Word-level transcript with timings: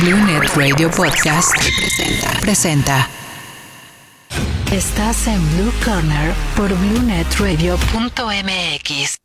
Blue 0.00 0.18
Net 0.26 0.54
Radio 0.54 0.90
Podcast 0.90 1.54
presenta. 1.54 2.40
presenta. 2.40 3.08
Estás 4.70 5.26
en 5.26 5.40
Blue 5.56 5.72
Corner 5.84 6.34
por 6.56 6.68
BlueNetRadio.mx. 6.68 9.16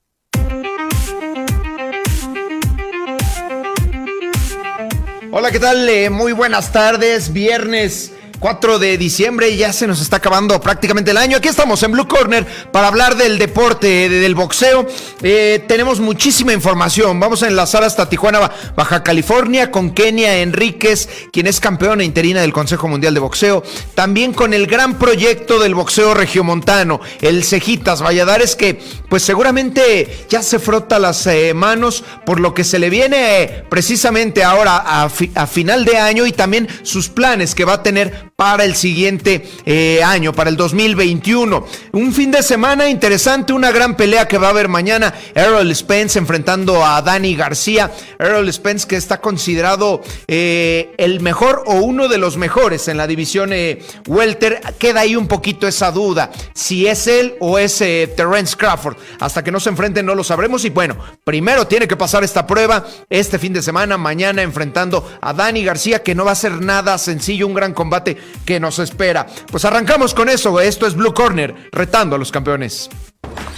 Hola, 5.31 5.51
¿qué 5.51 5.59
tal? 5.59 5.89
Eh, 5.89 6.09
muy 6.09 6.32
buenas 6.32 6.71
tardes. 6.71 7.34
Viernes 7.34 8.12
4 8.44 8.78
de 8.78 8.98
diciembre 8.98 9.52
y 9.52 9.55
ya 9.55 9.71
se 9.71 9.88
nos 9.88 10.02
está 10.02 10.18
acabando 10.18 10.59
prácticamente 10.59 11.12
el 11.12 11.18
año. 11.18 11.38
Aquí 11.38 11.48
estamos 11.48 11.82
en 11.82 11.94
Blue 11.94 12.09
Corner 12.09 12.46
para 12.73 12.89
hablar 12.89 13.16
del 13.16 13.39
deporte, 13.39 14.09
del 14.09 14.36
boxeo. 14.36 14.86
Eh, 15.21 15.64
tenemos 15.66 16.02
muchísima 16.02 16.52
información. 16.52 17.18
Vamos 17.21 17.41
a 17.41 17.48
enlazar 17.48 17.86
hasta 17.86 18.09
Tijuana, 18.09 18.52
Baja 18.76 19.02
California, 19.02 19.71
con 19.71 19.91
Kenia 19.91 20.40
Enríquez, 20.40 21.08
quien 21.32 21.48
es 21.48 21.62
campeona 21.62 22.04
interina 22.04 22.41
del 22.41 22.52
Consejo 22.52 22.90
Mundial 22.90 23.14
de 23.14 23.22
Boxeo. 23.22 23.64
También 23.95 24.34
con 24.34 24.53
el 24.53 24.67
gran 24.67 25.00
proyecto 25.00 25.58
del 25.58 25.73
boxeo 25.73 26.14
regiomontano, 26.14 27.00
el 27.22 27.45
Cejitas 27.45 28.03
Valladares, 28.03 28.58
que 28.58 28.78
pues 29.08 29.23
seguramente 29.23 30.25
ya 30.28 30.44
se 30.44 30.59
frota 30.59 31.00
las 31.00 31.25
eh, 31.28 31.53
manos 31.53 32.03
por 32.25 32.41
lo 32.41 32.53
que 32.53 32.66
se 32.66 32.78
le 32.78 32.89
viene 32.89 33.44
eh, 33.44 33.64
precisamente 33.70 34.44
ahora 34.44 34.84
a, 34.86 35.05
a 35.05 35.48
final 35.48 35.86
de 35.86 35.98
año 35.98 36.25
y 36.25 36.34
también 36.34 36.67
sus 36.81 37.08
planes 37.08 37.55
que 37.55 37.64
va 37.64 37.75
a 37.75 37.84
tener 37.84 38.33
para 38.36 38.64
el 38.64 38.76
siguiente 38.76 39.48
eh, 39.66 40.02
año, 40.04 40.34
para 40.34 40.50
el 40.50 40.58
2021. 40.58 41.66
Un 41.92 42.14
fin 42.14 42.32
de 42.32 42.42
semana 42.42 42.90
interesante, 42.90 43.54
una 43.54 43.72
gran 43.72 43.96
pelea 43.96 44.28
que 44.28 44.38
va 44.38 44.48
a 44.48 44.52
haber 44.52 44.70
mañana. 44.70 45.14
Errol 45.36 45.73
Spence 45.76 46.18
enfrentando 46.18 46.86
a 46.86 47.02
Dani 47.02 47.36
García. 47.36 47.92
Errol 48.18 48.52
Spence 48.52 48.88
que 48.88 48.96
está 48.96 49.22
considerado 49.22 50.02
eh, 50.28 50.94
el 50.98 51.20
mejor 51.22 51.64
o 51.68 51.76
uno 51.76 52.08
de 52.08 52.18
los 52.18 52.38
mejores 52.38 52.88
en 52.88 52.98
la 52.98 53.08
división 53.08 53.54
eh, 53.54 53.82
welter. 54.08 54.62
Queda 54.80 55.02
ahí 55.02 55.16
un 55.16 55.28
poquito 55.28 55.68
esa 55.68 55.92
duda, 55.92 56.31
si 56.53 56.88
es 56.88 57.08
él 57.08 57.36
o 57.40 57.59
es 57.59 57.78
Terence 57.78 58.56
Crawford. 58.58 58.97
Hasta 59.20 59.44
que 59.44 59.52
no 59.52 59.59
se 59.59 59.70
enfrenten 59.70 60.06
no 60.06 60.16
lo 60.16 60.23
sabremos. 60.23 60.66
Y 60.66 60.70
bueno, 60.70 60.97
primero 61.23 61.68
tiene 61.68 61.88
que 61.88 61.97
pasar 61.97 62.23
esta 62.23 62.47
prueba 62.47 62.86
este 63.09 63.40
fin 63.40 63.53
de 63.53 63.62
semana, 63.62 63.97
mañana 63.97 64.42
enfrentando 64.42 65.08
a 65.22 65.34
Dani 65.34 65.64
García, 65.64 66.03
que 66.03 66.16
no 66.16 66.25
va 66.25 66.31
a 66.31 66.36
ser 66.36 66.62
nada 66.62 66.97
sencillo, 66.97 67.47
un 67.47 67.53
gran 67.53 67.73
combate 67.73 68.18
que 68.45 68.59
nos 68.59 68.79
espera. 68.79 69.25
Pues 69.52 69.66
arrancamos 69.66 70.13
con 70.13 70.29
eso, 70.29 70.59
esto 70.59 70.88
es 70.88 70.95
Blue 70.95 71.13
Corner, 71.13 71.55
retando 71.71 72.16
a 72.16 72.19
los 72.19 72.31
campeones. 72.31 72.89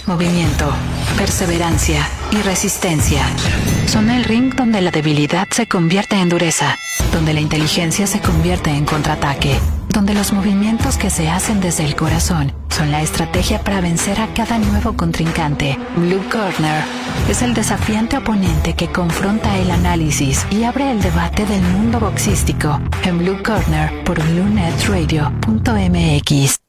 Movimiento, 0.06 0.72
perseverancia 1.18 2.06
y 2.30 2.36
resistencia. 2.42 3.26
Son 3.86 4.08
el 4.10 4.24
ring 4.24 4.54
donde 4.54 4.80
la 4.80 4.90
debilidad 4.90 5.46
se 5.50 5.66
convierte 5.66 6.16
en 6.16 6.28
dureza, 6.28 6.76
donde 7.12 7.34
la 7.34 7.40
inteligencia 7.40 8.06
se 8.06 8.20
convierte 8.20 8.70
en 8.70 8.84
contraataque, 8.84 9.58
donde 9.96 10.12
los 10.12 10.34
movimientos 10.34 10.98
que 10.98 11.08
se 11.08 11.30
hacen 11.30 11.62
desde 11.62 11.86
el 11.86 11.96
corazón 11.96 12.52
son 12.68 12.90
la 12.90 13.00
estrategia 13.00 13.64
para 13.64 13.80
vencer 13.80 14.20
a 14.20 14.28
cada 14.34 14.58
nuevo 14.58 14.94
contrincante. 14.94 15.78
Blue 15.96 16.22
Corner 16.30 16.84
es 17.30 17.40
el 17.40 17.54
desafiante 17.54 18.18
oponente 18.18 18.74
que 18.74 18.92
confronta 18.92 19.56
el 19.56 19.70
análisis 19.70 20.46
y 20.50 20.64
abre 20.64 20.90
el 20.90 21.00
debate 21.00 21.46
del 21.46 21.62
mundo 21.62 21.98
boxístico 21.98 22.78
en 23.04 23.20
Blue 23.20 23.42
Corner 23.42 24.04
por 24.04 24.22
BlueNetRadio.mx. 24.22 26.65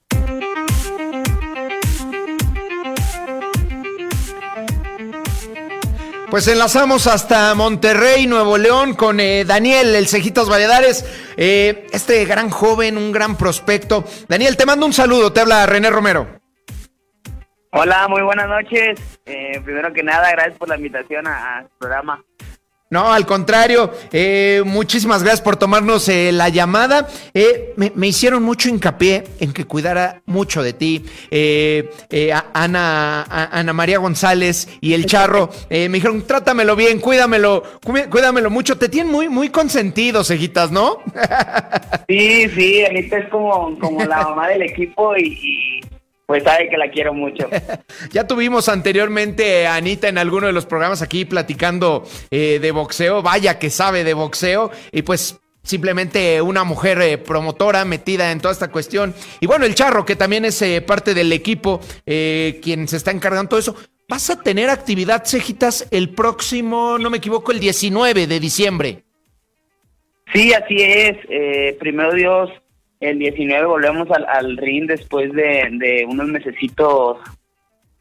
Pues 6.37 6.49
enlazamos 6.49 7.07
hasta 7.07 7.55
Monterrey, 7.55 8.27
Nuevo 8.27 8.59
León, 8.59 8.93
con 8.93 9.19
eh, 9.19 9.43
Daniel, 9.43 9.95
el 9.95 10.07
Cejitas 10.07 10.47
Valladares, 10.47 11.03
eh, 11.35 11.87
este 11.91 12.23
gran 12.25 12.51
joven, 12.51 12.95
un 12.95 13.11
gran 13.11 13.35
prospecto. 13.35 14.03
Daniel, 14.27 14.55
te 14.55 14.67
mando 14.67 14.85
un 14.85 14.93
saludo, 14.93 15.33
te 15.33 15.39
habla 15.39 15.65
René 15.65 15.89
Romero. 15.89 16.27
Hola, 17.71 18.07
muy 18.07 18.21
buenas 18.21 18.47
noches. 18.47 18.99
Eh, 19.25 19.59
primero 19.65 19.91
que 19.91 20.03
nada, 20.03 20.29
gracias 20.29 20.59
por 20.59 20.69
la 20.69 20.77
invitación 20.77 21.25
al 21.25 21.69
programa. 21.79 22.23
No, 22.89 23.11
al 23.11 23.25
contrario, 23.25 23.91
eh, 24.13 24.61
muchísimas 24.65 25.21
gracias 25.21 25.41
por 25.41 25.57
tomarnos 25.57 26.07
eh, 26.07 26.31
la 26.31 26.47
llamada. 26.47 27.09
Eh, 27.33 27.73
me, 27.75 28.07
hicieron 28.07 28.43
mucho 28.43 28.69
hincapié 28.69 29.25
en 29.41 29.51
que 29.51 29.65
cuidara 29.65 30.21
mucho 30.25 30.63
de 30.63 30.71
ti. 30.71 31.03
Ana, 32.53 33.23
Ana 33.23 33.73
María 33.73 33.97
González 33.97 34.69
y 34.79 34.93
el 34.93 35.05
Charro 35.05 35.49
me 35.69 35.89
dijeron, 35.89 36.25
trátamelo 36.25 36.77
bien, 36.77 36.99
cuídamelo, 36.99 37.63
cuídamelo 38.09 38.49
mucho. 38.49 38.77
Te 38.77 38.87
tienen 38.87 39.11
muy, 39.11 39.27
muy 39.27 39.49
consentido, 39.49 40.23
cejitas, 40.23 40.71
¿no? 40.71 40.99
Sí, 42.07 42.47
sí, 42.49 42.85
Anita 42.85 43.17
es 43.17 43.27
como, 43.27 43.77
como 43.79 44.05
la 44.05 44.23
mamá 44.23 44.47
del 44.47 44.61
equipo 44.61 45.17
y 45.17 45.81
pues 46.27 46.43
sabe 46.43 46.67
que 46.69 46.77
la 46.77 46.91
quiero 46.91 47.13
mucho. 47.13 47.49
ya 48.11 48.27
tuvimos 48.27 48.67
anteriormente 48.67 49.65
a 49.65 49.75
Anita 49.75 50.09
en 50.09 50.17
alguno 50.17 50.45
de 50.45 50.53
los 50.53 50.65
programas 50.65 51.01
aquí 51.01 51.23
platicando 51.23 52.03
eh, 52.29 52.59
de 52.61 52.71
boxeo. 52.71 53.21
Vaya 53.21 53.57
que 53.57 53.69
sabe 53.69 54.03
de 54.03 54.13
boxeo. 54.13 54.69
Y 54.91 55.03
pues 55.03 55.39
simplemente 55.63 56.41
una 56.41 56.65
mujer 56.65 57.01
eh, 57.01 57.17
promotora 57.17 57.85
metida 57.85 58.33
en 58.33 58.41
toda 58.41 58.51
esta 58.51 58.69
cuestión. 58.69 59.15
Y 59.39 59.47
bueno, 59.47 59.65
el 59.65 59.73
Charro, 59.73 60.05
que 60.05 60.17
también 60.17 60.43
es 60.43 60.61
eh, 60.61 60.81
parte 60.81 61.13
del 61.13 61.31
equipo, 61.31 61.79
quien 62.05 62.89
se 62.89 62.97
está 62.97 63.11
encargando 63.11 63.43
de 63.43 63.49
todo 63.49 63.59
eso. 63.61 63.75
Vas 64.09 64.29
a 64.29 64.41
tener 64.43 64.69
actividad, 64.69 65.23
Cejitas, 65.25 65.87
el 65.91 66.09
próximo, 66.09 66.97
no 66.99 67.09
me 67.09 67.17
equivoco, 67.17 67.53
el 67.53 67.61
19 67.61 68.27
de 68.27 68.39
diciembre. 68.41 69.03
Sí, 70.33 70.53
así 70.53 70.75
es. 70.77 71.77
primero 71.79 72.11
Dios, 72.13 72.49
el 72.99 73.19
19 73.19 73.65
volvemos 73.65 74.07
al, 74.11 74.57
ring 74.57 74.87
después 74.87 75.31
de, 75.33 76.05
unos 76.07 76.27
mesecitos 76.27 77.19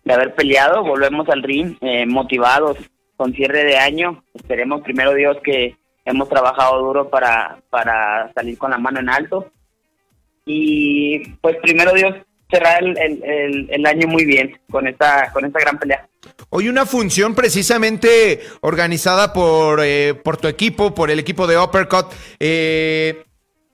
de 0.04 0.14
haber 0.14 0.34
peleado, 0.34 0.82
volvemos 0.82 1.28
al 1.28 1.42
ring 1.42 1.76
eh, 1.80 2.06
motivados 2.06 2.78
con 3.16 3.32
cierre 3.32 3.64
de 3.64 3.76
año. 3.76 4.22
Esperemos 4.34 4.82
primero 4.82 5.14
Dios 5.14 5.36
que 5.42 5.76
hemos 6.04 6.28
trabajado 6.28 6.82
duro 6.82 7.10
para, 7.10 7.58
para 7.70 8.32
salir 8.34 8.56
con 8.56 8.70
la 8.70 8.78
mano 8.78 9.00
en 9.00 9.08
alto. 9.08 9.50
Y 10.44 11.30
pues 11.40 11.56
primero 11.60 11.92
Dios 11.92 12.14
cerrar 12.48 12.82
el, 12.82 13.66
el, 13.68 13.86
año 13.86 14.06
muy 14.06 14.24
bien 14.24 14.58
con 14.70 14.86
esta, 14.86 15.32
con 15.32 15.44
esta 15.44 15.58
gran 15.58 15.78
pelea. 15.78 16.08
Hoy 16.50 16.68
una 16.68 16.86
función 16.86 17.34
precisamente 17.34 18.40
organizada 18.60 19.32
por, 19.32 19.80
eh, 19.82 20.14
por 20.14 20.36
tu 20.36 20.46
equipo, 20.46 20.94
por 20.94 21.10
el 21.10 21.18
equipo 21.18 21.46
de 21.46 21.58
Uppercut. 21.58 22.06
Eh, 22.38 23.24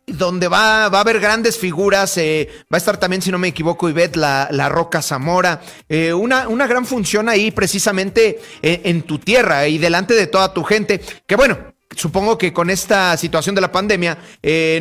donde 0.07 0.49
va, 0.49 0.89
va 0.89 0.99
a 0.99 1.01
haber 1.03 1.21
grandes 1.21 1.59
figuras, 1.59 2.17
eh, 2.19 2.49
va 2.73 2.77
a 2.77 2.79
estar 2.79 2.99
también, 2.99 3.23
si 3.23 3.31
no 3.31 3.39
me 3.39 3.49
equivoco, 3.49 3.89
Ivette, 3.89 4.17
la, 4.17 4.49
la 4.51 4.69
Roca 4.69 5.01
Zamora, 5.01 5.61
eh, 5.89 6.13
una, 6.13 6.49
una 6.49 6.67
gran 6.67 6.87
función 6.87 7.29
ahí 7.29 7.51
precisamente 7.51 8.41
eh, 8.63 8.81
en 8.85 9.03
tu 9.03 9.19
tierra 9.19 9.69
y 9.69 9.79
delante 9.79 10.15
de 10.15 10.27
toda 10.27 10.53
tu 10.53 10.65
gente, 10.65 11.01
que 11.27 11.37
bueno, 11.37 11.57
supongo 11.95 12.37
que 12.37 12.53
con 12.53 12.71
esta 12.71 13.17
situación 13.17 13.55
de 13.55 13.61
la 13.61 13.71
pandemia 13.71 14.19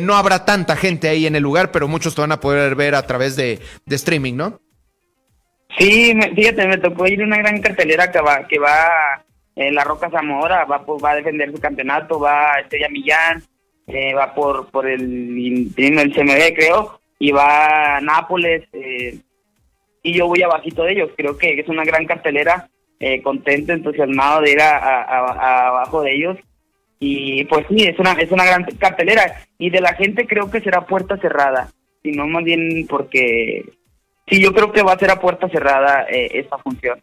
no 0.00 0.16
habrá 0.16 0.44
tanta 0.44 0.76
gente 0.76 1.08
ahí 1.08 1.26
en 1.26 1.36
el 1.36 1.42
lugar, 1.42 1.70
pero 1.70 1.86
muchos 1.86 2.14
te 2.14 2.22
van 2.22 2.32
a 2.32 2.40
poder 2.40 2.74
ver 2.74 2.94
a 2.94 3.06
través 3.06 3.36
de, 3.36 3.60
de 3.84 3.96
streaming, 3.96 4.34
¿no? 4.34 4.60
Sí, 5.78 6.14
fíjate, 6.34 6.66
me 6.66 6.78
tocó 6.78 7.06
ir 7.06 7.22
una 7.22 7.36
gran 7.36 7.60
cartelera 7.60 8.10
que 8.10 8.20
va, 8.20 8.46
que 8.48 8.58
va 8.58 9.24
la 9.54 9.84
Roca 9.84 10.10
Zamora, 10.10 10.64
va, 10.64 10.84
pues, 10.86 11.02
va 11.04 11.10
a 11.10 11.16
defender 11.16 11.52
su 11.52 11.60
campeonato, 11.60 12.18
va 12.18 12.60
Estrella 12.60 12.88
Millán, 12.88 13.42
eh, 13.86 14.14
va 14.14 14.34
por 14.34 14.70
por 14.70 14.86
el, 14.86 15.72
el 15.76 16.14
CMB 16.14 16.54
creo, 16.54 17.00
y 17.18 17.32
va 17.32 17.96
a 17.96 18.00
Nápoles, 18.00 18.64
eh, 18.72 19.18
y 20.02 20.14
yo 20.14 20.26
voy 20.26 20.42
abajito 20.42 20.84
de 20.84 20.92
ellos, 20.92 21.10
creo 21.16 21.36
que 21.36 21.58
es 21.58 21.68
una 21.68 21.84
gran 21.84 22.06
cartelera, 22.06 22.68
eh, 23.00 23.22
contento, 23.22 23.72
entusiasmado 23.72 24.40
de 24.42 24.52
ir 24.52 24.60
a, 24.60 25.68
abajo 25.68 26.02
de 26.02 26.14
ellos, 26.14 26.38
y 26.98 27.44
pues 27.44 27.66
sí, 27.68 27.82
es 27.84 27.98
una, 27.98 28.12
es 28.12 28.30
una 28.30 28.44
gran 28.44 28.64
cartelera, 28.78 29.44
y 29.58 29.70
de 29.70 29.80
la 29.80 29.94
gente 29.94 30.26
creo 30.26 30.50
que 30.50 30.60
será 30.60 30.86
puerta 30.86 31.16
cerrada, 31.18 31.70
sino 32.02 32.26
más 32.26 32.44
bien 32.44 32.86
porque 32.88 33.64
sí, 34.28 34.40
yo 34.40 34.52
creo 34.52 34.72
que 34.72 34.82
va 34.82 34.92
a 34.92 34.98
ser 34.98 35.10
a 35.10 35.20
puerta 35.20 35.48
cerrada 35.48 36.06
esta 36.08 36.58
función. 36.58 37.00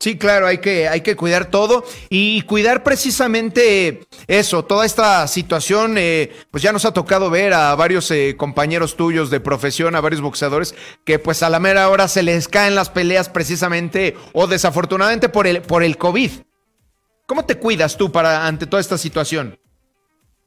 Sí, 0.00 0.16
claro, 0.16 0.46
hay 0.46 0.58
que, 0.58 0.86
hay 0.86 1.00
que 1.00 1.16
cuidar 1.16 1.46
todo 1.46 1.84
y 2.08 2.42
cuidar 2.42 2.84
precisamente 2.84 4.02
eso, 4.28 4.64
toda 4.64 4.86
esta 4.86 5.26
situación, 5.26 5.96
eh, 5.98 6.30
pues 6.52 6.62
ya 6.62 6.70
nos 6.70 6.84
ha 6.84 6.92
tocado 6.94 7.30
ver 7.30 7.52
a 7.52 7.74
varios 7.74 8.08
eh, 8.12 8.36
compañeros 8.36 8.96
tuyos 8.96 9.28
de 9.28 9.40
profesión, 9.40 9.96
a 9.96 10.00
varios 10.00 10.20
boxeadores, 10.20 10.76
que 11.04 11.18
pues 11.18 11.42
a 11.42 11.50
la 11.50 11.58
mera 11.58 11.88
hora 11.88 12.06
se 12.06 12.22
les 12.22 12.46
caen 12.46 12.76
las 12.76 12.90
peleas 12.90 13.28
precisamente 13.28 14.14
o 14.32 14.46
desafortunadamente 14.46 15.28
por 15.28 15.48
el, 15.48 15.62
por 15.62 15.82
el 15.82 15.96
COVID. 15.96 16.30
¿Cómo 17.26 17.44
te 17.44 17.56
cuidas 17.56 17.96
tú 17.96 18.12
para 18.12 18.46
ante 18.46 18.66
toda 18.66 18.80
esta 18.80 18.98
situación? 18.98 19.58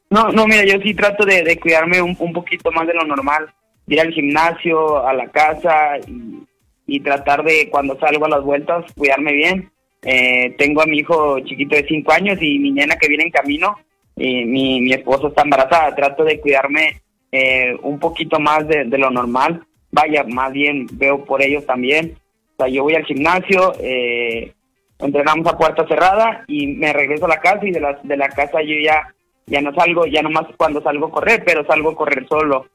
No, 0.10 0.30
no, 0.30 0.48
mira, 0.48 0.64
yo 0.64 0.82
sí 0.82 0.94
trato 0.94 1.26
de, 1.26 1.60
cuidarme 1.60 2.02
un, 2.02 2.16
un, 2.18 2.32
poquito 2.32 2.72
más 2.72 2.88
de 2.88 2.94
lo 2.94 3.04
normal, 3.04 3.54
ir 3.88 4.00
al 4.00 4.14
gimnasio, 4.14 5.06
a 5.06 5.14
la 5.14 5.28
casa 5.30 5.98
y 6.08 6.48
y 6.88 7.00
tratar 7.00 7.44
de 7.44 7.70
cuando 7.70 8.00
salgo 8.00 8.26
a 8.26 8.30
las 8.30 8.44
vueltas 8.44 8.86
cuidarme 8.98 9.34
bien. 9.34 9.72
Eh, 10.04 10.56
tengo 10.58 10.82
a 10.82 10.88
mi 10.88 10.98
hijo 10.98 11.40
chiquito 11.42 11.76
de 11.76 11.86
5 11.88 12.12
años 12.12 12.38
y 12.42 12.58
mi 12.58 12.72
nena 12.72 12.96
que 12.96 13.08
viene 13.08 13.26
en 13.26 13.32
camino 13.32 13.78
mi, 14.16 14.82
mi 14.82 14.94
está 14.94 15.42
embarazada. 15.44 15.96
Trato 15.96 16.24
de 16.24 16.40
cuidarme 16.40 17.02
eh, 17.32 17.78
un 17.82 18.00
poquito 18.00 18.40
más 18.40 18.68
de, 18.68 18.86
lo 18.86 19.10
normal. 19.10 19.66
Vaya, 19.92 20.24
más 20.24 20.52
bien 20.52 20.88
veo 20.94 21.26
por 21.26 21.42
ellos 21.42 21.66
también. 21.66 22.18
O 22.54 22.64
sea, 22.64 22.68
yo 22.68 22.84
voy 22.84 22.96
al 22.96 23.06
gimnasio, 23.06 23.74
eh, 23.80 24.54
entrenamos 25.00 25.48
a 25.48 25.58
puerta 25.58 25.88
cerrada 25.88 26.44
y 26.48 26.68
me 26.68 26.94
regreso 26.94 27.26
a 27.26 27.30
la 27.30 27.40
casa 27.40 27.66
y 27.66 27.72
de 27.72 27.80
la, 27.80 28.00
de 28.04 28.18
la 28.18 28.30
casa 28.30 28.62
yo 28.62 28.76
ya, 28.84 29.14
ya 29.48 29.62
no 29.62 29.74
salgo, 29.74 30.06
ya 30.06 30.22
nomás 30.22 30.46
cuando 30.58 30.82
salgo 30.82 31.08
a 31.08 31.12
correr, 31.12 31.44
pero 31.46 31.66
salgo 31.66 31.92
a 31.92 31.96
correr 31.96 32.28
solo. 32.28 32.68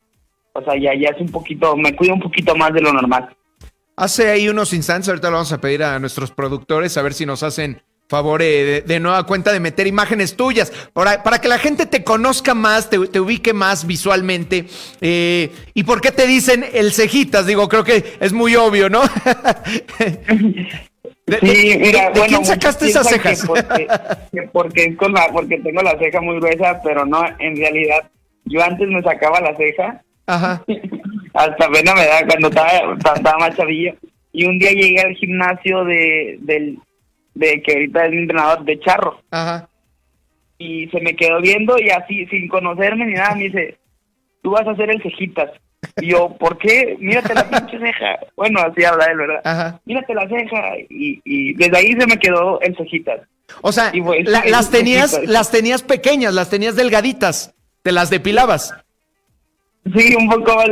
O 0.52 0.62
sea, 0.62 0.76
ya, 0.76 0.94
ya 0.94 1.10
es 1.10 1.20
un 1.20 1.30
poquito, 1.30 1.76
me 1.76 1.94
cuido 1.94 2.14
un 2.14 2.20
poquito 2.20 2.56
más 2.56 2.72
de 2.72 2.80
lo 2.80 2.92
normal. 2.92 3.28
Hace 3.96 4.30
ahí 4.30 4.48
unos 4.48 4.74
instantes, 4.74 5.08
ahorita 5.08 5.30
lo 5.30 5.36
vamos 5.36 5.52
a 5.52 5.60
pedir 5.60 5.82
a 5.82 5.98
nuestros 5.98 6.30
productores 6.30 6.96
a 6.98 7.02
ver 7.02 7.14
si 7.14 7.24
nos 7.24 7.42
hacen 7.42 7.80
favor 8.08 8.40
eh, 8.42 8.82
de, 8.86 9.00
nueva 9.00 9.24
cuenta 9.26 9.52
de 9.52 9.60
meter 9.60 9.86
imágenes 9.86 10.36
tuyas 10.36 10.70
para, 10.92 11.22
para 11.22 11.40
que 11.40 11.48
la 11.48 11.58
gente 11.58 11.86
te 11.86 12.04
conozca 12.04 12.54
más, 12.54 12.90
te, 12.90 12.98
ubique 12.98 13.52
más 13.52 13.86
visualmente. 13.86 14.66
Eh, 15.00 15.50
¿Y 15.74 15.84
por 15.84 16.00
qué 16.00 16.12
te 16.12 16.26
dicen 16.26 16.64
el 16.72 16.92
cejitas? 16.92 17.46
Digo, 17.46 17.68
creo 17.68 17.84
que 17.84 18.16
es 18.20 18.32
muy 18.32 18.54
obvio, 18.54 18.88
¿no? 18.88 19.00
¿De, 21.26 21.40
sí, 21.40 21.76
mira, 21.80 22.12
quién 22.28 22.44
sacaste 22.44 22.88
esas 22.88 23.08
cejas? 23.08 23.44
porque, 24.52 24.94
con 24.94 25.12
la, 25.12 25.28
porque 25.32 25.58
tengo 25.58 25.82
la 25.82 25.98
ceja 25.98 26.20
muy 26.20 26.36
gruesa, 26.36 26.80
pero 26.84 27.04
no, 27.04 27.24
en 27.40 27.56
realidad, 27.56 28.08
yo 28.44 28.62
antes 28.62 28.86
me 28.88 29.02
sacaba 29.02 29.40
la 29.40 29.56
ceja. 29.56 30.02
Ajá. 30.26 30.64
hasta 31.34 31.68
pena 31.68 31.94
me 31.94 32.06
da 32.06 32.26
cuando 32.26 32.48
estaba, 32.48 32.70
estaba 33.16 33.38
más 33.38 33.56
chavillo. 33.56 33.94
Y 34.32 34.46
un 34.46 34.58
día 34.58 34.70
llegué 34.70 35.00
al 35.00 35.14
gimnasio 35.14 35.84
de, 35.84 36.38
del, 36.40 36.78
de 37.34 37.62
que 37.62 37.72
ahorita 37.72 38.06
es 38.06 38.10
mi 38.10 38.18
entrenador 38.18 38.64
de 38.64 38.80
charro. 38.80 39.20
Ajá. 39.30 39.68
Y 40.58 40.88
se 40.88 41.00
me 41.00 41.14
quedó 41.14 41.40
viendo 41.40 41.78
y 41.78 41.90
así, 41.90 42.26
sin 42.26 42.48
conocerme 42.48 43.06
ni 43.06 43.14
nada, 43.14 43.34
me 43.34 43.44
dice, 43.44 43.78
tú 44.42 44.50
vas 44.50 44.66
a 44.66 44.72
hacer 44.72 44.90
el 44.90 45.02
cejitas. 45.02 45.50
Y 46.00 46.10
yo, 46.10 46.36
¿por 46.38 46.58
qué? 46.58 46.96
Mírate 46.98 47.34
la 47.34 47.48
pinche 47.48 47.78
ceja. 47.78 48.18
Bueno, 48.34 48.60
así 48.60 48.84
habla 48.84 49.06
él, 49.06 49.18
¿verdad? 49.18 49.40
Ajá. 49.44 49.80
Mírate 49.84 50.14
la 50.14 50.28
ceja. 50.28 50.78
Y, 50.88 51.20
y 51.24 51.54
desde 51.54 51.76
ahí 51.76 51.92
se 51.92 52.06
me 52.06 52.18
quedó 52.18 52.60
el 52.60 52.76
cejitas. 52.76 53.20
O 53.62 53.72
sea, 53.72 53.92
las 54.24 54.70
tenías, 54.70 55.20
las 55.24 55.50
tenías 55.50 55.82
pequeñas, 55.82 56.34
las 56.34 56.50
tenías 56.50 56.76
delgaditas, 56.76 57.54
te 57.82 57.92
las 57.92 58.10
depilabas. 58.10 58.74
Sí, 59.94 60.16
un 60.16 60.28
poco 60.28 60.54
más. 60.54 60.68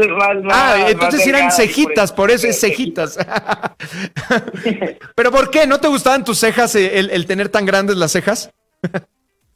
ah, 0.50 0.86
entonces 0.88 1.26
eran 1.26 1.52
cejitas, 1.52 2.12
por 2.12 2.30
eso, 2.30 2.48
es 2.48 2.60
cejitas. 2.60 3.16
Pero 5.14 5.30
¿por 5.30 5.50
qué? 5.50 5.66
¿No 5.66 5.78
te 5.78 5.88
gustaban 5.88 6.24
tus 6.24 6.38
cejas, 6.38 6.74
eh, 6.74 6.98
el, 6.98 7.26
tener 7.26 7.48
tan 7.48 7.64
grandes 7.64 7.96
las 7.96 8.12
cejas? 8.12 8.50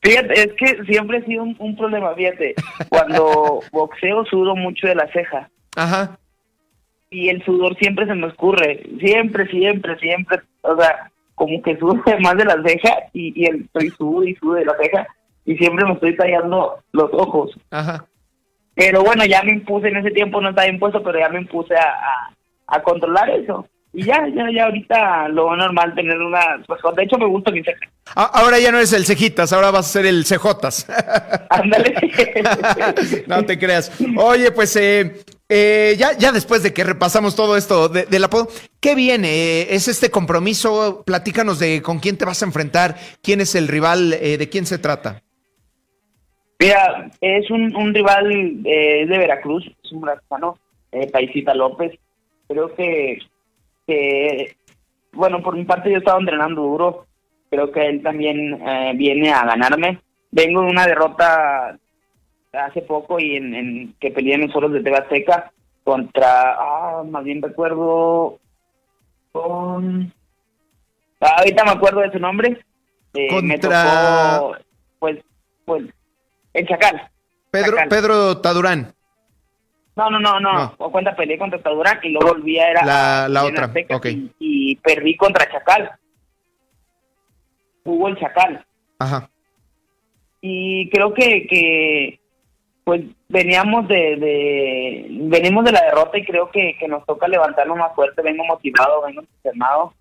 Fíjate, 0.03 0.41
es 0.41 0.53
que 0.53 0.85
siempre 0.85 1.19
ha 1.19 1.25
sido 1.25 1.43
un, 1.43 1.77
problema, 1.77 2.15
fíjate. 2.15 2.55
Cuando 2.89 3.61
boxeo 3.73 4.25
sudo 4.27 4.55
mucho 4.55 4.87
de 4.87 4.95
la 4.95 5.11
ceja. 5.13 5.51
Ajá. 5.75 6.19
Y 7.11 7.29
el 7.31 7.45
sudor 7.45 7.77
siempre 7.79 8.07
se 8.07 8.15
me 8.15 8.29
escurre. 8.29 8.87
Siempre, 9.01 9.49
siempre, 9.49 9.99
siempre. 9.99 10.41
O 10.63 10.77
sea, 10.77 11.11
como 11.35 11.61
que 11.63 11.77
sudo 11.79 12.01
más 12.21 12.37
de 12.37 12.45
la 12.45 12.63
ceja 12.65 12.95
y, 13.13 13.33
y 13.35 13.47
el, 13.47 13.63
estoy 13.63 13.91
sudo 13.91 14.23
y 14.23 14.37
sudo 14.37 14.55
de 14.55 14.67
la 14.67 14.77
ceja. 14.81 15.07
Y 15.47 15.57
siempre 15.57 15.85
me 15.85 15.95
estoy 15.95 16.15
tallando 16.15 16.77
los 16.93 17.11
ojos. 17.13 17.59
Ajá. 17.71 18.07
Pero 18.79 19.03
bueno, 19.03 19.25
ya 19.25 19.43
me 19.43 19.51
impuse, 19.51 19.89
en 19.89 19.97
ese 19.97 20.13
tiempo 20.13 20.41
no 20.41 20.51
estaba 20.51 20.69
impuesto, 20.69 21.03
pero 21.03 21.19
ya 21.19 21.29
me 21.29 21.41
impuse 21.41 21.75
a, 21.75 22.31
a, 22.69 22.81
controlar 22.81 23.29
eso. 23.29 23.67
Y 23.93 24.05
ya, 24.05 24.25
ya, 24.33 24.49
ya 24.55 24.67
ahorita 24.67 25.27
lo 25.31 25.57
normal 25.57 25.97
tener 25.97 26.17
una... 26.19 26.63
Pues, 26.65 26.81
de 26.95 27.03
hecho 27.03 27.19
me 27.19 27.27
gusta 27.27 27.51
mi 27.51 27.65
ceja. 27.65 27.91
Ahora 28.15 28.61
ya 28.61 28.71
no 28.71 28.79
es 28.79 28.93
el 28.93 29.05
cejitas, 29.05 29.53
ahora 29.53 29.73
vas 29.73 29.87
a 29.87 29.93
ser 29.95 30.07
el 30.07 30.25
cejotas. 30.25 30.87
Ándale. 31.51 31.93
no 33.27 33.45
te 33.45 33.59
creas. 33.59 33.91
Oye, 34.17 34.53
pues 34.53 34.77
eh, 34.77 35.25
eh, 35.49 35.97
ya, 35.99 36.17
ya 36.17 36.31
después 36.31 36.63
de 36.63 36.73
que 36.73 36.85
repasamos 36.85 37.35
todo 37.35 37.57
esto 37.57 37.89
de, 37.89 38.07
del 38.07 38.23
apodo, 38.23 38.49
¿qué 38.79 38.95
viene? 38.95 39.75
¿Es 39.75 39.89
este 39.89 40.13
compromiso? 40.13 41.03
Platícanos 41.05 41.59
de 41.59 41.83
con 41.83 41.99
quién 41.99 42.17
te 42.17 42.25
vas 42.25 42.43
a 42.43 42.47
enfrentar, 42.47 42.95
quién 43.25 43.41
es 43.41 43.57
el 43.57 43.67
rival, 43.67 44.13
eh, 44.13 44.39
de 44.39 44.49
quién 44.49 44.67
se 44.67 44.79
trata. 44.79 45.25
Mira, 46.61 47.09
es 47.21 47.51
un, 47.51 47.75
un 47.77 47.95
rival 47.95 48.33
eh, 48.65 49.07
de 49.07 49.19
Veracruz, 49.19 49.65
es 49.85 49.93
un 49.93 50.01
brasileño, 50.01 50.57
eh, 50.91 51.09
Paisita 51.11 51.55
López. 51.55 51.97
Creo 52.49 52.75
que, 52.75 53.19
que, 53.87 54.57
bueno, 55.13 55.41
por 55.41 55.57
mi 55.57 55.65
parte 55.65 55.91
yo 55.91 55.97
he 55.97 55.99
estado 55.99 56.19
entrenando 56.19 56.63
duro. 56.63 57.07
Creo 57.49 57.71
que 57.71 57.87
él 57.87 58.03
también 58.03 58.61
eh, 58.67 58.93
viene 58.97 59.31
a 59.31 59.45
ganarme. 59.45 60.01
Vengo 60.33 60.63
de 60.63 60.71
una 60.71 60.87
derrota 60.87 61.79
hace 62.53 62.83
poco 62.83 63.21
y 63.21 63.37
en, 63.37 63.55
en 63.55 63.95
que 64.01 64.11
peleé 64.11 64.35
en 64.35 64.43
los 64.43 64.53
foros 64.53 64.73
de 64.73 64.83
Tebasteca 64.83 65.53
contra, 65.85 66.55
ah, 66.59 67.05
más 67.09 67.25
bien 67.25 67.41
recuerdo, 67.41 68.39
con... 69.33 70.13
Ah, 71.21 71.37
ahorita 71.39 71.65
me 71.65 71.71
acuerdo 71.71 72.01
de 72.01 72.13
su 72.13 72.19
nombre. 72.19 72.59
contra... 73.31 73.43
Me 73.43 73.59
tocó, 73.59 74.57
pues, 74.99 75.19
pues 75.65 75.85
el 76.59 76.69
Chacal. 76.69 77.11
Pedro, 77.51 77.77
Pedro 77.89 78.39
Tadurán. 78.39 78.95
No, 79.97 80.11
no, 80.11 80.21
no, 80.21 80.39
no, 80.39 80.75
O 80.79 80.93
cuenta 80.93 81.17
peleé 81.17 81.39
contra 81.39 81.61
Tadurán 81.61 81.99
y 82.03 82.11
luego 82.11 82.35
volví 82.35 82.59
a 82.59 82.73
la, 82.85 83.29
la 83.29 83.45
otra. 83.45 83.73
Y, 84.39 84.77
perdí 84.77 85.17
contra 85.17 85.51
Chacal. 85.51 85.91
Hubo 87.85 88.09
el 88.09 88.19
Chacal. 88.19 88.65
Ajá. 88.99 89.29
Y 90.41 90.89
creo 90.91 91.13
que, 91.15 91.47
que 91.49 92.21
pues 92.85 93.03
veníamos 93.29 93.89
de, 93.89 94.17
de 94.17 95.07
venimos 95.23 95.65
de 95.65 95.73
la 95.73 95.83
derrota 95.83 96.17
y 96.17 96.25
creo 96.25 96.49
que, 96.51 96.77
que 96.79 96.87
nos 96.87 97.05
toca 97.07 97.27
levantarnos 97.27 97.77
más 97.77 97.95
fuerte. 97.95 98.23
Vengo 98.23 98.45
motivado, 98.45 99.03
vengo 99.03 99.23
entusiasmado 99.23 99.95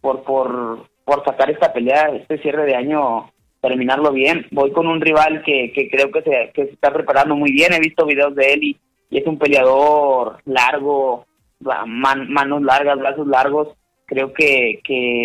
por, 0.00 0.22
por, 0.22 0.88
por 1.04 1.24
sacar 1.24 1.50
esta 1.50 1.72
pelea, 1.72 2.10
este 2.14 2.38
cierre 2.38 2.66
de 2.66 2.76
año 2.76 3.32
terminarlo 3.60 4.12
bien. 4.12 4.46
Voy 4.50 4.72
con 4.72 4.86
un 4.86 5.00
rival 5.00 5.42
que, 5.44 5.72
que 5.72 5.88
creo 5.90 6.10
que 6.10 6.22
se, 6.22 6.50
que 6.54 6.66
se 6.66 6.72
está 6.72 6.92
preparando 6.92 7.36
muy 7.36 7.52
bien. 7.52 7.72
He 7.72 7.80
visto 7.80 8.06
videos 8.06 8.34
de 8.34 8.52
él 8.52 8.64
y, 8.64 8.80
es 9.10 9.26
un 9.26 9.38
peleador 9.38 10.40
largo, 10.44 11.26
manos 11.58 12.62
largas, 12.62 12.98
brazos 12.98 13.26
largos. 13.26 13.68
Creo 14.06 14.32
que, 14.32 14.80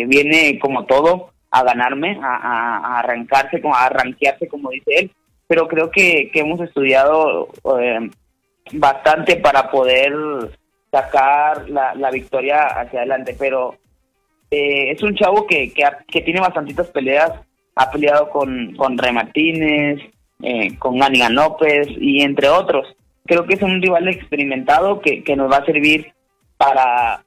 viene 0.07 0.57
como 0.59 0.85
todo 0.85 1.31
a 1.51 1.63
ganarme, 1.63 2.19
a, 2.21 2.99
arrancarse, 2.99 3.61
a 3.63 3.85
arranquearse, 3.85 4.47
como 4.47 4.71
dice 4.71 4.91
él. 4.97 5.11
Pero 5.47 5.67
creo 5.67 5.91
que, 5.91 6.31
hemos 6.33 6.59
estudiado 6.61 7.49
eh, 7.79 8.09
bastante 8.73 9.35
para 9.35 9.69
poder 9.69 10.15
sacar 10.91 11.69
la, 11.69 12.09
victoria 12.11 12.65
hacia 12.65 13.01
adelante. 13.01 13.35
Pero 13.37 13.75
eh, 14.49 14.91
es 14.91 15.03
un 15.03 15.13
chavo 15.13 15.45
que, 15.45 15.71
que 16.07 16.21
tiene 16.21 16.39
bastantitas 16.41 16.87
peleas 16.87 17.33
ha 17.75 17.91
peleado 17.91 18.29
con, 18.29 18.75
con 18.75 18.97
Rey 18.97 19.13
Martínez, 19.13 19.99
eh, 20.41 20.77
con 20.77 20.97
Ganigan 20.97 21.35
López 21.35 21.87
y 21.89 22.21
entre 22.21 22.49
otros. 22.49 22.87
Creo 23.25 23.45
que 23.45 23.55
es 23.55 23.61
un 23.61 23.81
rival 23.81 24.07
experimentado 24.07 25.01
que, 25.01 25.23
que 25.23 25.35
nos 25.35 25.51
va 25.51 25.57
a 25.57 25.65
servir 25.65 26.13
para, 26.57 27.23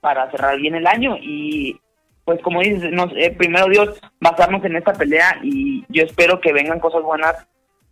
para 0.00 0.30
cerrar 0.30 0.58
bien 0.58 0.74
el 0.74 0.86
año 0.86 1.16
y 1.20 1.78
pues 2.24 2.40
como 2.42 2.60
dices, 2.60 2.92
nos, 2.92 3.12
primero 3.36 3.66
Dios, 3.66 4.00
basarnos 4.20 4.64
en 4.64 4.76
esta 4.76 4.92
pelea 4.92 5.40
y 5.42 5.84
yo 5.88 6.04
espero 6.04 6.40
que 6.40 6.52
vengan 6.52 6.78
cosas 6.78 7.02
buenas 7.02 7.34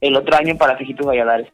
el 0.00 0.14
otro 0.16 0.36
año 0.36 0.56
para 0.56 0.76
Fijitos 0.76 1.06
Valladares. 1.06 1.48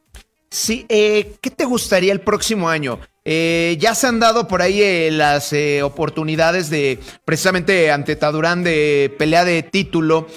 Sí, 0.51 0.85
eh, 0.89 1.33
¿qué 1.41 1.51
te 1.51 1.65
gustaría 1.65 2.13
el 2.13 2.21
próximo 2.21 2.69
año? 2.69 2.99
Eh, 3.25 3.77
ya 3.81 3.95
se 3.95 4.07
han 4.07 4.21
dado 4.21 4.47
por 4.47 4.61
ahí 4.61 4.83
eh, 4.83 5.11
las 5.11 5.53
eh, 5.55 5.83
oportunidades 5.83 6.69
de 6.69 6.99
precisamente 7.25 7.91
ante 7.91 8.17
Tadurán 8.17 8.63
de 8.63 9.15
pelea 9.19 9.45
de 9.45 9.63
título. 9.63 10.29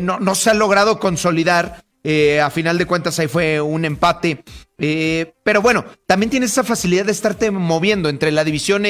no, 0.00 0.34
se 0.34 0.50
ha 0.50 0.54
logrado 0.54 0.98
consolidar. 0.98 1.84
a 2.42 2.50
final 2.50 2.78
de 2.78 2.86
cuentas 2.86 3.18
ahí 3.18 3.28
fue 3.28 3.60
un 3.60 3.84
empate. 3.84 4.44
pero 5.44 5.62
bueno, 5.62 5.84
también 6.06 6.30
tienes 6.30 6.52
esa 6.52 6.64
facilidad 6.64 7.06
de 7.06 7.12
estarte 7.12 7.50
moviendo 7.50 8.08
entre 8.08 8.30
la 8.30 8.44
división 8.44 8.84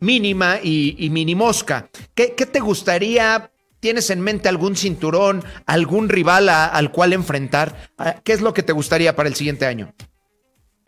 mínima 0.00 0.58
y, 0.62 0.96
y 0.98 1.10
mini 1.10 1.34
mosca. 1.34 1.88
¿Qué, 2.14 2.34
¿Qué, 2.34 2.46
te 2.46 2.60
gustaría? 2.60 3.50
¿Tienes 3.80 4.10
en 4.10 4.20
mente 4.20 4.48
algún 4.48 4.76
cinturón, 4.76 5.44
algún 5.66 6.08
rival 6.08 6.48
al 6.48 6.90
cual 6.90 7.12
enfrentar? 7.12 7.90
Ah, 7.96 8.16
¿Qué 8.24 8.32
es 8.32 8.40
lo 8.40 8.52
que 8.52 8.62
te 8.62 8.72
gustaría 8.72 9.14
para 9.14 9.28
el 9.28 9.36
siguiente 9.36 9.66
año? 9.66 9.94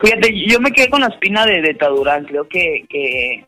Fíjate, 0.01 0.33
yo 0.47 0.59
me 0.59 0.71
quedé 0.71 0.89
con 0.89 1.01
la 1.01 1.07
espina 1.07 1.45
de, 1.45 1.61
de 1.61 1.73
Tadurán. 1.75 2.25
Creo 2.25 2.47
que, 2.47 2.85
que 2.89 3.45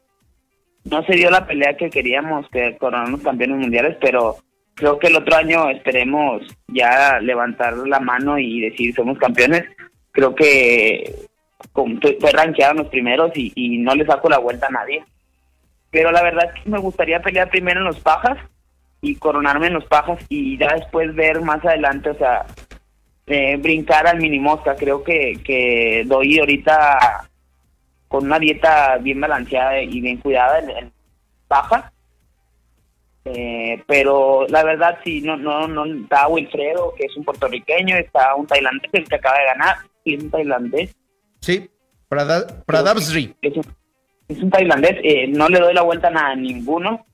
no 0.85 1.03
se 1.05 1.15
dio 1.15 1.29
la 1.31 1.45
pelea 1.45 1.75
que 1.75 1.89
queríamos, 1.89 2.47
que 2.49 2.77
coronamos 2.77 3.21
campeones 3.21 3.57
mundiales, 3.57 3.97
pero 3.99 4.37
creo 4.75 4.99
que 4.99 5.07
el 5.07 5.15
otro 5.15 5.35
año 5.35 5.69
esperemos 5.69 6.43
ya 6.67 7.19
levantar 7.19 7.75
la 7.77 7.99
mano 7.99 8.37
y 8.37 8.61
decir 8.61 8.93
somos 8.93 9.17
campeones. 9.17 9.63
Creo 10.11 10.35
que 10.35 11.15
fue 11.73 12.31
rankeado 12.31 12.73
en 12.73 12.77
los 12.79 12.87
primeros 12.89 13.31
y, 13.35 13.51
y 13.55 13.77
no 13.79 13.95
le 13.95 14.05
saco 14.05 14.29
la 14.29 14.37
vuelta 14.37 14.67
a 14.67 14.71
nadie. 14.71 15.03
Pero 15.89 16.11
la 16.11 16.21
verdad 16.21 16.53
que 16.53 16.69
me 16.69 16.79
gustaría 16.79 17.21
pelear 17.21 17.49
primero 17.49 17.79
en 17.79 17.85
los 17.85 17.99
pajas 17.99 18.37
y 19.01 19.15
coronarme 19.15 19.67
en 19.67 19.73
los 19.73 19.85
pajas 19.85 20.19
y 20.29 20.57
ya 20.57 20.73
después 20.75 21.13
ver 21.13 21.41
más 21.41 21.63
adelante, 21.65 22.09
o 22.09 22.15
sea, 22.15 22.45
eh, 23.27 23.57
brincar 23.57 24.07
al 24.07 24.19
mini 24.19 24.39
mosca. 24.39 24.75
Creo 24.75 25.03
que, 25.03 25.39
que 25.43 26.03
doy 26.05 26.39
ahorita 26.39 27.29
con 28.07 28.25
una 28.25 28.37
dieta 28.37 28.97
bien 28.97 29.19
balanceada 29.19 29.81
y 29.81 29.99
bien 29.99 30.17
cuidada 30.17 30.59
en, 30.59 30.91
baja. 31.47 31.91
Eh, 33.25 33.81
pero 33.87 34.45
la 34.49 34.63
verdad 34.63 34.99
sí, 35.03 35.21
no, 35.21 35.37
no, 35.37 35.67
no, 35.67 35.85
está 35.85 36.27
Wilfredo, 36.27 36.93
que 36.95 37.05
es 37.05 37.15
un 37.15 37.23
puertorriqueño, 37.23 37.95
está 37.95 38.35
un 38.35 38.45
tailandés 38.45 38.89
el 38.93 39.07
que 39.07 39.15
acaba 39.15 39.37
de 39.39 39.45
ganar, 39.45 39.77
y 40.03 40.15
es 40.15 40.23
un 40.23 40.29
tailandés. 40.29 40.95
Sí, 41.39 41.69
Pradabsri. 42.09 43.33
Es, 43.41 43.53
es, 44.27 44.43
un 44.43 44.49
tailandés, 44.49 44.97
eh, 45.03 45.27
no 45.29 45.47
le 45.47 45.59
doy 45.59 45.73
la 45.73 45.83
vuelta 45.83 46.09
a 46.09 46.35
ninguno, 46.35 47.05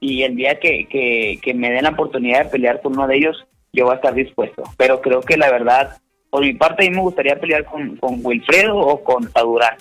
y 0.00 0.22
el 0.22 0.36
día 0.36 0.58
que, 0.58 0.88
que, 0.88 1.38
que 1.42 1.54
me 1.54 1.70
den 1.70 1.84
la 1.84 1.90
oportunidad 1.90 2.44
de 2.44 2.50
pelear 2.50 2.80
con 2.80 2.94
uno 2.94 3.06
de 3.06 3.16
ellos, 3.16 3.46
yo 3.78 3.86
voy 3.86 3.94
a 3.94 3.96
estar 3.96 4.14
dispuesto. 4.14 4.62
Pero 4.76 5.00
creo 5.00 5.20
que 5.20 5.36
la 5.36 5.50
verdad, 5.50 5.98
por 6.30 6.42
mi 6.42 6.54
parte, 6.54 6.86
a 6.86 6.90
mí 6.90 6.96
me 6.96 7.02
gustaría 7.02 7.38
pelear 7.38 7.64
con, 7.64 7.96
con 7.96 8.20
Wilfredo 8.22 8.76
o 8.76 9.02
con 9.02 9.30
Tadurán. 9.32 9.76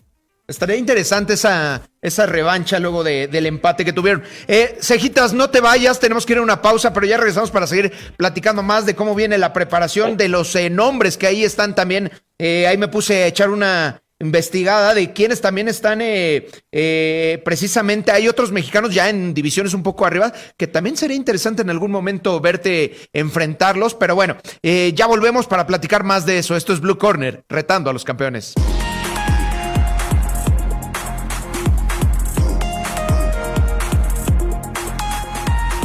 Estaría 0.47 0.77
interesante 0.77 1.33
esa, 1.33 1.81
esa 2.01 2.25
revancha 2.25 2.79
luego 2.79 3.03
de, 3.03 3.27
del 3.27 3.47
empate 3.47 3.83
que 3.83 3.91
tuvieron. 3.91 4.23
Eh, 4.47 4.77
Cejitas, 4.79 5.33
no 5.33 5.49
te 5.49 5.59
vayas, 5.59 5.99
tenemos 5.99 6.25
que 6.25 6.33
ir 6.33 6.39
a 6.39 6.41
una 6.41 6.61
pausa, 6.61 6.93
pero 6.93 7.05
ya 7.05 7.17
regresamos 7.17 7.51
para 7.51 7.67
seguir 7.67 7.91
platicando 8.15 8.63
más 8.63 8.85
de 8.85 8.95
cómo 8.95 9.13
viene 9.13 9.37
la 9.37 9.51
preparación 9.51 10.15
de 10.15 10.29
los 10.29 10.55
eh, 10.55 10.69
nombres 10.69 11.17
que 11.17 11.27
ahí 11.27 11.43
están 11.43 11.75
también. 11.75 12.11
Eh, 12.39 12.65
ahí 12.65 12.77
me 12.77 12.87
puse 12.87 13.23
a 13.23 13.27
echar 13.27 13.49
una 13.49 14.01
investigada 14.19 14.93
de 14.93 15.13
quienes 15.13 15.41
también 15.41 15.67
están 15.67 16.01
eh, 16.01 16.47
eh, 16.71 17.41
precisamente, 17.45 18.12
hay 18.12 18.27
otros 18.27 18.51
mexicanos 18.51 18.93
ya 18.93 19.09
en 19.09 19.33
divisiones 19.33 19.74
un 19.74 19.83
poco 19.83 20.05
arriba, 20.05 20.33
que 20.57 20.67
también 20.67 20.97
sería 20.97 21.15
interesante 21.15 21.62
en 21.62 21.69
algún 21.69 21.91
momento 21.91 22.39
verte 22.39 22.95
enfrentarlos, 23.13 23.95
pero 23.95 24.15
bueno, 24.15 24.38
eh, 24.63 24.93
ya 24.95 25.05
volvemos 25.05 25.47
para 25.47 25.67
platicar 25.67 26.03
más 26.03 26.25
de 26.25 26.39
eso. 26.39 26.55
Esto 26.55 26.74
es 26.74 26.79
Blue 26.79 26.97
Corner, 26.97 27.43
retando 27.50 27.89
a 27.89 27.93
los 27.93 28.03
campeones. 28.03 28.53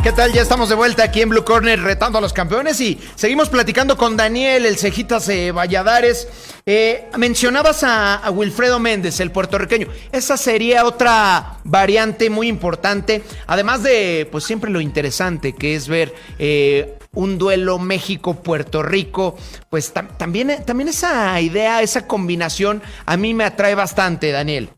¿Qué 0.03 0.11
tal? 0.11 0.33
Ya 0.33 0.43
estamos 0.43 0.69
de 0.69 0.75
vuelta 0.75 1.05
aquí 1.05 1.21
en 1.21 1.29
Blue 1.29 1.45
Corner 1.45 1.81
retando 1.81 2.19
a 2.19 2.21
los 2.21 2.33
campeones 2.33 2.81
y 2.81 2.99
seguimos 3.15 3.49
platicando 3.49 3.97
con 3.97 4.17
Daniel, 4.17 4.67
el 4.67 4.77
Cejitas 4.77 5.29
eh, 5.29 5.53
Valladares. 5.53 6.59
Eh, 6.67 7.05
mencionabas 7.17 7.85
a, 7.85 8.29
Wilfredo 8.33 8.81
Méndez, 8.81 9.21
el 9.21 9.31
puertorriqueño. 9.31 9.87
Esa 10.11 10.37
sería 10.37 10.85
otra 10.87 11.59
variante 11.63 12.31
muy 12.31 12.49
importante, 12.49 13.23
además 13.47 13.85
de, 13.85 14.27
pues 14.33 14.43
siempre 14.43 14.73
lo 14.73 14.81
interesante 14.81 15.53
que 15.53 15.77
es 15.77 15.87
ver 15.87 16.13
eh, 16.41 16.99
un 17.13 17.39
duelo 17.39 17.79
México-Puerto 17.79 18.83
Rico. 18.83 19.39
Pues 19.71 19.93
también, 19.93 20.65
también 20.67 20.89
esa 20.89 21.41
idea, 21.41 21.81
esa 21.81 22.09
combinación, 22.09 22.83
a 23.07 23.17
mí 23.17 23.35
me 23.35 23.45
atrae 23.45 23.77
bastante, 23.77 24.33
Daniel. 24.33 24.71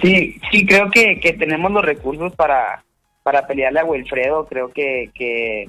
Sí, 0.00 0.40
sí, 0.50 0.64
creo 0.64 0.90
que, 0.90 1.20
que 1.20 1.34
tenemos 1.34 1.70
los 1.70 1.84
recursos 1.84 2.34
para 2.34 2.83
para 3.24 3.48
pelearle 3.48 3.80
a 3.80 3.84
Wilfredo. 3.84 4.46
Creo 4.46 4.68
que, 4.68 5.10
que 5.12 5.68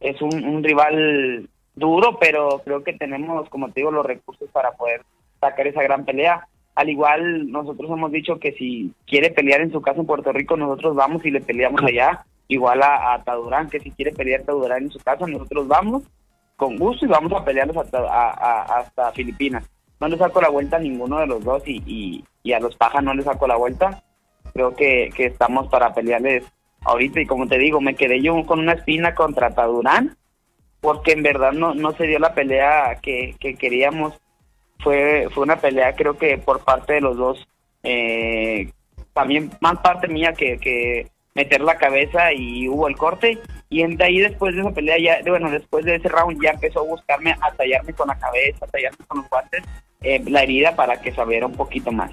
es 0.00 0.22
un, 0.22 0.62
rival 0.64 1.50
duro, 1.74 2.18
pero 2.18 2.62
creo 2.64 2.82
que 2.82 2.94
tenemos, 2.94 3.50
como 3.50 3.68
te 3.68 3.80
digo, 3.80 3.90
los 3.90 4.06
recursos 4.06 4.48
para 4.50 4.72
poder 4.72 5.02
sacar 5.40 5.66
esa 5.66 5.82
gran 5.82 6.06
pelea. 6.06 6.48
Al 6.74 6.88
igual, 6.88 7.50
nosotros 7.50 7.90
hemos 7.90 8.10
dicho 8.10 8.38
que 8.38 8.52
si 8.52 8.92
quiere 9.06 9.30
pelear 9.30 9.60
en 9.60 9.70
su 9.70 9.82
casa 9.82 10.00
en 10.00 10.06
Puerto 10.06 10.32
Rico, 10.32 10.56
nosotros 10.56 10.96
vamos 10.96 11.22
y 11.26 11.30
le 11.30 11.42
peleamos 11.42 11.82
allá. 11.82 12.24
Igual 12.48 12.82
a, 12.82 13.14
a 13.14 13.24
Tadurán, 13.24 13.68
que 13.68 13.80
si 13.80 13.90
quiere 13.90 14.12
pelear 14.12 14.42
Tadurán 14.42 14.84
en 14.84 14.90
su 14.90 14.98
casa, 15.00 15.26
nosotros 15.26 15.66
vamos 15.68 16.04
con 16.56 16.76
gusto 16.76 17.04
y 17.04 17.08
vamos 17.08 17.32
a 17.32 17.44
pelearlos 17.44 17.76
hasta, 17.76 17.98
hasta 18.78 19.12
Filipinas. 19.12 19.68
No 20.00 20.08
le 20.08 20.18
saco 20.18 20.40
la 20.40 20.50
vuelta 20.50 20.76
a 20.76 20.80
ninguno 20.80 21.18
de 21.18 21.26
los 21.26 21.42
dos 21.42 21.62
y, 21.66 22.24
y, 22.42 22.52
a 22.52 22.60
los 22.60 22.76
pajas 22.76 23.02
no 23.02 23.14
le 23.14 23.22
saco 23.22 23.46
la 23.46 23.56
vuelta. 23.56 24.02
Creo 24.52 24.74
que, 24.74 25.10
que 25.16 25.26
estamos 25.26 25.68
para 25.68 25.94
pelearles 25.94 26.44
ahorita 26.84 27.20
y 27.20 27.26
como 27.26 27.46
te 27.46 27.58
digo, 27.58 27.80
me 27.80 27.94
quedé 27.94 28.20
yo 28.20 28.44
con 28.46 28.60
una 28.60 28.72
espina 28.72 29.14
contra 29.14 29.54
Tadurán 29.54 30.16
porque 30.80 31.12
en 31.12 31.22
verdad 31.22 31.52
no, 31.52 31.74
no 31.74 31.92
se 31.92 32.06
dio 32.06 32.18
la 32.18 32.34
pelea 32.34 32.98
que, 33.00 33.34
queríamos. 33.58 34.20
Fue, 34.80 35.28
fue 35.32 35.44
una 35.44 35.56
pelea 35.56 35.94
creo 35.94 36.18
que 36.18 36.36
por 36.36 36.62
parte 36.62 36.94
de 36.94 37.00
los 37.00 37.16
dos, 37.16 37.48
eh, 37.82 38.70
también 39.14 39.50
más 39.60 39.78
parte 39.78 40.08
mía 40.08 40.34
que, 40.34 40.58
que 40.58 41.08
meter 41.34 41.60
la 41.62 41.78
cabeza 41.78 42.32
y 42.32 42.68
hubo 42.68 42.86
el 42.86 42.96
corte 42.96 43.38
y 43.68 43.84
de 43.96 44.04
ahí 44.04 44.20
después 44.20 44.54
de 44.54 44.60
esa 44.60 44.70
pelea 44.70 44.98
ya 44.98 45.30
bueno 45.30 45.50
después 45.50 45.84
de 45.84 45.96
ese 45.96 46.08
round 46.08 46.40
ya 46.42 46.50
empezó 46.50 46.80
a 46.80 46.84
buscarme 46.84 47.34
a 47.40 47.50
tallarme 47.52 47.92
con 47.92 48.08
la 48.08 48.18
cabeza 48.18 48.64
a 48.64 48.68
tallarme 48.68 49.04
con 49.08 49.18
los 49.18 49.28
guantes 49.28 49.62
eh, 50.02 50.22
la 50.26 50.42
herida 50.42 50.76
para 50.76 51.00
que 51.00 51.12
sabiera 51.12 51.46
un 51.46 51.54
poquito 51.54 51.90
más 51.90 52.12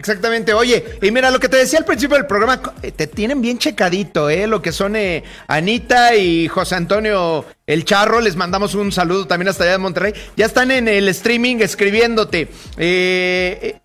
Exactamente, 0.00 0.54
oye, 0.54 0.82
y 1.02 1.10
mira 1.10 1.30
lo 1.30 1.38
que 1.38 1.50
te 1.50 1.58
decía 1.58 1.78
al 1.78 1.84
principio 1.84 2.16
del 2.16 2.24
programa, 2.24 2.58
eh, 2.80 2.90
te 2.90 3.06
tienen 3.06 3.42
bien 3.42 3.58
checadito, 3.58 4.30
¿eh? 4.30 4.46
Lo 4.46 4.62
que 4.62 4.72
son 4.72 4.96
eh, 4.96 5.22
Anita 5.46 6.16
y 6.16 6.48
José 6.48 6.76
Antonio 6.76 7.44
El 7.66 7.84
Charro, 7.84 8.22
les 8.22 8.34
mandamos 8.34 8.74
un 8.74 8.92
saludo 8.92 9.26
también 9.26 9.48
hasta 9.48 9.64
allá 9.64 9.72
de 9.72 9.78
Monterrey, 9.78 10.14
ya 10.38 10.46
están 10.46 10.70
en 10.70 10.88
el 10.88 11.06
streaming 11.08 11.56
escribiéndote. 11.56 12.48
Eh, 12.78 13.78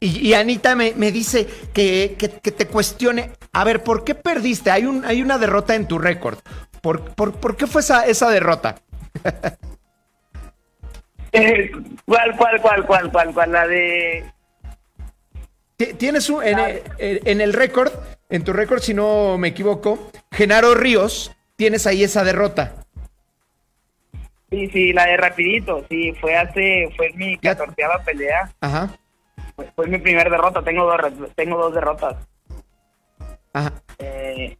y, 0.00 0.32
Anita 0.32 0.74
me, 0.74 0.92
dice 1.12 1.46
que, 1.74 2.16
te 2.16 2.66
cuestione, 2.66 3.32
a 3.52 3.62
ver, 3.64 3.82
¿por 3.82 4.04
qué 4.04 4.14
perdiste? 4.14 4.70
Hay, 4.70 4.86
un, 4.86 5.04
hay 5.04 5.20
una 5.20 5.36
derrota 5.36 5.74
en 5.74 5.86
tu 5.86 5.98
récord. 5.98 6.38
¿Por, 6.80 7.14
por, 7.14 7.56
qué 7.56 7.66
fue 7.66 7.82
esa, 7.82 8.06
esa 8.06 8.30
derrota? 8.30 8.76
¿Cuál, 12.06 12.36
cuál, 12.38 12.62
cuál, 12.62 12.86
cuál, 12.86 13.12
cuál, 13.12 13.34
cuál? 13.34 13.52
La 13.52 13.66
de 13.66 14.24
Tienes 15.86 16.28
un, 16.30 16.42
en, 16.44 17.40
el 17.40 17.52
récord, 17.52 17.92
en 18.28 18.44
tu 18.44 18.52
récord, 18.52 18.80
si 18.80 18.94
no 18.94 19.38
me 19.38 19.48
equivoco, 19.48 20.10
Genaro 20.30 20.74
Ríos, 20.74 21.34
tienes 21.56 21.86
ahí 21.86 22.04
esa 22.04 22.24
derrota. 22.24 22.74
Sí, 24.50 24.68
sí, 24.68 24.92
la 24.92 25.06
de 25.06 25.16
rapidito, 25.16 25.84
sí, 25.88 26.12
fue 26.20 26.36
hace, 26.36 26.90
fue 26.96 27.10
mi 27.14 27.38
catorceava 27.38 28.02
pelea. 28.04 28.52
Ajá. 28.60 28.90
Fue, 29.74 29.86
mi 29.86 29.98
primer 29.98 30.30
derrota, 30.30 30.62
tengo 30.62 30.84
dos, 30.84 31.34
tengo 31.34 31.58
dos 31.58 31.74
derrotas. 31.74 32.16
Ajá. 33.54 33.72
Eh, 33.98 34.56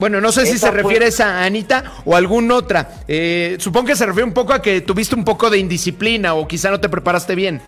bueno, 0.00 0.22
no 0.22 0.32
sé 0.32 0.46
si 0.46 0.56
se 0.56 0.70
refiere 0.70 1.10
a 1.22 1.44
Anita 1.44 1.84
o 2.06 2.14
a 2.14 2.18
alguna 2.18 2.54
otra. 2.54 2.88
Eh, 3.06 3.56
supongo 3.58 3.88
que 3.88 3.96
se 3.96 4.06
refiere 4.06 4.26
un 4.26 4.32
poco 4.32 4.54
a 4.54 4.62
que 4.62 4.80
tuviste 4.80 5.14
un 5.14 5.26
poco 5.26 5.50
de 5.50 5.58
indisciplina 5.58 6.32
o 6.32 6.48
quizá 6.48 6.70
no 6.70 6.80
te 6.80 6.88
preparaste 6.88 7.34
bien. 7.34 7.60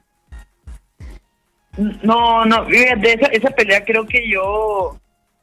No, 1.76 2.45
no, 2.45 2.64
de 2.67 2.93
esa, 3.02 3.26
esa 3.29 3.50
pelea 3.50 3.85
creo 3.85 4.07
que 4.07 4.29
yo, 4.29 4.99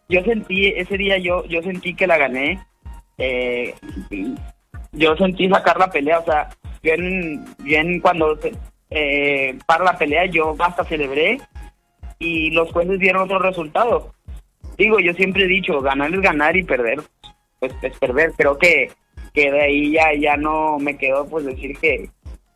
yo 0.07 0.23
sentí, 0.23 0.67
ese 0.67 0.97
día 0.97 1.17
yo, 1.17 1.45
yo 1.45 1.61
sentí 1.63 1.95
que 1.95 2.07
la 2.07 2.17
gané. 2.17 2.59
Eh, 3.17 3.73
yo 4.91 5.15
sentí 5.17 5.49
sacar 5.49 5.77
la 5.77 5.89
pelea, 5.91 6.19
o 6.19 6.25
sea, 6.25 6.49
bien, 6.81 7.45
bien 7.59 7.99
cuando 7.99 8.37
eh, 8.89 9.57
para 9.65 9.83
la 9.83 9.97
pelea 9.97 10.25
yo 10.25 10.55
hasta 10.59 10.83
celebré 10.85 11.39
y 12.17 12.51
los 12.51 12.71
jueces 12.71 12.99
dieron 12.99 13.23
otro 13.23 13.39
resultado. 13.39 14.13
Digo, 14.77 14.99
yo 14.99 15.13
siempre 15.13 15.43
he 15.43 15.47
dicho, 15.47 15.81
ganar 15.81 16.13
es 16.13 16.21
ganar 16.21 16.55
y 16.55 16.63
perder, 16.63 17.01
pues 17.59 17.73
es 17.81 17.97
perder. 17.97 18.33
Creo 18.37 18.57
que, 18.57 18.91
que 19.33 19.51
de 19.51 19.61
ahí 19.61 19.91
ya, 19.91 20.13
ya 20.13 20.37
no 20.37 20.79
me 20.79 20.97
quedó 20.97 21.27
pues 21.27 21.45
decir 21.45 21.77
que, 21.77 22.09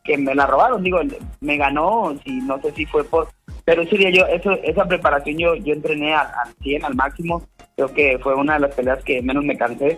que 0.03 0.18
me 0.18 0.34
la 0.34 0.46
robaron. 0.46 0.84
Digo, 0.84 1.01
me 1.42 1.58
ganó, 1.58 2.15
si 2.24 2.38
no 2.42 2.62
sé 2.62 2.72
si 2.72 2.86
fue 2.86 3.03
por 3.03 3.27
pero 3.65 3.86
sí, 3.86 3.98
yo, 4.12 4.25
eso, 4.27 4.53
esa 4.63 4.86
preparación 4.86 5.38
yo, 5.38 5.55
yo 5.55 5.74
entrené 5.74 6.13
al, 6.13 6.27
100, 6.62 6.86
al 6.86 6.96
máximo. 6.96 7.48
Creo 7.75 7.93
que 7.93 8.20
fue 8.20 8.36
una 8.36 8.55
de 8.55 8.60
las 8.62 8.75
peleas 8.75 9.03
que 9.03 9.22
menos 9.22 9.43
me 9.43 9.58
cansé. 9.58 9.98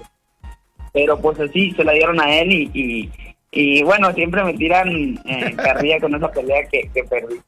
Pero 0.93 1.19
pues 1.19 1.39
así, 1.39 1.71
se 1.71 1.83
la 1.83 1.93
dieron 1.93 2.21
a 2.21 2.39
él 2.39 2.51
y, 2.51 3.11
y, 3.51 3.83
bueno, 3.83 4.13
siempre 4.13 4.43
me 4.43 4.53
tiran 4.53 5.19
eh, 5.25 5.55
carrilla 5.55 5.99
con 5.99 6.15
esa 6.15 6.31
pelea 6.31 6.67
que 6.69 7.03
perdí. 7.09 7.39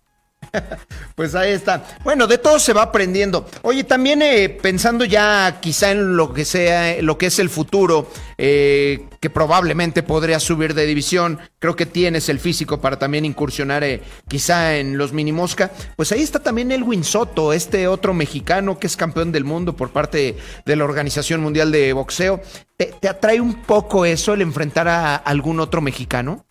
Pues 1.15 1.33
ahí 1.33 1.51
está. 1.51 1.83
Bueno, 2.03 2.27
de 2.27 2.37
todo 2.37 2.59
se 2.59 2.73
va 2.73 2.83
aprendiendo. 2.83 3.47
Oye, 3.63 3.83
también 3.83 4.21
eh, 4.21 4.49
pensando 4.49 5.03
ya 5.03 5.59
quizá 5.59 5.91
en 5.91 6.15
lo 6.15 6.31
que 6.31 6.45
sea, 6.45 7.01
lo 7.01 7.17
que 7.17 7.27
es 7.27 7.39
el 7.39 7.49
futuro, 7.49 8.07
eh, 8.37 9.07
que 9.19 9.31
probablemente 9.31 10.03
podría 10.03 10.39
subir 10.39 10.75
de 10.75 10.85
división. 10.85 11.39
Creo 11.57 11.75
que 11.75 11.87
tienes 11.87 12.29
el 12.29 12.39
físico 12.39 12.79
para 12.81 12.99
también 12.99 13.25
incursionar 13.25 13.83
eh, 13.83 14.01
quizá 14.27 14.77
en 14.77 14.97
los 14.97 15.11
mini 15.11 15.31
mosca. 15.31 15.71
Pues 15.95 16.11
ahí 16.11 16.21
está 16.21 16.39
también 16.39 16.71
Elwin 16.71 17.03
Soto, 17.03 17.51
este 17.51 17.87
otro 17.87 18.13
mexicano 18.13 18.77
que 18.77 18.87
es 18.87 18.95
campeón 18.95 19.31
del 19.31 19.43
mundo 19.43 19.75
por 19.75 19.89
parte 19.89 20.37
de 20.65 20.75
la 20.75 20.83
Organización 20.83 21.41
Mundial 21.41 21.71
de 21.71 21.93
Boxeo. 21.93 22.41
te 22.77 23.09
atrae 23.09 23.41
un 23.41 23.63
poco 23.63 24.05
eso, 24.05 24.35
el 24.35 24.41
enfrentar 24.43 24.87
a 24.87 25.15
algún 25.15 25.59
otro 25.59 25.81
mexicano? 25.81 26.46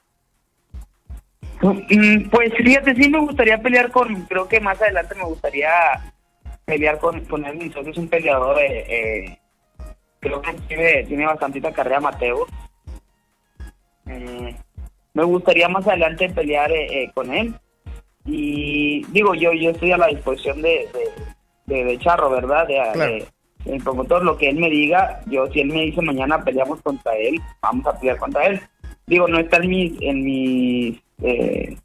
Mm, 1.63 2.29
pues 2.31 2.53
fíjate, 2.55 2.95
sí 2.95 3.09
me 3.09 3.21
gustaría 3.21 3.59
pelear 3.59 3.91
con, 3.91 4.23
creo 4.23 4.47
que 4.47 4.61
más 4.61 4.81
adelante 4.81 5.15
me 5.15 5.25
gustaría 5.25 5.71
pelear 6.65 6.99
con, 6.99 7.25
con 7.25 7.45
él, 7.45 7.73
es 7.75 7.97
un 7.97 8.09
peleador, 8.09 8.59
eh, 8.59 8.85
eh, 8.89 9.39
creo 10.21 10.43
que 10.43 10.53
tiene, 10.69 11.05
tiene 11.05 11.27
bastantita 11.27 11.73
carrera 11.73 12.01
Mateo. 12.01 12.47
Eh, 14.07 14.55
me 15.15 15.25
gustaría 15.25 15.69
más 15.69 15.87
adelante 15.87 16.29
pelear 16.29 16.71
eh, 16.73 17.05
eh, 17.05 17.11
con 17.15 17.33
él. 17.33 17.55
Y 18.25 19.05
digo, 19.13 19.35
yo 19.35 19.53
yo 19.53 19.71
estoy 19.71 19.93
a 19.93 19.99
la 19.99 20.09
disposición 20.09 20.61
de, 20.61 20.89
de, 21.67 21.99
Charro, 21.99 22.29
¿verdad? 22.29 22.67
De, 22.67 23.25
el 23.65 23.83
promotor, 23.83 24.23
lo 24.23 24.37
que 24.37 24.49
él 24.49 24.57
me 24.57 24.71
diga, 24.71 25.21
yo 25.27 25.47
si 25.49 25.61
él 25.61 25.69
me 25.69 25.83
dice 25.83 26.01
mañana 26.01 26.45
peleamos 26.45 26.81
contra 26.83 27.17
él, 27.17 27.41
vamos 27.61 27.87
a 27.87 27.99
pelear 27.99 28.19
contra 28.19 28.47
él. 28.47 28.61
Digo, 29.07 29.29
no 29.29 29.39
está 29.39 29.59
en 29.59 29.69
mis, 29.69 29.93
en 30.01 30.25
mis 30.25 31.01
eh, 31.23 31.77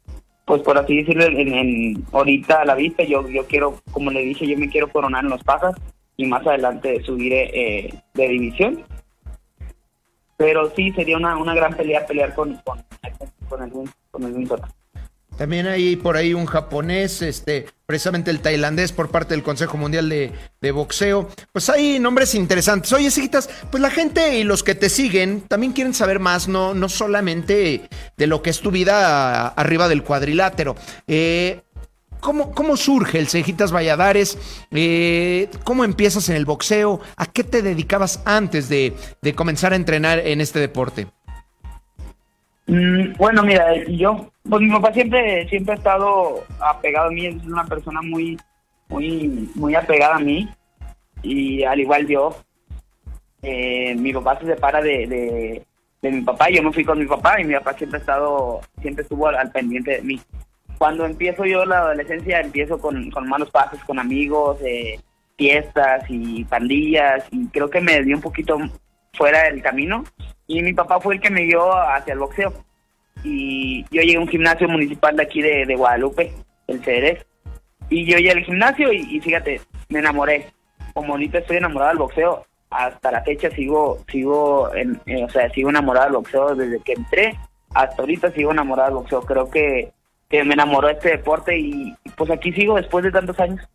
pues 0.44 0.62
por 0.62 0.76
así 0.76 0.98
decirlo, 0.98 1.24
en, 1.24 2.04
ahorita 2.12 2.62
a 2.62 2.64
la 2.64 2.74
vista, 2.74 3.04
yo, 3.04 3.28
yo 3.28 3.46
quiero, 3.46 3.80
como 3.92 4.10
le 4.10 4.22
dije, 4.22 4.46
yo 4.46 4.58
me 4.58 4.68
quiero 4.68 4.88
coronar 4.88 5.24
en 5.24 5.30
los 5.30 5.42
pasas 5.44 5.74
y 6.16 6.26
más 6.26 6.46
adelante 6.46 7.02
subiré 7.04 7.50
eh, 7.54 7.94
de 8.14 8.28
división. 8.28 8.84
Pero 10.36 10.70
sí, 10.74 10.90
sería 10.92 11.16
una, 11.16 11.36
una 11.36 11.54
gran 11.54 11.74
pelea 11.74 12.04
pelear 12.04 12.34
con, 12.34 12.56
con, 12.64 12.84
con 13.48 13.62
el, 13.62 13.72
con 14.10 14.24
el 14.24 14.34
también 15.36 15.66
hay 15.66 15.96
por 15.96 16.16
ahí 16.16 16.34
un 16.34 16.46
japonés, 16.46 17.22
este, 17.22 17.66
precisamente 17.86 18.30
el 18.30 18.40
tailandés 18.40 18.92
por 18.92 19.10
parte 19.10 19.34
del 19.34 19.42
Consejo 19.42 19.76
Mundial 19.76 20.08
de, 20.08 20.70
Boxeo. 20.72 21.28
Pues 21.52 21.68
hay 21.68 21.98
nombres 21.98 22.34
interesantes. 22.34 22.92
Oye, 22.92 23.10
Sigitas, 23.10 23.48
pues 23.70 23.80
la 23.80 23.90
gente 23.90 24.38
y 24.38 24.44
los 24.44 24.62
que 24.62 24.74
te 24.74 24.88
siguen 24.88 25.42
también 25.42 25.72
quieren 25.72 25.94
saber 25.94 26.20
más, 26.20 26.48
no, 26.48 26.74
no 26.74 26.88
solamente 26.88 27.88
de 28.16 28.26
lo 28.26 28.42
que 28.42 28.50
es 28.50 28.60
tu 28.60 28.70
vida 28.70 29.48
arriba 29.48 29.88
del 29.88 30.02
cuadrilátero. 30.02 30.76
Eh, 31.06 31.62
¿Cómo, 32.20 32.52
¿Cómo, 32.52 32.76
surge 32.76 33.18
el 33.18 33.26
Cejitas 33.26 33.72
Valladares? 33.72 34.38
Eh, 34.70 35.48
¿Cómo 35.64 35.84
empiezas 35.84 36.28
en 36.28 36.36
el 36.36 36.44
boxeo? 36.44 37.00
¿A 37.16 37.26
qué 37.26 37.42
te 37.42 37.62
dedicabas 37.62 38.22
antes 38.24 38.68
de, 38.68 38.94
de 39.20 39.34
comenzar 39.34 39.72
a 39.72 39.76
entrenar 39.76 40.20
en 40.20 40.40
este 40.40 40.60
deporte? 40.60 41.08
Mm, 42.66 43.16
bueno, 43.18 43.42
mira, 43.42 43.74
yo, 43.88 44.31
pues 44.48 44.60
mi 44.62 44.70
papá 44.70 44.92
siempre, 44.92 45.48
siempre 45.48 45.74
ha 45.74 45.76
estado 45.76 46.44
apegado 46.60 47.08
a 47.08 47.12
mí, 47.12 47.26
es 47.26 47.44
una 47.44 47.64
persona 47.64 48.02
muy, 48.02 48.38
muy, 48.88 49.50
muy 49.54 49.74
apegada 49.74 50.16
a 50.16 50.20
mí 50.20 50.48
y 51.22 51.62
al 51.64 51.80
igual 51.80 52.06
yo, 52.06 52.36
eh, 53.42 53.94
mi 53.94 54.12
papá 54.12 54.38
se 54.40 54.46
separa 54.46 54.80
de, 54.80 55.06
de, 55.06 55.66
de, 56.02 56.10
mi 56.10 56.22
papá, 56.22 56.50
yo 56.50 56.62
me 56.62 56.72
fui 56.72 56.84
con 56.84 56.98
mi 56.98 57.06
papá 57.06 57.40
y 57.40 57.44
mi 57.44 57.54
papá 57.54 57.74
siempre 57.74 57.98
ha 57.98 58.00
estado, 58.00 58.60
siempre 58.80 59.02
estuvo 59.02 59.28
al, 59.28 59.50
pendiente 59.52 59.92
de 59.92 60.02
mí. 60.02 60.20
Cuando 60.78 61.06
empiezo 61.06 61.44
yo 61.44 61.64
la 61.64 61.78
adolescencia, 61.78 62.40
empiezo 62.40 62.78
con, 62.78 63.10
con 63.10 63.28
malos 63.28 63.50
pasos, 63.50 63.78
con 63.84 64.00
amigos, 64.00 64.58
eh, 64.62 64.98
fiestas 65.36 66.04
y 66.08 66.44
pandillas 66.44 67.24
y 67.30 67.46
creo 67.48 67.70
que 67.70 67.80
me 67.80 68.02
dio 68.02 68.16
un 68.16 68.22
poquito 68.22 68.58
fuera 69.12 69.44
del 69.44 69.62
camino 69.62 70.04
y 70.46 70.62
mi 70.62 70.72
papá 70.72 71.00
fue 71.00 71.14
el 71.14 71.20
que 71.20 71.30
me 71.30 71.42
dio 71.42 71.72
hacia 71.72 72.12
el 72.12 72.18
boxeo. 72.18 72.52
Y 73.24 73.84
yo 73.90 74.02
llegué 74.02 74.16
a 74.16 74.20
un 74.20 74.28
gimnasio 74.28 74.68
municipal 74.68 75.16
de 75.16 75.22
aquí 75.22 75.42
de, 75.42 75.74
Guadalupe, 75.76 76.32
el 76.66 76.82
Ceres, 76.84 77.24
y 77.88 78.04
yo 78.04 78.16
llegué 78.16 78.32
al 78.32 78.44
gimnasio 78.44 78.92
y, 78.92 79.20
fíjate, 79.20 79.60
me 79.88 80.00
enamoré. 80.00 80.46
Como 80.94 81.12
ahorita 81.12 81.38
estoy 81.38 81.56
enamorado 81.56 81.90
del 81.90 81.98
boxeo, 81.98 82.46
hasta 82.70 83.10
la 83.10 83.22
fecha 83.22 83.50
sigo, 83.50 83.98
sigo, 84.10 84.74
en, 84.74 85.00
eh, 85.06 85.24
o 85.24 85.28
sea, 85.28 85.48
sigo 85.50 85.70
enamorado 85.70 86.06
del 86.06 86.16
boxeo 86.16 86.54
desde 86.54 86.80
que 86.80 86.92
entré, 86.92 87.38
hasta 87.74 88.02
ahorita 88.02 88.30
sigo 88.32 88.52
enamorado 88.52 88.88
del 88.88 88.98
boxeo. 88.98 89.22
Creo 89.22 89.50
que 89.50 89.92
me 90.30 90.54
enamoró 90.54 90.88
este 90.88 91.10
deporte 91.10 91.58
y 91.58 91.94
pues 92.16 92.30
aquí 92.30 92.52
sigo 92.52 92.76
después 92.76 93.04
de 93.04 93.12
tantos 93.12 93.38
años. 93.40 93.66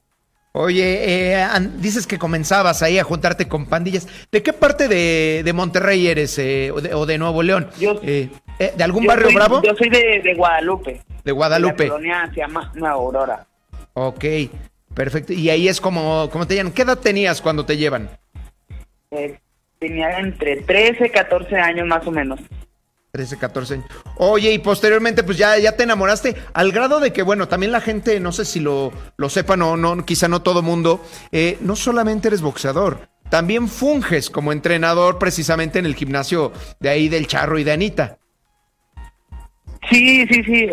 Oye, 0.59 1.35
eh, 1.35 1.47
dices 1.77 2.07
que 2.07 2.17
comenzabas 2.17 2.81
ahí 2.81 2.97
a 2.97 3.03
juntarte 3.03 3.47
con 3.47 3.67
pandillas. 3.67 4.07
¿De 4.31 4.41
qué 4.41 4.53
parte 4.53 4.87
de, 4.87 5.51
Monterrey 5.53 6.07
eres 6.07 6.39
eh, 6.39 6.71
o, 6.71 7.05
de, 7.05 7.17
Nuevo 7.19 7.43
León? 7.43 7.69
Eh, 7.79 8.29
¿De 8.57 8.83
algún 8.83 9.05
barrio 9.05 9.29
bravo? 9.35 9.61
Yo 9.61 9.75
soy 9.75 9.89
de, 9.89 10.33
Guadalupe. 10.35 11.01
De 11.23 11.31
Guadalupe. 11.31 11.83
la 11.83 11.89
colonia 11.89 12.31
se 12.33 12.39
llama 12.39 12.71
Nueva 12.73 12.95
Aurora. 12.95 13.45
Ok, 13.93 14.25
perfecto. 14.95 15.31
Y 15.31 15.47
ahí 15.51 15.67
es 15.67 15.79
como, 15.79 16.27
como 16.31 16.47
te 16.47 16.55
llaman. 16.55 16.73
¿Qué 16.73 16.81
edad 16.81 16.97
tenías 16.97 17.39
cuando 17.39 17.63
te 17.63 17.77
llevan? 17.77 18.09
tenía 19.77 20.17
entre 20.17 20.63
13, 20.63 21.11
14 21.11 21.55
años 21.55 21.85
más 21.85 22.07
o 22.07 22.11
menos. 22.11 22.39
13, 23.11 23.37
14 23.37 23.73
años. 23.75 23.87
Oye, 24.17 24.51
y 24.51 24.59
posteriormente, 24.59 25.23
pues 25.23 25.37
ya, 25.37 25.57
ya 25.57 25.75
te 25.75 25.83
enamoraste, 25.83 26.35
al 26.53 26.71
grado 26.71 26.99
de 26.99 27.13
que, 27.13 27.23
bueno, 27.23 27.47
también 27.47 27.71
la 27.71 27.81
gente, 27.81 28.19
no 28.19 28.31
sé 28.31 28.45
si 28.45 28.59
lo, 28.59 28.91
lo 29.17 29.29
sepan 29.29 29.61
o 29.61 29.77
no, 29.77 30.05
quizá 30.05 30.27
no 30.27 30.41
todo 30.41 30.61
mundo, 30.61 31.03
eh, 31.31 31.57
no 31.61 31.75
solamente 31.75 32.27
eres 32.27 32.41
boxeador, 32.41 33.09
también 33.29 33.67
funges 33.67 34.29
como 34.29 34.51
entrenador 34.51 35.19
precisamente 35.19 35.79
en 35.79 35.85
el 35.85 35.95
gimnasio 35.95 36.51
de 36.79 36.89
ahí 36.89 37.09
del 37.09 37.27
Charro 37.27 37.57
y 37.59 37.63
de 37.63 37.71
Anita. 37.71 38.17
Sí, 39.89 40.27
sí, 40.27 40.43
sí, 40.43 40.67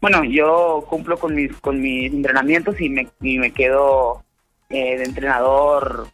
bueno, 0.00 0.24
yo 0.24 0.84
cumplo 0.88 1.16
con 1.16 1.34
mis, 1.34 1.52
con 1.58 1.80
mis 1.80 2.12
entrenamientos 2.12 2.80
y 2.80 2.88
me, 2.88 3.08
y 3.20 3.38
me 3.38 3.52
quedo 3.52 4.24
eh, 4.68 4.98
de 4.98 5.04
entrenador 5.04 6.08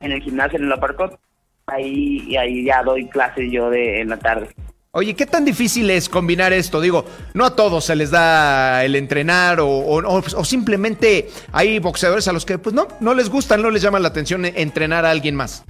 en 0.00 0.12
el 0.12 0.22
gimnasio 0.22 0.58
en 0.58 0.64
el 0.64 0.72
aparcot 0.72 1.20
ahí 1.66 2.24
y 2.26 2.36
ahí 2.36 2.64
ya 2.64 2.82
doy 2.82 3.06
clases 3.08 3.50
yo 3.50 3.70
de 3.70 4.00
en 4.00 4.10
la 4.10 4.18
tarde. 4.18 4.48
Oye, 4.92 5.14
¿qué 5.14 5.26
tan 5.26 5.44
difícil 5.44 5.90
es 5.90 6.08
combinar 6.08 6.54
esto? 6.54 6.80
Digo, 6.80 7.04
no 7.34 7.44
a 7.44 7.54
todos 7.54 7.84
se 7.84 7.94
les 7.94 8.10
da 8.10 8.82
el 8.82 8.96
entrenar 8.96 9.60
o, 9.60 9.68
o, 9.68 10.44
simplemente 10.44 11.28
hay 11.52 11.78
boxeadores 11.80 12.26
a 12.28 12.32
los 12.32 12.46
que 12.46 12.56
pues 12.56 12.74
no, 12.74 12.88
no 13.00 13.12
les 13.12 13.28
gusta, 13.28 13.58
no 13.58 13.70
les 13.70 13.82
llama 13.82 13.98
la 13.98 14.08
atención 14.08 14.46
entrenar 14.46 15.04
a 15.04 15.10
alguien 15.10 15.34
más. 15.34 15.66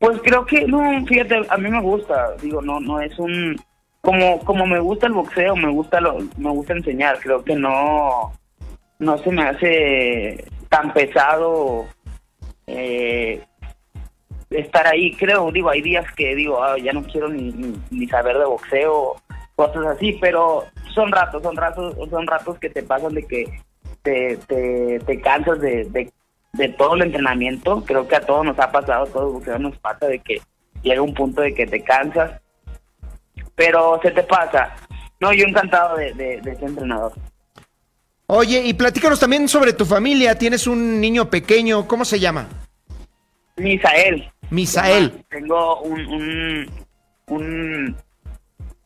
Pues 0.00 0.20
creo 0.24 0.44
que, 0.44 0.66
no, 0.66 0.80
fíjate, 1.06 1.46
a 1.48 1.56
mí 1.58 1.70
me 1.70 1.80
gusta, 1.80 2.32
digo, 2.42 2.60
no, 2.60 2.80
no 2.80 3.00
es 3.00 3.16
un, 3.20 3.56
como, 4.00 4.40
como 4.40 4.66
me 4.66 4.80
gusta 4.80 5.06
el 5.06 5.12
boxeo, 5.12 5.54
me 5.54 5.70
gusta 5.70 6.00
lo, 6.00 6.18
me 6.36 6.50
gusta 6.50 6.72
enseñar, 6.72 7.20
creo 7.20 7.44
que 7.44 7.54
no, 7.54 8.32
no 8.98 9.18
se 9.18 9.30
me 9.30 9.42
hace 9.44 10.44
tan 10.68 10.92
pesado 10.92 11.86
eh, 12.66 13.44
estar 14.54 14.86
ahí, 14.86 15.14
creo, 15.14 15.50
digo, 15.50 15.70
hay 15.70 15.82
días 15.82 16.04
que 16.12 16.34
digo, 16.34 16.62
ah, 16.62 16.76
ya 16.78 16.92
no 16.92 17.02
quiero 17.04 17.28
ni, 17.28 17.74
ni, 17.90 18.06
saber 18.08 18.38
de 18.38 18.44
boxeo, 18.44 19.16
cosas 19.54 19.86
así, 19.86 20.18
pero 20.20 20.64
son 20.94 21.10
ratos, 21.12 21.42
son 21.42 21.56
ratos, 21.56 21.94
son 22.10 22.26
ratos 22.26 22.58
que 22.58 22.70
te 22.70 22.82
pasan 22.82 23.14
de 23.14 23.26
que 23.26 23.60
te, 24.02 24.36
te, 24.46 25.20
cansas 25.20 25.60
de, 25.60 26.10
de, 26.52 26.68
todo 26.70 26.94
el 26.94 27.02
entrenamiento, 27.02 27.84
creo 27.84 28.06
que 28.06 28.16
a 28.16 28.20
todos 28.20 28.44
nos 28.44 28.58
ha 28.58 28.70
pasado, 28.70 29.04
a 29.04 29.08
todos 29.08 29.32
boxeo 29.32 29.58
nos 29.58 29.76
pasa 29.78 30.06
de 30.06 30.18
que 30.18 30.40
llega 30.82 31.02
un 31.02 31.14
punto 31.14 31.42
de 31.42 31.54
que 31.54 31.66
te 31.66 31.82
cansas, 31.82 32.40
pero 33.54 34.00
se 34.02 34.10
te 34.10 34.22
pasa. 34.22 34.74
No, 35.20 35.32
yo 35.32 35.46
encantado 35.46 35.96
de, 35.96 36.12
de, 36.14 36.40
de 36.40 36.54
ser 36.56 36.64
entrenador. 36.64 37.12
Oye, 38.26 38.62
y 38.64 38.74
platícanos 38.74 39.20
también 39.20 39.46
sobre 39.46 39.72
tu 39.72 39.84
familia. 39.84 40.36
Tienes 40.36 40.66
un 40.66 41.00
niño 41.00 41.28
pequeño, 41.28 41.86
¿cómo 41.86 42.04
se 42.04 42.18
llama? 42.18 42.48
Misael. 43.56 44.30
Misael. 44.52 45.24
Tengo 45.30 45.80
un, 45.80 46.70
un, 47.26 47.96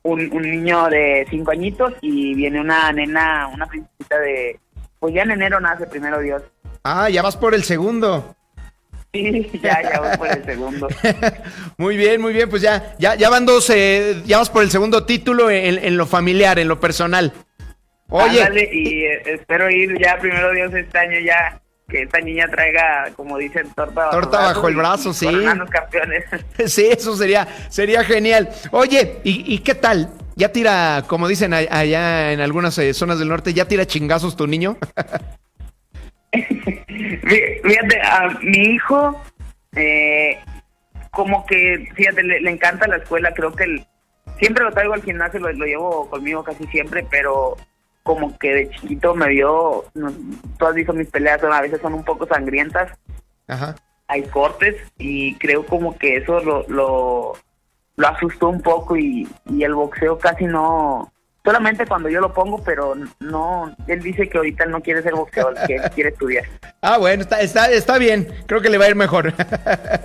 un, 0.05 0.43
niño 0.43 0.89
de 0.89 1.27
cinco 1.29 1.51
añitos 1.51 1.93
y 2.01 2.35
viene 2.35 2.61
una 2.61 2.93
nena, 2.93 3.49
una 3.49 3.67
princesita 3.67 4.19
de... 4.21 4.61
Pues 5.01 5.15
ya 5.15 5.23
en 5.23 5.33
enero 5.33 5.61
nace, 5.61 5.87
primero 5.87 6.21
Dios. 6.21 6.43
Ah, 6.85 7.11
ya 7.11 7.21
vas 7.21 7.37
por 7.37 7.53
el 7.53 7.65
segundo. 7.65 8.37
Sí, 9.13 9.51
ya, 9.63 9.83
ya 9.83 10.01
vas 10.01 10.17
por 10.17 10.29
el 10.29 10.45
segundo. 10.45 10.89
muy 11.79 11.97
bien, 11.97 12.21
muy 12.21 12.33
bien, 12.33 12.49
pues 12.49 12.63
ya, 12.63 12.95
ya, 13.01 13.17
ya 13.17 13.29
van 13.29 13.45
dos, 13.45 13.69
eh, 13.71 14.23
ya 14.25 14.39
vas 14.39 14.51
por 14.51 14.63
el 14.63 14.71
segundo 14.71 15.05
título 15.05 15.51
en, 15.51 15.85
en, 15.85 15.97
lo 15.97 16.07
familiar, 16.07 16.61
en 16.61 16.69
lo 16.69 16.79
personal. 16.79 17.33
Oye. 18.09 18.71
y 18.73 19.03
eh, 19.05 19.23
espero 19.27 19.69
ir 19.69 20.01
ya, 20.01 20.17
primero 20.21 20.53
Dios, 20.53 20.73
este 20.73 20.97
año 20.97 21.19
ya 21.19 21.61
que 21.89 22.03
esta 22.03 22.21
niña 22.21 22.49
traiga, 22.49 23.11
como 23.15 23.39
dicen, 23.39 23.71
torta 23.75 24.07
bajo, 24.07 24.21
torta 24.21 24.39
bajo 24.39 24.69
el 24.69 24.77
brazo, 24.77 25.13
sí. 25.13 25.29
campeones. 25.71 26.25
Sí, 26.67 26.89
eso 26.91 27.17
sería, 27.17 27.47
sería 27.69 28.03
genial. 28.03 28.49
Oye, 28.73 29.19
¿y, 29.23 29.59
qué 29.61 29.75
tal? 29.75 30.11
¿Ya 30.35 30.51
tira, 30.53 31.05
como 31.07 31.29
dicen 31.29 31.55
allá 31.55 32.33
en 32.33 32.41
algunas 32.41 32.77
eh, 32.79 32.93
zonas 32.93 33.19
del 33.19 33.29
norte, 33.29 33.55
ya 33.55 33.67
tira 33.67 33.87
chingazos 33.87 34.37
tu 34.37 34.47
niño? 34.47 34.77
fíjate, 37.63 38.01
a 38.03 38.29
mi 38.43 38.59
hijo, 38.59 39.23
eh, 39.77 40.39
como 41.11 41.47
que, 41.47 41.89
fíjate, 41.95 42.23
le, 42.23 42.51
encanta 42.51 42.87
la 42.89 42.97
escuela, 42.97 43.33
creo 43.33 43.53
que 43.53 43.87
siempre 44.39 44.65
lo 44.65 44.73
traigo 44.73 44.95
al 44.95 45.03
gimnasio, 45.03 45.41
lo 45.41 45.65
llevo 45.65 46.11
conmigo 46.11 46.43
casi 46.43 46.67
siempre, 46.67 47.07
pero 47.11 47.57
como 48.07 48.39
que 48.39 48.55
de 48.55 48.71
chiquito 48.71 49.15
me 49.15 49.29
vio, 49.29 49.85
tú 50.59 50.67
has 50.67 50.75
visto 50.75 50.93
mis 50.93 51.11
peleas, 51.11 51.43
a 51.43 51.61
veces 51.61 51.81
son 51.81 51.93
un 51.93 52.05
poco 52.05 52.27
sangrientas. 52.27 52.97
Ajá. 53.49 53.75
Hay 54.07 54.23
cortes 54.23 54.77
y 54.97 55.35
creo 55.35 55.67
como 55.67 55.99
que 55.99 56.17
eso 56.17 56.41
lo, 56.41 56.65
lo, 56.69 57.33
asustó 58.07 58.49
un 58.49 58.63
poco 58.63 58.97
y, 58.97 59.29
y 59.47 59.65
el 59.65 59.75
boxeo 59.75 60.19
casi 60.19 60.45
no, 60.45 61.13
solamente 61.47 61.87
cuando 61.87 62.09
yo 62.09 62.21
lo 62.21 62.33
pongo, 62.33 62.61
pero 62.65 62.95
no, 63.21 63.75
él 63.87 64.03
dice 64.03 64.29
que 64.29 64.37
ahorita 64.37 64.67
no 64.67 64.83
quiere 64.83 65.01
ser 65.01 65.15
boxeador, 65.15 65.55
que 65.65 65.81
quiere 65.95 66.11
estudiar. 66.11 66.45
Ah, 66.83 66.99
bueno, 66.99 67.23
está, 67.23 67.41
está, 67.41 67.69
está 67.69 67.99
bien, 67.99 68.29
creo 68.47 68.61
que 68.61 68.69
le 68.69 68.79
va 68.79 68.85
a 68.85 68.89
ir 68.91 68.95
mejor. 68.95 69.33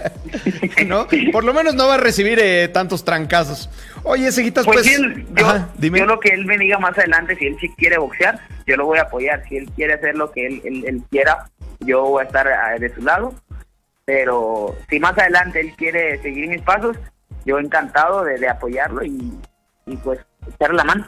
¿No? 0.87 1.05
Por 1.31 1.43
lo 1.43 1.53
menos 1.53 1.75
no 1.75 1.87
va 1.87 1.95
a 1.95 1.97
recibir 1.97 2.39
eh, 2.39 2.69
tantos 2.69 3.05
trancazos. 3.05 3.69
Oye, 4.01 4.31
Seguitas, 4.31 4.65
pues... 4.65 4.77
pues 4.77 4.97
yo, 4.97 5.95
yo, 5.95 6.05
lo 6.07 6.19
que 6.19 6.29
él 6.29 6.45
me 6.45 6.57
diga 6.57 6.79
más 6.79 6.97
adelante, 6.97 7.35
si 7.35 7.45
él 7.45 7.57
sí 7.61 7.69
quiere 7.77 7.99
boxear, 7.99 8.39
yo 8.65 8.77
lo 8.77 8.87
voy 8.87 8.97
a 8.97 9.03
apoyar. 9.03 9.43
Si 9.47 9.57
él 9.57 9.69
quiere 9.75 9.93
hacer 9.93 10.15
lo 10.15 10.31
que 10.31 10.47
él, 10.47 10.61
él, 10.63 11.03
quiera, 11.11 11.51
yo 11.81 12.01
voy 12.01 12.23
a 12.23 12.25
estar 12.25 12.47
ah, 12.47 12.79
de 12.79 12.91
su 12.95 13.01
lado. 13.03 13.35
Pero 14.05 14.75
si 14.89 14.99
más 14.99 15.15
adelante 15.19 15.59
él 15.59 15.73
quiere 15.77 16.19
seguir 16.23 16.49
mis 16.49 16.63
pasos, 16.63 16.97
yo 17.45 17.59
encantado 17.59 18.23
de, 18.23 18.39
de 18.39 18.49
apoyarlo 18.49 19.03
y, 19.03 19.31
y 19.85 19.97
pues 19.97 20.19
echarle 20.47 20.77
la 20.77 20.83
mano. 20.83 21.05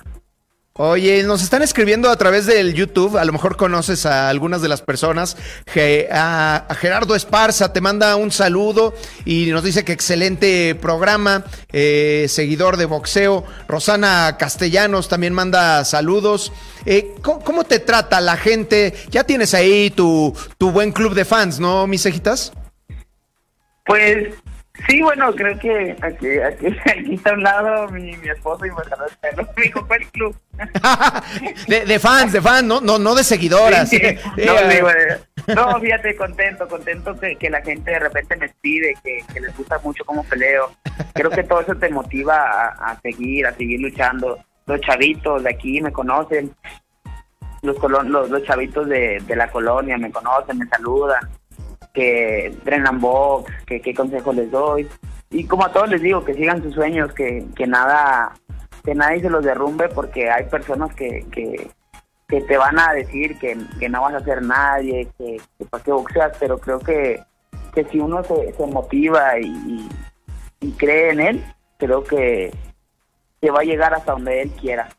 Oye, 0.75 1.21
nos 1.21 1.43
están 1.43 1.61
escribiendo 1.61 2.09
a 2.09 2.15
través 2.15 2.47
del 2.47 2.73
YouTube, 2.73 3.17
a 3.17 3.25
lo 3.25 3.31
mejor 3.31 3.57
conoces 3.57 4.07
a 4.07 4.27
algunas 4.27 4.63
de 4.63 4.69
las 4.69 4.81
personas, 4.81 5.37
Gerardo 5.67 7.13
Esparza 7.13 7.71
te 7.71 7.79
manda 7.79 8.15
un 8.15 8.31
saludo 8.31 8.95
y 9.23 9.51
nos 9.51 9.63
dice 9.63 9.85
que 9.85 9.91
excelente 9.91 10.73
programa, 10.73 11.45
eh, 11.71 12.25
seguidor 12.27 12.77
de 12.77 12.85
boxeo, 12.85 13.45
Rosana 13.67 14.35
Castellanos 14.39 15.09
también 15.09 15.35
manda 15.35 15.85
saludos. 15.85 16.51
Eh, 16.87 17.13
¿cómo, 17.21 17.65
te 17.65 17.77
trata 17.77 18.19
la 18.19 18.35
gente? 18.35 18.95
Ya 19.11 19.25
tienes 19.25 19.53
ahí 19.53 19.91
tu, 19.91 20.35
tu 20.57 20.71
buen 20.71 20.91
club 20.91 21.13
de 21.13 21.23
fans, 21.23 21.59
¿no, 21.59 21.85
mis 21.85 22.01
cejitas? 22.01 22.51
Pues 23.85 24.29
Sí, 24.87 25.01
bueno, 25.03 25.31
creo 25.35 25.57
que 25.59 25.95
aquí, 26.01 26.39
aquí, 26.39 26.67
aquí 26.85 27.13
está 27.13 27.29
a 27.29 27.33
un 27.33 27.43
lado 27.43 27.87
mi, 27.89 28.17
mi 28.17 28.29
esposo 28.29 28.65
y 28.65 28.71
mi 29.57 29.69
compa 29.69 29.95
el 29.95 30.07
club. 30.07 30.35
de, 31.67 31.85
de, 31.85 31.99
fans, 31.99 32.33
de 32.33 32.41
fans, 32.41 32.63
¿no? 32.63 32.81
No, 32.81 32.97
no 32.97 33.13
de 33.13 33.23
seguidoras. 33.23 33.91
no, 35.47 35.55
no, 35.55 35.79
fíjate, 35.79 36.15
contento, 36.15 36.67
contento 36.67 37.19
que, 37.19 37.35
que, 37.35 37.51
la 37.51 37.61
gente 37.61 37.91
de 37.91 37.99
repente 37.99 38.35
me 38.35 38.49
pide, 38.61 38.95
que, 39.03 39.23
que, 39.31 39.41
les 39.41 39.55
gusta 39.55 39.79
mucho 39.83 40.03
cómo 40.05 40.23
peleo. 40.23 40.71
Creo 41.13 41.29
que 41.29 41.43
todo 41.43 41.61
eso 41.61 41.75
te 41.75 41.89
motiva 41.89 42.35
a, 42.35 42.91
a 42.91 43.01
seguir, 43.01 43.45
a 43.45 43.53
seguir 43.53 43.79
luchando. 43.79 44.39
Los 44.65 44.81
chavitos 44.81 45.43
de 45.43 45.51
aquí 45.51 45.81
me 45.81 45.91
conocen, 45.91 46.51
los, 47.61 47.77
los, 47.79 48.29
los 48.29 48.43
chavitos 48.43 48.87
de, 48.89 49.21
de 49.25 49.35
la 49.35 49.51
colonia 49.51 49.97
me 49.99 50.11
conocen, 50.11 50.57
me 50.57 50.65
saludan 50.65 51.29
que 51.93 52.57
drenan 52.65 52.99
box, 52.99 53.51
que 53.65 53.79
qué 53.81 53.93
consejos 53.93 54.35
les 54.35 54.49
doy. 54.51 54.87
Y 55.29 55.45
como 55.45 55.65
a 55.65 55.71
todos 55.71 55.89
les 55.89 56.01
digo, 56.01 56.25
que 56.25 56.33
sigan 56.33 56.61
sus 56.61 56.73
sueños, 56.73 57.13
que, 57.13 57.45
que 57.55 57.67
nada, 57.67 58.33
que 58.83 58.95
nadie 58.95 59.21
se 59.21 59.29
los 59.29 59.43
derrumbe 59.43 59.89
porque 59.89 60.29
hay 60.29 60.45
personas 60.45 60.93
que, 60.95 61.25
que, 61.31 61.69
que 62.27 62.41
te 62.41 62.57
van 62.57 62.79
a 62.79 62.93
decir 62.93 63.37
que, 63.37 63.57
que, 63.79 63.89
no 63.89 64.01
vas 64.01 64.15
a 64.15 64.23
ser 64.23 64.41
nadie, 64.41 65.07
que, 65.17 65.39
para 65.69 65.83
qué 65.83 65.91
boxeas, 65.91 66.35
pero 66.39 66.57
creo 66.57 66.79
que, 66.79 67.21
que 67.73 67.83
si 67.85 67.99
uno 67.99 68.23
se, 68.23 68.53
se 68.53 68.67
motiva 68.67 69.39
y, 69.39 69.87
y, 70.61 70.71
cree 70.71 71.11
en 71.11 71.19
él, 71.19 71.43
creo 71.77 72.03
que, 72.03 72.51
que 73.41 73.51
va 73.51 73.61
a 73.61 73.65
llegar 73.65 73.93
hasta 73.93 74.13
donde 74.13 74.41
él 74.41 74.51
quiera. 74.51 74.89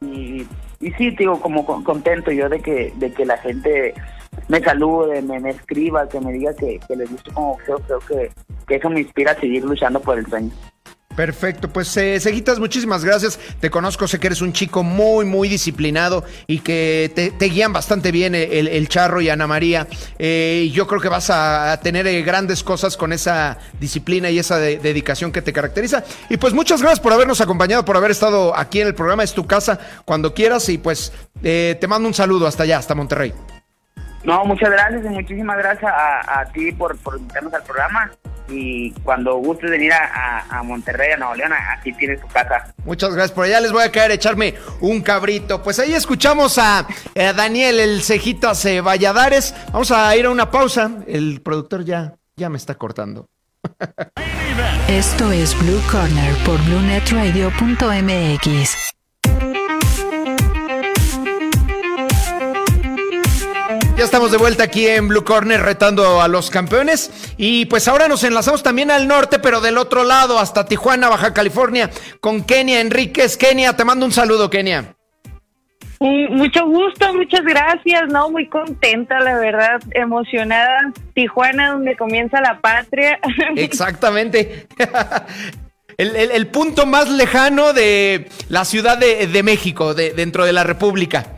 Y, 0.00 0.46
y 0.80 0.92
sí, 0.92 1.10
digo, 1.10 1.40
como 1.40 1.64
contento 1.64 2.30
yo 2.30 2.48
de 2.48 2.60
que, 2.60 2.92
de 2.96 3.12
que 3.12 3.24
la 3.24 3.38
gente 3.38 3.94
me 4.48 4.60
salude, 4.60 5.22
me, 5.22 5.40
me 5.40 5.50
escriba, 5.50 6.08
que 6.08 6.20
me 6.20 6.32
diga 6.32 6.54
que, 6.54 6.80
que 6.86 6.96
les 6.96 7.10
guste 7.10 7.30
como 7.32 7.54
boxeo, 7.54 7.78
creo 7.80 7.98
que, 8.00 8.30
que 8.66 8.74
eso 8.76 8.90
me 8.90 9.00
inspira 9.00 9.32
a 9.32 9.40
seguir 9.40 9.64
luchando 9.64 10.00
por 10.00 10.18
el 10.18 10.26
sueño. 10.26 10.50
Perfecto, 11.16 11.70
pues 11.70 11.96
eh, 11.96 12.20
Seguitas, 12.20 12.58
muchísimas 12.58 13.02
gracias. 13.02 13.40
Te 13.58 13.70
conozco, 13.70 14.06
sé 14.06 14.20
que 14.20 14.26
eres 14.26 14.42
un 14.42 14.52
chico 14.52 14.82
muy, 14.82 15.24
muy 15.24 15.48
disciplinado 15.48 16.24
y 16.46 16.58
que 16.58 17.10
te, 17.38 17.48
guían 17.48 17.72
bastante 17.72 18.12
bien 18.12 18.34
el, 18.34 18.88
Charro 18.88 19.22
y 19.22 19.30
Ana 19.30 19.46
María. 19.46 19.88
Eh, 20.18 20.70
yo 20.74 20.86
creo 20.86 21.00
que 21.00 21.08
vas 21.08 21.30
a, 21.30 21.80
tener 21.82 22.06
eh, 22.06 22.22
grandes 22.22 22.62
cosas 22.62 22.98
con 22.98 23.14
esa 23.14 23.56
disciplina 23.80 24.28
y 24.28 24.38
esa 24.38 24.58
dedicación 24.58 25.32
que 25.32 25.40
te 25.40 25.54
caracteriza. 25.54 26.04
Y 26.28 26.36
pues 26.36 26.52
muchas 26.52 26.82
gracias 26.82 27.00
por 27.00 27.14
habernos 27.14 27.40
acompañado, 27.40 27.82
por 27.84 27.96
haber 27.96 28.10
estado 28.10 28.54
aquí 28.54 28.82
en 28.82 28.88
el 28.88 28.94
programa. 28.94 29.24
Es 29.24 29.32
tu 29.32 29.46
casa 29.46 29.80
cuando 30.04 30.34
quieras 30.34 30.68
y 30.68 30.76
pues 30.76 31.12
te 31.40 31.86
mando 31.88 32.08
un 32.08 32.14
saludo 32.14 32.46
hasta 32.46 32.64
allá, 32.64 32.76
hasta 32.76 32.94
Monterrey. 32.94 33.32
No, 34.26 34.44
muchas 34.44 34.70
gracias 34.70 35.04
y 35.04 35.08
muchísimas 35.08 35.56
gracias 35.56 35.92
a, 35.94 36.44
ti 36.52 36.72
por, 36.72 36.98
por, 36.98 37.16
invitarnos 37.16 37.54
al 37.54 37.62
programa. 37.62 38.10
Y 38.48 38.90
cuando 39.04 39.36
gustes 39.36 39.70
venir 39.70 39.92
a, 39.92 40.62
Monterrey, 40.64 41.12
a 41.12 41.16
Nuevo 41.16 41.36
León, 41.36 41.52
aquí 41.52 41.92
tienes 41.92 42.20
tu 42.20 42.26
casa. 42.28 42.74
Muchas 42.84 43.14
gracias. 43.14 43.30
Por 43.32 43.44
allá 43.44 43.60
les 43.60 43.70
voy 43.70 43.84
a 43.84 43.92
caer 43.92 44.10
a 44.10 44.14
echarme 44.14 44.54
un 44.80 45.00
cabrito. 45.00 45.62
Pues 45.62 45.78
ahí 45.78 45.94
escuchamos 45.94 46.58
a, 46.58 46.88
Daniel, 47.14 47.78
el 47.78 48.02
cejitas 48.02 48.66
Valladares. 48.84 49.54
Vamos 49.72 49.92
a 49.92 50.16
ir 50.16 50.26
a 50.26 50.30
una 50.30 50.50
pausa. 50.50 50.90
El 51.06 51.40
productor 51.40 51.84
ya, 51.84 52.14
ya 52.36 52.48
me 52.48 52.56
está 52.56 52.74
cortando. 52.74 53.28
Esto 54.88 55.30
es 55.30 55.56
Blue 55.60 55.80
Corner 55.90 56.34
por 56.44 56.60
BlueNetRadio.mx. 56.64 58.95
Ya 63.96 64.04
estamos 64.04 64.30
de 64.30 64.36
vuelta 64.36 64.64
aquí 64.64 64.86
en 64.86 65.08
Blue 65.08 65.24
Corner 65.24 65.62
retando 65.62 66.20
a 66.20 66.28
los 66.28 66.50
campeones 66.50 67.32
y 67.38 67.64
pues 67.64 67.88
ahora 67.88 68.08
nos 68.08 68.24
enlazamos 68.24 68.62
también 68.62 68.90
al 68.90 69.08
norte, 69.08 69.38
pero 69.38 69.62
del 69.62 69.78
otro 69.78 70.04
lado, 70.04 70.38
hasta 70.38 70.66
Tijuana, 70.66 71.08
Baja 71.08 71.32
California, 71.32 71.88
con 72.20 72.44
Kenia 72.44 72.82
Enríquez. 72.82 73.38
Kenia, 73.38 73.74
te 73.74 73.86
mando 73.86 74.04
un 74.04 74.12
saludo, 74.12 74.50
Kenia. 74.50 74.96
Mucho 75.98 76.66
gusto, 76.66 77.14
muchas 77.14 77.42
gracias, 77.42 78.02
¿no? 78.10 78.28
Muy 78.28 78.46
contenta, 78.50 79.18
la 79.20 79.38
verdad, 79.38 79.80
emocionada. 79.92 80.92
Tijuana, 81.14 81.70
donde 81.70 81.96
comienza 81.96 82.42
la 82.42 82.60
patria. 82.60 83.18
Exactamente. 83.56 84.66
El, 85.96 86.46
punto 86.48 86.84
más 86.84 87.10
lejano 87.10 87.72
de 87.72 88.28
la 88.50 88.66
Ciudad 88.66 88.98
de, 88.98 89.42
México, 89.42 89.94
de, 89.94 90.12
dentro 90.12 90.44
de 90.44 90.52
la 90.52 90.62
República. 90.64 91.35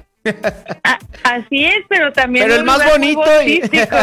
Así 1.25 1.65
es, 1.65 1.79
pero 1.89 2.13
también 2.13 2.47
pero 2.47 2.61
el 2.61 2.65
más 2.65 2.85
bonito 2.91 3.21
muy 3.21 3.61
boxístico. 3.61 3.97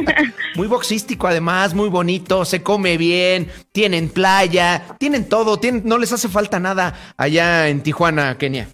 muy 0.56 0.66
boxístico 0.66 1.26
además, 1.26 1.74
muy 1.74 1.88
bonito, 1.88 2.44
se 2.44 2.62
come 2.62 2.96
bien, 2.96 3.48
tienen 3.72 4.08
playa, 4.08 4.82
tienen 4.98 5.28
todo, 5.28 5.58
tienen, 5.58 5.82
no 5.84 5.98
les 5.98 6.12
hace 6.12 6.28
falta 6.28 6.60
nada 6.60 6.94
allá 7.16 7.68
en 7.68 7.82
Tijuana, 7.82 8.36
Kenia. 8.38 8.68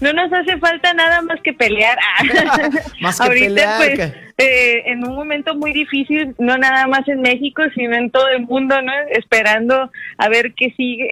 No 0.00 0.12
nos 0.12 0.32
hace 0.32 0.58
falta 0.58 0.92
nada 0.92 1.22
más 1.22 1.40
que 1.42 1.52
pelear. 1.52 1.96
más 3.00 3.18
que 3.18 3.26
Ahorita, 3.26 3.76
Pues, 3.78 4.00
eh, 4.38 4.82
en 4.86 5.06
un 5.06 5.14
momento 5.14 5.54
muy 5.54 5.72
difícil, 5.72 6.34
no 6.38 6.58
nada 6.58 6.86
más 6.88 7.06
en 7.08 7.20
México, 7.20 7.62
sino 7.74 7.94
en 7.94 8.10
todo 8.10 8.28
el 8.28 8.42
mundo, 8.42 8.80
¿no? 8.82 8.92
Esperando 9.10 9.90
a 10.18 10.28
ver 10.28 10.52
qué 10.54 10.74
sigue. 10.76 11.10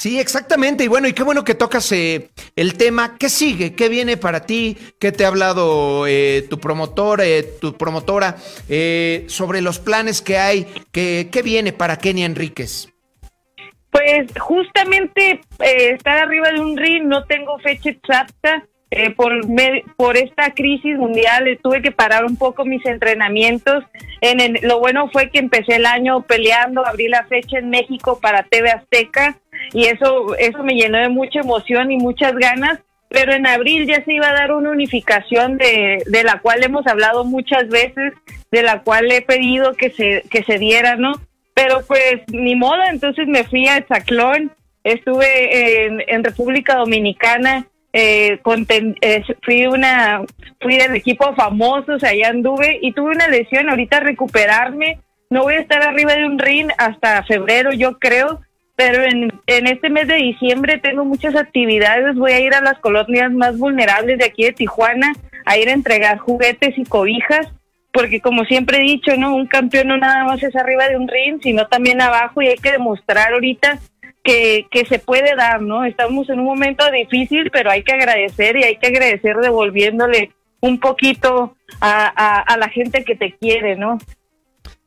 Sí, 0.00 0.18
exactamente. 0.18 0.82
Y 0.82 0.88
bueno, 0.88 1.08
y 1.08 1.12
qué 1.12 1.22
bueno 1.22 1.44
que 1.44 1.54
tocas 1.54 1.92
eh, 1.92 2.30
el 2.56 2.78
tema. 2.78 3.18
¿Qué 3.18 3.28
sigue? 3.28 3.74
¿Qué 3.74 3.90
viene 3.90 4.16
para 4.16 4.46
ti? 4.46 4.78
¿Qué 4.98 5.12
te 5.12 5.26
ha 5.26 5.28
hablado 5.28 6.06
eh, 6.06 6.46
tu 6.48 6.58
promotor, 6.58 7.20
eh, 7.20 7.42
tu 7.60 7.76
promotora 7.76 8.38
sobre 9.26 9.60
los 9.60 9.78
planes 9.78 10.22
que 10.22 10.38
hay? 10.38 10.66
¿Qué, 10.90 11.28
qué 11.30 11.42
viene 11.42 11.74
para 11.74 11.98
Kenia 11.98 12.24
Enríquez? 12.24 12.88
Pues 13.90 14.30
justamente 14.40 15.42
estar 15.58 16.16
arriba 16.16 16.50
de 16.50 16.60
un 16.60 16.78
ring, 16.78 17.02
no 17.04 17.26
tengo 17.26 17.58
fecha 17.58 17.90
exacta. 17.90 18.66
Por, 19.16 19.32
por 19.96 20.16
esta 20.16 20.52
crisis 20.52 20.96
mundial 20.96 21.58
tuve 21.62 21.80
que 21.80 21.92
parar 21.92 22.24
un 22.24 22.36
poco 22.36 22.64
mis 22.64 22.84
entrenamientos. 22.86 23.84
En 24.20 24.58
lo 24.62 24.80
bueno 24.80 25.08
fue 25.12 25.30
que 25.30 25.38
empecé 25.38 25.76
el 25.76 25.86
año 25.86 26.22
peleando, 26.22 26.84
abrí 26.84 27.08
la 27.08 27.24
fecha 27.24 27.58
en 27.58 27.70
México 27.70 28.18
para 28.20 28.42
TV 28.42 28.70
Azteca 28.70 29.38
y 29.72 29.84
eso, 29.86 30.34
eso 30.36 30.62
me 30.64 30.74
llenó 30.74 30.98
de 30.98 31.08
mucha 31.08 31.40
emoción 31.40 31.92
y 31.92 31.98
muchas 31.98 32.34
ganas. 32.34 32.80
Pero 33.08 33.32
en 33.32 33.46
abril 33.46 33.86
ya 33.86 34.04
se 34.04 34.12
iba 34.12 34.28
a 34.28 34.34
dar 34.34 34.52
una 34.52 34.70
unificación 34.70 35.56
de, 35.56 36.02
de 36.06 36.22
la 36.22 36.40
cual 36.40 36.62
hemos 36.62 36.86
hablado 36.86 37.24
muchas 37.24 37.68
veces, 37.68 38.12
de 38.52 38.62
la 38.62 38.82
cual 38.82 39.10
he 39.10 39.20
pedido 39.22 39.74
que 39.74 39.90
se, 39.90 40.22
que 40.30 40.44
se 40.44 40.58
diera, 40.58 40.94
¿no? 40.94 41.12
Pero 41.54 41.82
pues 41.86 42.22
ni 42.28 42.54
modo, 42.54 42.80
entonces 42.88 43.26
me 43.26 43.42
fui 43.42 43.66
a 43.66 43.84
Zaclón, 43.86 44.52
estuve 44.84 45.86
en, 45.86 46.02
en 46.06 46.22
República 46.22 46.76
Dominicana, 46.76 47.66
eh, 47.92 48.40
eh, 49.00 49.22
fui 49.42 49.66
una 49.66 50.22
fui 50.60 50.76
del 50.76 50.94
equipo 50.96 51.34
famoso, 51.34 51.94
allá 51.94 52.28
anduve 52.28 52.78
y 52.80 52.92
tuve 52.92 53.12
una 53.12 53.28
lesión, 53.28 53.68
ahorita 53.68 54.00
recuperarme, 54.00 54.98
no 55.30 55.42
voy 55.42 55.54
a 55.54 55.60
estar 55.60 55.82
arriba 55.82 56.14
de 56.14 56.26
un 56.26 56.38
ring 56.38 56.68
hasta 56.78 57.22
febrero, 57.24 57.72
yo 57.72 57.98
creo, 57.98 58.40
pero 58.76 59.02
en, 59.04 59.32
en 59.46 59.66
este 59.66 59.90
mes 59.90 60.08
de 60.08 60.16
diciembre 60.16 60.78
tengo 60.78 61.04
muchas 61.04 61.34
actividades, 61.36 62.16
voy 62.16 62.32
a 62.32 62.40
ir 62.40 62.54
a 62.54 62.62
las 62.62 62.78
colonias 62.78 63.32
más 63.32 63.58
vulnerables 63.58 64.18
de 64.18 64.24
aquí 64.24 64.44
de 64.44 64.52
Tijuana, 64.52 65.12
a 65.44 65.58
ir 65.58 65.68
a 65.68 65.72
entregar 65.72 66.18
juguetes 66.18 66.76
y 66.78 66.84
cobijas, 66.84 67.48
porque 67.92 68.20
como 68.20 68.44
siempre 68.44 68.78
he 68.78 68.82
dicho, 68.82 69.16
no 69.16 69.34
un 69.34 69.46
campeón 69.46 69.88
no 69.88 69.96
nada 69.96 70.24
más 70.24 70.42
es 70.42 70.54
arriba 70.54 70.88
de 70.88 70.96
un 70.96 71.08
ring, 71.08 71.40
sino 71.42 71.66
también 71.66 72.00
abajo 72.00 72.40
y 72.40 72.48
hay 72.48 72.56
que 72.56 72.72
demostrar 72.72 73.32
ahorita 73.32 73.80
que, 74.70 74.86
se 74.86 74.98
puede 74.98 75.34
dar, 75.36 75.60
¿no? 75.62 75.84
Estamos 75.84 76.28
en 76.28 76.38
un 76.40 76.46
momento 76.46 76.84
difícil, 76.90 77.50
pero 77.50 77.70
hay 77.70 77.82
que 77.82 77.92
agradecer 77.92 78.56
y 78.56 78.64
hay 78.64 78.76
que 78.76 78.88
agradecer 78.88 79.36
devolviéndole 79.36 80.32
un 80.60 80.78
poquito 80.78 81.56
a, 81.80 82.56
la 82.58 82.68
gente 82.68 83.04
que 83.04 83.16
te 83.16 83.36
quiere, 83.36 83.76
¿no? 83.76 83.98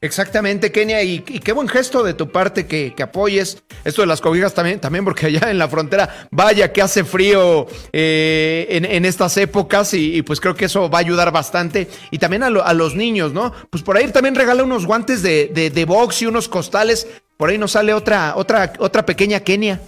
Exactamente, 0.02 0.74
Kenia, 0.74 1.02
y, 1.02 1.20
qué 1.20 1.54
buen 1.54 1.70
gesto 1.70 2.04
de 2.04 2.14
tu 2.14 2.30
parte 2.30 2.68
que, 2.68 2.94
apoyes 3.02 3.64
esto 3.86 4.02
de 4.02 4.08
las 4.08 4.20
cobijas 4.20 4.54
también, 4.54 4.80
también 4.82 5.06
porque 5.06 5.28
allá 5.28 5.50
en 5.50 5.58
la 5.58 5.70
frontera, 5.70 6.28
vaya 6.30 6.74
que 6.74 6.82
hace 6.82 7.06
frío 7.06 7.68
eh, 7.94 8.68
en, 8.70 9.06
estas 9.06 9.38
épocas 9.38 9.94
y, 9.94 10.22
pues 10.22 10.42
creo 10.42 10.56
que 10.56 10.66
eso 10.66 10.90
va 10.90 10.98
a 11.00 11.02
ayudar 11.02 11.32
bastante. 11.32 11.88
Y 12.12 12.18
también 12.18 12.44
a, 12.44 12.48
a 12.48 12.74
los 12.74 12.96
niños, 12.96 13.34
¿no? 13.34 13.54
Pues 13.70 13.82
por 13.82 13.98
ahí 13.98 14.10
también 14.12 14.36
regala 14.36 14.64
unos 14.64 14.86
guantes 14.86 15.24
de, 15.24 15.50
de, 15.54 15.70
de 15.70 15.86
box 15.86 16.22
y 16.22 16.26
unos 16.26 16.50
costales. 16.50 17.08
Por 17.44 17.50
ahí 17.50 17.58
nos 17.58 17.72
sale 17.72 17.94
otra, 17.94 18.38
otra, 18.38 18.72
otra 18.80 19.06
pequeña 19.06 19.42
Kenia. 19.42 19.82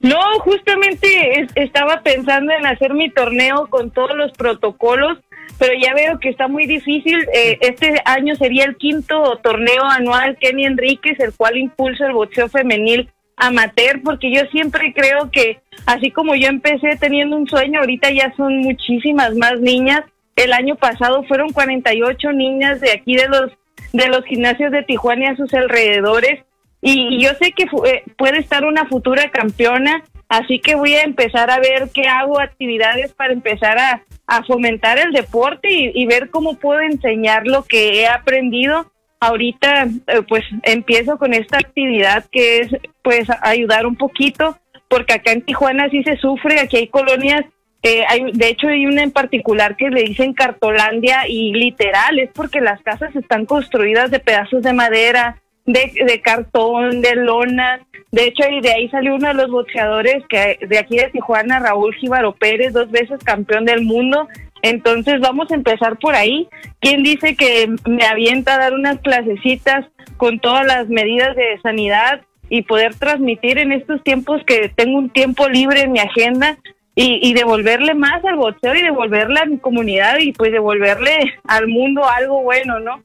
No, 0.00 0.20
justamente 0.40 1.46
estaba 1.54 2.02
pensando 2.02 2.52
en 2.52 2.66
hacer 2.66 2.92
mi 2.92 3.10
torneo 3.10 3.68
con 3.68 3.90
todos 3.90 4.14
los 4.14 4.32
protocolos, 4.32 5.16
pero 5.58 5.72
ya 5.82 5.94
veo 5.94 6.20
que 6.20 6.28
está 6.28 6.46
muy 6.46 6.66
difícil. 6.66 7.26
Eh, 7.32 7.56
este 7.62 8.02
año 8.04 8.34
sería 8.34 8.66
el 8.66 8.76
quinto 8.76 9.40
torneo 9.42 9.82
anual 9.84 10.36
Kenny 10.38 10.66
Enríquez, 10.66 11.18
el 11.20 11.32
cual 11.32 11.56
impulsa 11.56 12.04
el 12.04 12.12
boxeo 12.12 12.50
femenil 12.50 13.10
amateur, 13.38 14.02
porque 14.04 14.30
yo 14.30 14.42
siempre 14.52 14.92
creo 14.92 15.30
que 15.30 15.62
así 15.86 16.10
como 16.10 16.34
yo 16.34 16.48
empecé 16.48 16.98
teniendo 17.00 17.34
un 17.34 17.48
sueño, 17.48 17.80
ahorita 17.80 18.10
ya 18.10 18.34
son 18.36 18.58
muchísimas 18.58 19.34
más 19.36 19.58
niñas. 19.58 20.02
El 20.36 20.52
año 20.52 20.76
pasado 20.76 21.22
fueron 21.22 21.54
48 21.54 22.32
niñas 22.32 22.82
de 22.82 22.92
aquí 22.92 23.16
de 23.16 23.26
los 23.26 23.52
de 23.92 24.08
los 24.08 24.24
gimnasios 24.24 24.72
de 24.72 24.82
Tijuana 24.82 25.24
y 25.24 25.26
a 25.28 25.36
sus 25.36 25.52
alrededores 25.54 26.40
y, 26.80 27.20
yo 27.20 27.30
sé 27.40 27.52
que 27.52 27.64
eh, 27.64 28.04
puede 28.16 28.38
estar 28.38 28.64
una 28.64 28.86
futura 28.86 29.30
campeona, 29.30 30.04
así 30.28 30.60
que 30.60 30.74
voy 30.76 30.94
a 30.94 31.02
empezar 31.02 31.50
a 31.50 31.58
ver 31.58 31.88
qué 31.92 32.06
hago, 32.06 32.40
actividades 32.40 33.12
para 33.12 33.32
empezar 33.32 33.76
a, 33.78 34.02
fomentar 34.46 34.98
el 34.98 35.12
deporte 35.12 35.68
y, 35.70 36.06
ver 36.06 36.30
cómo 36.30 36.54
puedo 36.58 36.80
enseñar 36.80 37.46
lo 37.46 37.64
que 37.64 38.00
he 38.00 38.06
aprendido. 38.08 38.92
Ahorita 39.18 39.84
eh, 39.84 40.22
pues 40.28 40.44
empiezo 40.62 41.16
con 41.16 41.32
esta 41.32 41.58
actividad 41.58 42.24
que 42.30 42.60
es 42.60 42.70
pues 43.02 43.28
ayudar 43.42 43.86
un 43.86 43.96
poquito, 43.96 44.58
porque 44.88 45.14
acá 45.14 45.32
en 45.32 45.42
Tijuana 45.42 45.88
sí 45.90 46.02
se 46.02 46.16
sufre, 46.16 46.60
aquí 46.60 46.76
hay 46.76 46.88
colonias 46.88 47.44
eh, 47.82 48.04
hay, 48.08 48.32
de 48.32 48.48
hecho, 48.48 48.68
hay 48.68 48.86
una 48.86 49.02
en 49.02 49.10
particular 49.10 49.76
que 49.76 49.90
le 49.90 50.02
dicen 50.02 50.32
Cartolandia 50.32 51.28
y 51.28 51.52
literal 51.52 52.18
es 52.18 52.30
porque 52.32 52.60
las 52.60 52.82
casas 52.82 53.14
están 53.14 53.46
construidas 53.46 54.10
de 54.10 54.18
pedazos 54.18 54.62
de 54.62 54.72
madera, 54.72 55.40
de, 55.66 56.20
cartón, 56.22 57.00
de 57.02 57.16
lona. 57.16 57.80
De 58.10 58.24
hecho, 58.24 58.44
de 58.62 58.70
ahí 58.70 58.88
salió 58.88 59.14
uno 59.14 59.28
de 59.28 59.34
los 59.34 59.50
boxeadores 59.50 60.24
que 60.28 60.58
de 60.66 60.78
aquí 60.78 60.96
de 60.96 61.10
Tijuana, 61.10 61.58
Raúl 61.58 61.94
Gíbaro 61.94 62.34
Pérez, 62.34 62.72
dos 62.72 62.90
veces 62.90 63.22
campeón 63.22 63.64
del 63.64 63.82
mundo. 63.82 64.28
Entonces 64.62 65.20
vamos 65.20 65.50
a 65.50 65.54
empezar 65.54 65.98
por 65.98 66.14
ahí. 66.14 66.48
¿Quién 66.80 67.02
dice 67.02 67.36
que 67.36 67.68
me 67.86 68.04
avienta 68.04 68.54
a 68.54 68.58
dar 68.58 68.74
unas 68.74 68.98
clasecitas 69.00 69.86
con 70.16 70.40
todas 70.40 70.66
las 70.66 70.88
medidas 70.88 71.36
de 71.36 71.60
sanidad 71.62 72.22
y 72.48 72.62
poder 72.62 72.94
transmitir 72.94 73.58
en 73.58 73.72
estos 73.72 74.02
tiempos 74.02 74.42
que 74.46 74.68
tengo 74.68 74.98
un 74.98 75.10
tiempo 75.10 75.48
libre 75.48 75.82
en 75.82 75.92
mi 75.92 75.98
agenda 75.98 76.58
y, 76.96 77.20
y 77.22 77.34
devolverle 77.34 77.94
más 77.94 78.24
al 78.24 78.34
boxeo 78.34 78.74
y 78.74 78.82
devolverle 78.82 79.38
a 79.38 79.46
mi 79.46 79.58
comunidad 79.58 80.18
y 80.18 80.32
pues 80.32 80.50
devolverle 80.50 81.34
al 81.44 81.68
mundo 81.68 82.04
algo 82.08 82.42
bueno, 82.42 82.80
¿no? 82.80 83.04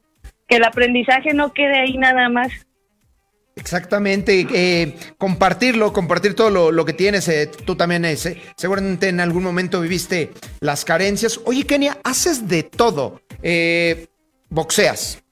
que 0.51 0.57
el 0.57 0.65
aprendizaje 0.65 1.33
no 1.33 1.53
quede 1.53 1.79
ahí 1.79 1.97
nada 1.97 2.27
más. 2.27 2.51
Exactamente, 3.55 4.45
eh, 4.53 4.95
compartirlo, 5.17 5.93
compartir 5.93 6.35
todo 6.35 6.71
lo, 6.71 6.85
que 6.85 6.93
tienes, 6.93 7.27
eh, 7.29 7.49
tú 7.65 7.75
también 7.75 8.03
eh, 8.03 8.17
seguramente 8.57 9.07
en 9.07 9.21
algún 9.21 9.43
momento 9.43 9.79
viviste 9.79 10.31
las 10.59 10.83
carencias. 10.83 11.39
Oye, 11.45 11.63
Kenia, 11.63 11.97
haces 12.03 12.49
de 12.49 12.63
todo, 12.63 13.21
boxeas, 14.49 15.23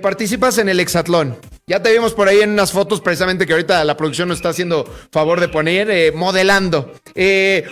participas 0.00 0.58
en 0.58 0.68
el 0.68 0.78
hexatlón, 0.80 1.36
ya 1.66 1.82
te 1.82 1.92
vimos 1.92 2.14
por 2.14 2.28
ahí 2.28 2.40
en 2.40 2.50
unas 2.50 2.72
fotos 2.72 3.00
precisamente 3.00 3.46
que 3.46 3.52
ahorita 3.52 3.82
la 3.84 3.96
producción 3.96 4.28
nos 4.28 4.38
está 4.38 4.50
haciendo 4.50 4.84
favor 5.10 5.40
de 5.40 5.48
poner, 5.48 6.12
modelando, 6.14 6.92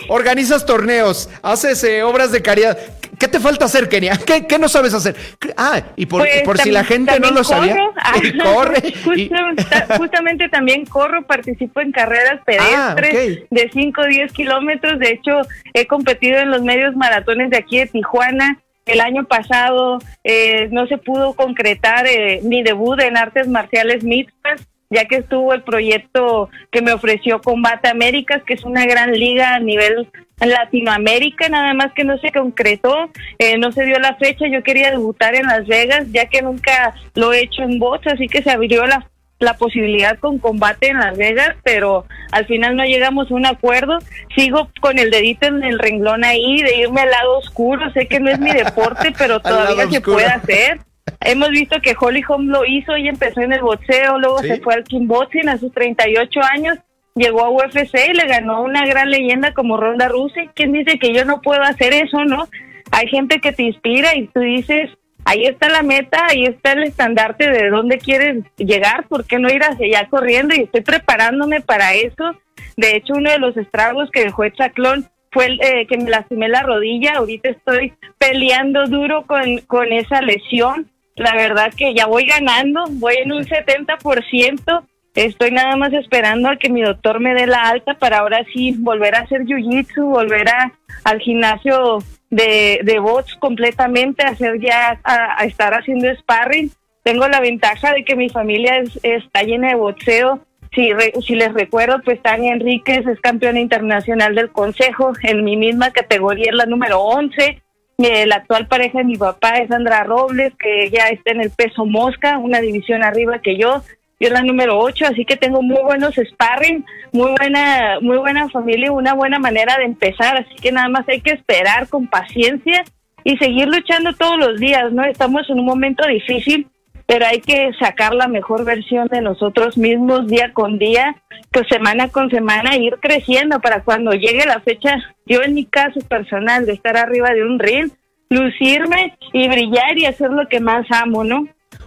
organizas 0.09 0.65
torneos, 0.65 1.29
haces 1.41 1.85
obras 2.03 2.31
de 2.31 2.41
caridad. 2.41 2.77
¿Qué 3.19 3.27
te 3.27 3.39
falta 3.39 3.65
hacer, 3.65 3.87
Kenia? 3.87 4.17
¿Qué, 4.49 4.59
no 4.59 4.67
sabes 4.67 4.93
hacer? 4.93 5.15
Ah, 5.55 5.81
y 5.95 6.05
por, 6.05 6.27
pues, 6.43 6.61
si 6.61 6.71
la 6.71 6.83
gente 6.83 7.19
no 7.19 7.31
lo 7.31 7.43
sabía, 7.43 7.77
corre. 8.43 8.93
Justamente, 9.97 10.49
también 10.49 10.85
corro, 10.85 11.25
participo 11.25 11.81
en 11.81 11.91
carreras 11.91 12.41
ah, 12.41 12.95
pedestres 12.95 13.49
de 13.49 13.69
5 13.71 14.01
o 14.01 14.05
10 14.05 14.33
kilómetros. 14.33 14.99
De 14.99 15.11
hecho, 15.11 15.41
he 15.73 15.87
competido 15.87 16.37
en 16.39 16.51
los 16.51 16.63
medios 16.63 16.95
maratones 16.95 17.49
de 17.49 17.57
aquí 17.57 17.79
de 17.79 17.87
Tijuana. 17.87 18.59
El 18.85 18.99
año 18.99 19.25
pasado 19.25 19.99
eh, 20.23 20.67
no 20.71 20.87
se 20.87 20.97
pudo 20.97 21.33
concretar 21.33 22.05
eh, 22.07 22.41
mi 22.43 22.63
debut 22.63 22.99
en 22.99 23.17
artes 23.17 23.47
marciales 23.47 24.03
mixtas 24.03 24.67
ya 24.93 25.05
que 25.05 25.17
estuvo 25.17 25.53
el 25.53 25.63
proyecto 25.63 26.49
que 26.71 26.81
me 26.81 26.93
ofreció 26.93 27.41
Combate 27.41 27.89
Américas, 27.89 28.43
que 28.43 28.53
es 28.53 28.63
una 28.63 28.85
gran 28.85 29.11
liga 29.11 29.55
a 29.55 29.59
nivel 29.59 30.07
Latinoamérica, 30.39 31.49
nada 31.49 31.73
más 31.73 31.93
que 31.93 32.03
no 32.03 32.17
se 32.19 32.31
concretó, 32.31 33.09
eh, 33.39 33.57
no 33.57 33.71
se 33.71 33.85
dio 33.85 33.97
la 33.99 34.15
fecha, 34.15 34.45
yo 34.47 34.61
quería 34.61 34.91
debutar 34.91 35.35
en 35.35 35.47
Las 35.47 35.65
Vegas, 35.67 36.11
ya 36.11 36.27
que 36.27 36.41
nunca 36.41 36.93
lo 37.15 37.33
he 37.33 37.41
hecho 37.41 37.63
en 37.63 37.79
bots, 37.79 38.07
así 38.07 38.27
que 38.27 38.43
se 38.43 38.51
abrió 38.51 38.85
la, 38.85 39.09
la 39.43 39.55
posibilidad 39.55 40.17
con 40.19 40.39
combate 40.39 40.89
en 40.89 40.99
Las 40.99 41.17
Vegas, 41.17 41.55
pero 41.63 42.05
al 42.31 42.45
final 42.45 42.75
no 42.75 42.83
llegamos 42.83 43.29
a 43.29 43.35
un 43.35 43.45
acuerdo, 43.45 43.99
sigo 44.35 44.69
con 44.81 44.99
el 44.99 45.11
dedito 45.11 45.47
en 45.47 45.63
el 45.63 45.79
renglón 45.79 46.23
ahí, 46.23 46.61
de 46.61 46.77
irme 46.77 47.01
al 47.01 47.11
lado 47.11 47.37
oscuro, 47.37 47.91
sé 47.91 48.07
que 48.07 48.19
no 48.19 48.29
es 48.29 48.39
mi 48.39 48.51
deporte, 48.53 49.13
pero 49.17 49.39
todavía 49.39 49.87
se 49.89 50.01
puede 50.01 50.25
hacer. 50.25 50.79
Hemos 51.21 51.49
visto 51.49 51.79
que 51.81 51.95
Holly 51.99 52.23
Holm 52.27 52.47
lo 52.47 52.65
hizo 52.65 52.97
y 52.97 53.07
empezó 53.07 53.41
en 53.41 53.53
el 53.53 53.61
boxeo, 53.61 54.19
luego 54.19 54.39
se 54.39 54.59
fue 54.61 54.73
al 54.73 54.83
kickboxing 54.83 55.49
a 55.49 55.57
sus 55.57 55.71
38 55.71 56.39
años, 56.51 56.77
llegó 57.15 57.43
a 57.43 57.49
UFC 57.49 57.95
y 58.09 58.13
le 58.13 58.27
ganó 58.27 58.61
una 58.61 58.85
gran 58.85 59.09
leyenda 59.09 59.53
como 59.53 59.77
Ronda 59.77 60.07
Rousey. 60.07 60.49
¿Quién 60.55 60.73
dice 60.73 60.99
que 60.99 61.13
yo 61.13 61.23
no 61.25 61.41
puedo 61.41 61.61
hacer 61.61 61.93
eso, 61.93 62.25
no? 62.25 62.47
Hay 62.91 63.07
gente 63.07 63.39
que 63.39 63.51
te 63.51 63.63
inspira 63.63 64.15
y 64.15 64.27
tú 64.27 64.41
dices, 64.41 64.89
ahí 65.25 65.45
está 65.45 65.69
la 65.69 65.83
meta, 65.83 66.25
ahí 66.29 66.45
está 66.45 66.73
el 66.73 66.83
estandarte 66.83 67.49
de 67.49 67.69
dónde 67.69 67.97
quieres 67.97 68.43
llegar, 68.57 69.07
¿por 69.07 69.25
qué 69.25 69.39
no 69.39 69.49
ir 69.49 69.63
hacia 69.63 69.85
allá 69.85 70.09
corriendo? 70.09 70.55
Y 70.55 70.61
estoy 70.61 70.81
preparándome 70.81 71.61
para 71.61 71.93
eso. 71.93 72.35
De 72.77 72.95
hecho, 72.95 73.13
uno 73.15 73.29
de 73.31 73.39
los 73.39 73.55
estragos 73.57 74.09
que 74.11 74.23
dejó 74.25 74.43
el 74.43 74.53
chaclón 74.53 75.09
fue 75.31 75.45
el, 75.47 75.61
eh, 75.61 75.87
que 75.87 75.97
me 75.97 76.09
lastimé 76.09 76.47
la 76.49 76.63
rodilla. 76.63 77.13
Ahorita 77.15 77.49
estoy 77.49 77.93
peleando 78.17 78.85
duro 78.87 79.25
con, 79.25 79.57
con 79.67 79.91
esa 79.91 80.21
lesión 80.21 80.89
la 81.15 81.35
verdad 81.35 81.71
que 81.75 81.93
ya 81.93 82.07
voy 82.07 82.25
ganando, 82.25 82.85
voy 82.89 83.15
en 83.17 83.31
un 83.31 83.43
70%. 83.43 84.83
Estoy 85.15 85.51
nada 85.51 85.75
más 85.75 85.93
esperando 85.93 86.49
a 86.49 86.57
que 86.57 86.69
mi 86.69 86.81
doctor 86.81 87.19
me 87.19 87.35
dé 87.35 87.45
la 87.45 87.69
alta 87.69 87.93
para 87.93 88.19
ahora 88.19 88.43
sí 88.51 88.75
volver 88.79 89.15
a 89.15 89.19
hacer 89.19 89.41
jiu-jitsu, 89.41 90.03
volver 90.03 90.49
a, 90.49 90.73
al 91.03 91.19
gimnasio 91.19 91.99
de, 92.35 92.81
de 92.83 92.99
bots 92.99 93.35
completamente, 93.35 94.23
hacer 94.23 94.59
ya, 94.59 94.99
a, 95.03 95.43
estar 95.45 95.73
haciendo 95.73 96.13
sparring. 96.15 96.71
Tengo 97.03 97.27
la 97.27 97.39
ventaja 97.39 97.93
de 97.93 98.03
que 98.03 98.15
mi 98.15 98.29
familia 98.29 98.83
está 99.01 99.43
llena 99.43 99.69
de 99.69 99.75
boxeo. 99.75 100.45
Si, 100.73 100.91
si 101.25 101.35
les 101.35 101.53
recuerdo, 101.53 102.01
pues 102.03 102.21
Tania 102.21 102.53
Enríquez 102.53 103.05
es 103.05 103.19
campeona 103.19 103.59
internacional 103.59 104.33
del 104.33 104.51
consejo, 104.51 105.13
en 105.21 105.43
mi 105.43 105.55
misma 105.55 105.91
categoría 105.91 106.49
es 106.49 106.55
la 106.55 106.65
número 106.65 106.99
11 106.99 107.61
la 107.97 108.35
actual 108.35 108.67
pareja 108.67 108.99
de 108.99 109.05
mi 109.05 109.17
papá 109.17 109.57
es 109.59 109.69
Sandra 109.69 110.03
Robles, 110.03 110.53
que 110.59 110.89
ya 110.89 111.07
está 111.09 111.31
en 111.31 111.41
el 111.41 111.51
peso 111.51 111.85
mosca, 111.85 112.37
una 112.37 112.59
división 112.59 113.03
arriba 113.03 113.39
que 113.39 113.57
yo. 113.57 113.81
Yo 114.23 114.29
la 114.29 114.41
número 114.41 114.79
8, 114.79 115.07
así 115.11 115.25
que 115.25 115.35
tengo 115.35 115.61
muy 115.61 115.83
buenos 115.83 116.15
sparring, 116.15 116.85
muy 117.11 117.31
buena, 117.31 117.99
muy 117.99 118.15
buena 118.15 118.47
familia, 118.47 118.89
una 118.89 119.13
buena 119.13 119.37
manera 119.37 119.75
de 119.77 119.83
empezar. 119.83 120.37
Así 120.37 120.55
que 120.61 120.71
nada 120.71 120.87
más 120.87 121.05
hay 121.09 121.19
que 121.19 121.31
esperar 121.31 121.89
con 121.89 122.07
paciencia 122.07 122.85
y 123.25 123.35
seguir 123.35 123.67
luchando 123.67 124.13
todos 124.13 124.37
los 124.37 124.61
días, 124.61 124.93
¿no? 124.93 125.03
Estamos 125.03 125.49
en 125.49 125.59
un 125.59 125.65
momento 125.65 126.07
difícil, 126.07 126.67
pero 127.05 127.25
hay 127.25 127.41
que 127.41 127.71
sacar 127.77 128.13
la 128.13 128.29
mejor 128.29 128.63
versión 128.63 129.09
de 129.09 129.19
nosotros 129.19 129.77
mismos 129.77 130.25
día 130.27 130.53
con 130.53 130.79
día, 130.79 131.17
pues 131.51 131.67
semana 131.67 132.07
con 132.07 132.29
semana, 132.29 132.77
ir 132.77 132.99
creciendo 133.01 133.59
para 133.59 133.83
cuando 133.83 134.13
llegue 134.13 134.45
la 134.45 134.61
fecha, 134.61 135.03
yo 135.25 135.41
en 135.41 135.53
mi 135.53 135.65
caso 135.65 135.99
personal, 136.07 136.65
de 136.65 136.71
estar 136.71 136.95
arriba 136.95 137.31
de 137.31 137.43
un 137.43 137.59
ring, 137.59 137.91
lucirme 138.29 139.17
y 139.33 139.49
brillar 139.49 139.97
y 139.97 140.05
hacer 140.05 140.31
lo 140.31 140.47
que 140.47 140.61
más 140.61 140.89
amo, 140.91 141.25
¿no? 141.25 141.45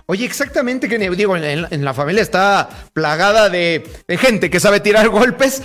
Oye, 0.09 0.25
exactamente, 0.25 0.89
que 0.89 0.99
digo, 0.99 1.37
en, 1.37 1.85
la 1.85 1.93
familia 1.93 2.23
está 2.23 2.69
plagada 2.93 3.51
de, 3.51 3.85
gente 4.09 4.51
que 4.51 4.61
sabe 4.61 4.79
tirar 4.79 5.09
golpes. 5.11 5.63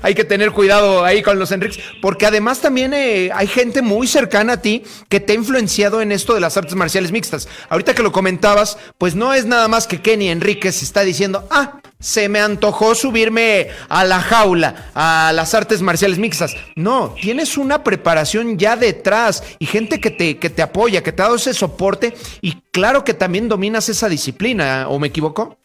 hay 0.00 0.14
que 0.14 0.24
tener 0.24 0.52
cuidado 0.52 1.04
ahí 1.04 1.22
con 1.22 1.38
los 1.38 1.52
Enriques, 1.52 1.84
porque 2.00 2.24
además 2.24 2.60
también 2.60 2.94
eh, 2.94 3.30
hay 3.34 3.46
gente 3.46 3.82
muy 3.82 4.06
cercana 4.06 4.54
a 4.54 4.62
ti 4.62 4.84
que 5.10 5.20
te 5.20 5.34
ha 5.34 5.36
influenciado 5.36 6.00
en 6.00 6.12
esto 6.12 6.32
de 6.32 6.40
las 6.40 6.56
artes 6.56 6.74
marciales 6.74 7.12
mixtas. 7.12 7.46
Ahorita 7.68 7.94
que 7.94 8.02
lo 8.02 8.10
comentabas, 8.10 8.78
pues 8.96 9.14
no 9.14 9.34
es 9.34 9.44
nada 9.44 9.68
más 9.68 9.86
que 9.86 10.00
Kenny 10.00 10.30
Enríquez 10.30 10.82
está 10.82 11.02
diciendo, 11.02 11.46
ah, 11.50 11.80
se 12.04 12.28
me 12.28 12.38
antojó 12.38 12.94
subirme 12.94 13.68
a 13.88 14.04
la 14.04 14.20
jaula, 14.20 14.90
a 14.94 15.32
las 15.34 15.54
artes 15.54 15.80
marciales 15.80 16.18
mixtas. 16.18 16.54
No, 16.76 17.14
tienes 17.18 17.56
una 17.56 17.82
preparación 17.82 18.58
ya 18.58 18.76
detrás 18.76 19.56
y 19.58 19.64
gente 19.64 20.02
que 20.02 20.10
te, 20.10 20.36
que 20.36 20.50
te 20.50 20.60
apoya, 20.60 21.02
que 21.02 21.12
te 21.12 21.22
ha 21.22 21.24
dado 21.24 21.36
ese 21.36 21.54
soporte 21.54 22.12
y 22.42 22.60
claro 22.72 23.04
que 23.04 23.14
también 23.14 23.48
dominas 23.48 23.88
esa 23.88 24.10
disciplina, 24.10 24.86
¿o 24.90 24.98
me 24.98 25.08
equivoco? 25.08 25.56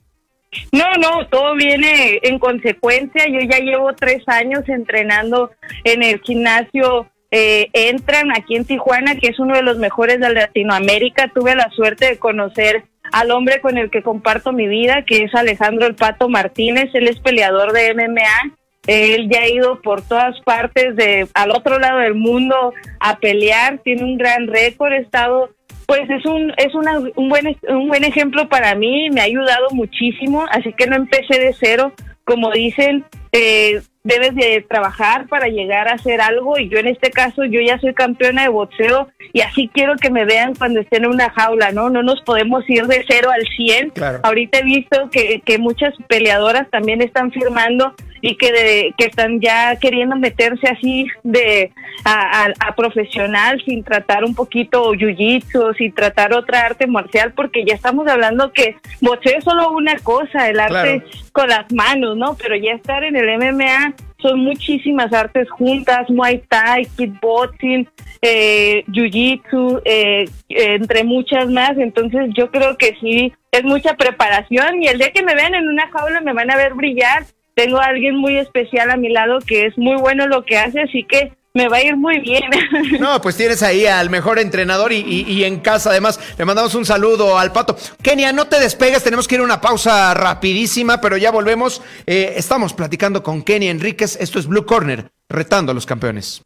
No, 0.71 0.85
no, 0.97 1.27
todo 1.27 1.55
viene 1.55 2.19
en 2.23 2.39
consecuencia. 2.39 3.25
Yo 3.27 3.39
ya 3.41 3.59
llevo 3.59 3.93
tres 3.93 4.23
años 4.27 4.63
entrenando 4.69 5.51
en 5.83 6.03
el 6.03 6.21
gimnasio 6.21 7.11
eh, 7.31 7.67
Entran 7.73 8.31
aquí 8.31 8.55
en 8.55 8.65
Tijuana, 8.65 9.15
que 9.15 9.27
es 9.27 9.39
uno 9.39 9.55
de 9.55 9.61
los 9.61 9.77
mejores 9.77 10.21
de 10.21 10.33
Latinoamérica. 10.33 11.27
Tuve 11.27 11.53
la 11.53 11.69
suerte 11.71 12.05
de 12.05 12.17
conocer 12.17 12.85
al 13.11 13.31
hombre 13.31 13.61
con 13.61 13.77
el 13.77 13.89
que 13.89 14.03
comparto 14.03 14.51
mi 14.51 14.67
vida, 14.67 15.03
que 15.05 15.23
es 15.23 15.35
Alejandro 15.35 15.87
El 15.87 15.95
Pato 15.95 16.29
Martínez. 16.29 16.89
Él 16.93 17.07
es 17.07 17.19
peleador 17.19 17.71
de 17.73 17.93
MMA. 17.93 18.55
Él 18.87 19.29
ya 19.29 19.41
ha 19.41 19.49
ido 19.49 19.81
por 19.81 20.01
todas 20.01 20.39
partes 20.41 20.95
de 20.95 21.27
al 21.33 21.51
otro 21.51 21.79
lado 21.79 21.99
del 21.99 22.15
mundo 22.15 22.73
a 22.99 23.19
pelear, 23.19 23.79
tiene 23.83 24.03
un 24.03 24.17
gran 24.17 24.47
récord, 24.47 24.93
ha 24.93 24.97
estado 24.97 25.49
pues 25.85 26.09
es 26.09 26.25
un 26.25 26.53
es 26.57 26.73
una, 26.75 26.99
un 27.15 27.29
buen 27.29 27.57
un 27.67 27.87
buen 27.87 28.03
ejemplo 28.03 28.47
para 28.47 28.75
mí, 28.75 29.09
me 29.09 29.21
ha 29.21 29.25
ayudado 29.25 29.67
muchísimo, 29.71 30.45
así 30.51 30.71
que 30.73 30.87
no 30.87 30.95
empecé 30.95 31.39
de 31.39 31.53
cero, 31.59 31.93
como 32.29 32.51
dicen, 32.51 33.05
eh, 33.31 33.81
debes 34.03 34.35
de 34.35 34.63
trabajar 34.69 35.27
para 35.27 35.47
llegar 35.47 35.87
a 35.87 35.93
hacer 35.93 36.21
algo 36.21 36.59
y 36.59 36.69
yo 36.69 36.77
en 36.77 36.85
este 36.85 37.09
caso 37.09 37.43
yo 37.43 37.59
ya 37.59 37.79
soy 37.79 37.95
campeona 37.95 38.43
de 38.43 38.49
boxeo 38.49 39.07
y 39.33 39.41
así 39.41 39.67
quiero 39.73 39.95
que 39.95 40.11
me 40.11 40.25
vean 40.25 40.53
cuando 40.53 40.79
estén 40.79 41.05
en 41.05 41.09
una 41.09 41.31
jaula, 41.31 41.71
¿no? 41.71 41.89
No 41.89 42.03
nos 42.03 42.21
podemos 42.21 42.63
ir 42.69 42.85
de 42.85 43.03
cero 43.09 43.31
al 43.31 43.41
100. 43.55 43.93
Ahorita 44.21 44.59
he 44.59 44.63
visto 44.63 45.09
que, 45.11 45.41
que 45.43 45.57
muchas 45.57 45.95
peleadoras 46.07 46.69
también 46.69 47.01
están 47.01 47.31
firmando 47.31 47.95
y 48.21 48.35
que, 48.35 48.93
que 48.97 49.05
están 49.05 49.39
ya 49.39 49.75
queriendo 49.77 50.15
meterse 50.15 50.67
así 50.67 51.07
de 51.23 51.71
a, 52.05 52.47
a, 52.59 52.75
profesional 52.75 53.61
sin 53.65 53.83
tratar 53.83 54.23
un 54.23 54.35
poquito 54.35 54.93
jiu-jitsu, 54.93 55.75
sin 55.77 55.93
tratar 55.93 56.33
otra 56.33 56.65
arte 56.65 56.87
marcial, 56.87 57.33
porque 57.33 57.65
ya 57.65 57.75
estamos 57.75 58.07
hablando 58.07 58.51
que 58.53 58.75
boxeo 59.01 59.37
es 59.37 59.43
solo 59.43 59.71
una 59.71 59.95
cosa, 59.97 60.49
el 60.49 60.59
arte 60.59 61.03
con 61.31 61.47
las 61.49 61.71
manos, 61.71 62.17
¿no? 62.17 62.35
Pero 62.35 62.55
ya 62.55 62.73
estar 62.73 63.03
en 63.03 63.15
el 63.15 63.37
MMA 63.37 63.93
son 64.21 64.39
muchísimas 64.41 65.13
artes 65.13 65.49
juntas, 65.49 66.09
Muay 66.09 66.43
Thai, 66.49 66.85
kickboxing, 66.97 67.87
eh, 68.21 68.83
Jiu-Jitsu, 68.87 69.81
eh, 69.85 70.29
entre 70.49 71.03
muchas 71.03 71.49
más. 71.49 71.77
Entonces 71.77 72.29
yo 72.35 72.51
creo 72.51 72.77
que 72.77 72.97
sí, 72.99 73.33
es 73.51 73.63
mucha 73.63 73.95
preparación 73.95 74.81
y 74.81 74.87
el 74.87 74.97
día 74.97 75.11
que 75.11 75.23
me 75.23 75.35
vean 75.35 75.55
en 75.55 75.67
una 75.67 75.89
jaula 75.89 76.21
me 76.21 76.33
van 76.33 76.51
a 76.51 76.57
ver 76.57 76.73
brillar. 76.73 77.25
Tengo 77.59 77.77
a 77.77 77.87
alguien 77.87 78.15
muy 78.15 78.37
especial 78.37 78.89
a 78.89 78.95
mi 78.95 79.09
lado 79.09 79.39
que 79.45 79.65
es 79.65 79.77
muy 79.77 79.97
bueno 79.97 80.27
lo 80.27 80.45
que 80.45 80.57
hace, 80.57 80.79
así 80.79 81.03
que 81.03 81.33
me 81.53 81.67
va 81.67 81.77
a 81.77 81.83
ir 81.83 81.97
muy 81.97 82.19
bien. 82.19 82.43
No, 83.01 83.19
pues 83.19 83.35
tienes 83.35 83.61
ahí 83.63 83.85
al 83.85 84.09
mejor 84.09 84.39
entrenador 84.39 84.93
y, 84.93 85.43
en 85.43 85.59
casa 85.59 85.89
además 85.89 86.19
le 86.37 86.45
mandamos 86.45 86.73
un 86.75 86.85
saludo 86.85 87.37
al 87.37 87.51
Pato. 87.51 87.75
Kenia, 88.01 88.31
no 88.31 88.47
te 88.47 88.61
despegues, 88.61 89.03
tenemos 89.03 89.27
que 89.27 89.35
ir 89.35 89.41
a 89.41 89.43
una 89.43 89.59
pausa 89.59 90.13
rapidísima, 90.13 91.01
pero 91.01 91.17
ya 91.17 91.31
volvemos. 91.31 91.81
Eh, 92.05 92.33
estamos 92.37 92.73
platicando 92.73 93.23
con 93.23 93.41
Kenia 93.41 93.71
Enríquez, 93.71 94.17
esto 94.21 94.39
es 94.39 94.47
Blue 94.47 94.65
Corner, 94.65 95.11
retando 95.27 95.73
a 95.73 95.75
los 95.75 95.85
campeones. 95.85 96.41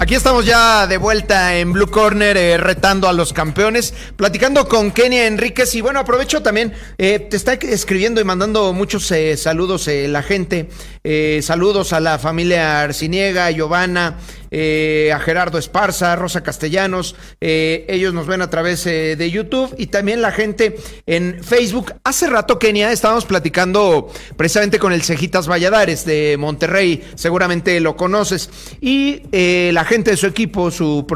Aquí 0.00 0.14
estamos 0.14 0.46
ya 0.46 0.86
de 0.86 0.96
vuelta 0.96 1.58
en 1.58 1.74
Blue 1.74 1.90
Corner, 1.90 2.34
eh, 2.34 2.56
retando 2.56 3.06
a 3.06 3.12
los 3.12 3.34
campeones, 3.34 3.92
platicando 4.16 4.66
con 4.66 4.92
Kenia 4.92 5.26
Enríquez. 5.26 5.74
Y 5.74 5.82
bueno, 5.82 6.00
aprovecho 6.00 6.40
también, 6.40 6.72
eh, 6.96 7.18
te 7.18 7.36
está 7.36 7.52
escribiendo 7.52 8.18
y 8.18 8.24
mandando 8.24 8.72
muchos 8.72 9.10
eh, 9.10 9.36
saludos 9.36 9.86
la 9.88 10.22
gente. 10.22 10.70
saludos 11.42 11.92
a 11.92 12.00
la 12.00 12.18
familia 12.18 12.80
Arciniega, 12.80 13.50
Giovanna, 13.50 14.16
a 14.50 15.18
Gerardo 15.20 15.58
Esparza, 15.58 16.16
Rosa 16.16 16.42
Castellanos. 16.42 17.16
ellos 17.40 18.14
nos 18.14 18.26
ven 18.26 18.42
a 18.42 18.50
través 18.50 18.84
de 18.84 19.30
YouTube 19.30 19.74
y 19.78 19.86
también 19.86 20.22
la 20.22 20.32
gente 20.32 20.76
en 21.06 21.42
Facebook. 21.42 21.94
Hace 22.04 22.28
rato, 22.28 22.58
Kenia, 22.58 22.92
estábamos 22.92 23.24
platicando 23.24 24.10
precisamente 24.36 24.78
con 24.78 24.92
el 24.92 25.02
Cejitas 25.02 25.48
Valladares 25.48 26.04
de 26.04 26.36
Monterrey. 26.38 27.02
Seguramente 27.14 27.78
lo 27.80 27.96
conoces. 27.96 28.50
Y 28.80 29.22
la 29.72 29.84
gente 29.84 30.10
de 30.12 30.16
su 30.16 30.26
equipo, 30.26 30.70
su 30.70 31.06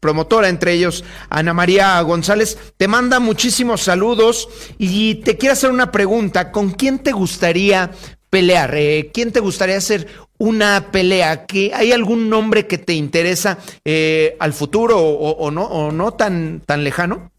promotora, 0.00 0.48
entre 0.48 0.74
ellos 0.74 1.02
Ana 1.30 1.54
María 1.54 2.00
González, 2.02 2.58
te 2.76 2.88
manda 2.88 3.20
muchísimos 3.20 3.80
saludos 3.80 4.48
y 4.78 5.16
te 5.16 5.38
quiere 5.38 5.54
hacer 5.54 5.70
una 5.70 5.90
pregunta. 5.90 6.52
¿Con 6.52 6.72
quién 6.72 6.98
te 6.98 7.12
gustaría 7.12 7.90
pelear? 8.28 8.74
Eh, 8.74 9.10
¿Quién 9.14 9.32
te 9.32 9.40
gustaría 9.40 9.78
hacer 9.78 10.06
una 10.38 10.88
pelea? 10.90 11.46
¿Que 11.46 11.72
¿Hay 11.74 11.92
algún 11.92 12.28
nombre 12.28 12.66
que 12.66 12.78
te 12.78 12.94
interesa 12.94 13.58
eh, 13.84 14.36
al 14.38 14.52
futuro 14.52 14.98
o, 14.98 15.50
no, 15.50 15.64
o 15.64 15.92
no 15.92 16.12
tan, 16.12 16.60
tan 16.60 16.84
lejano? 16.84 17.30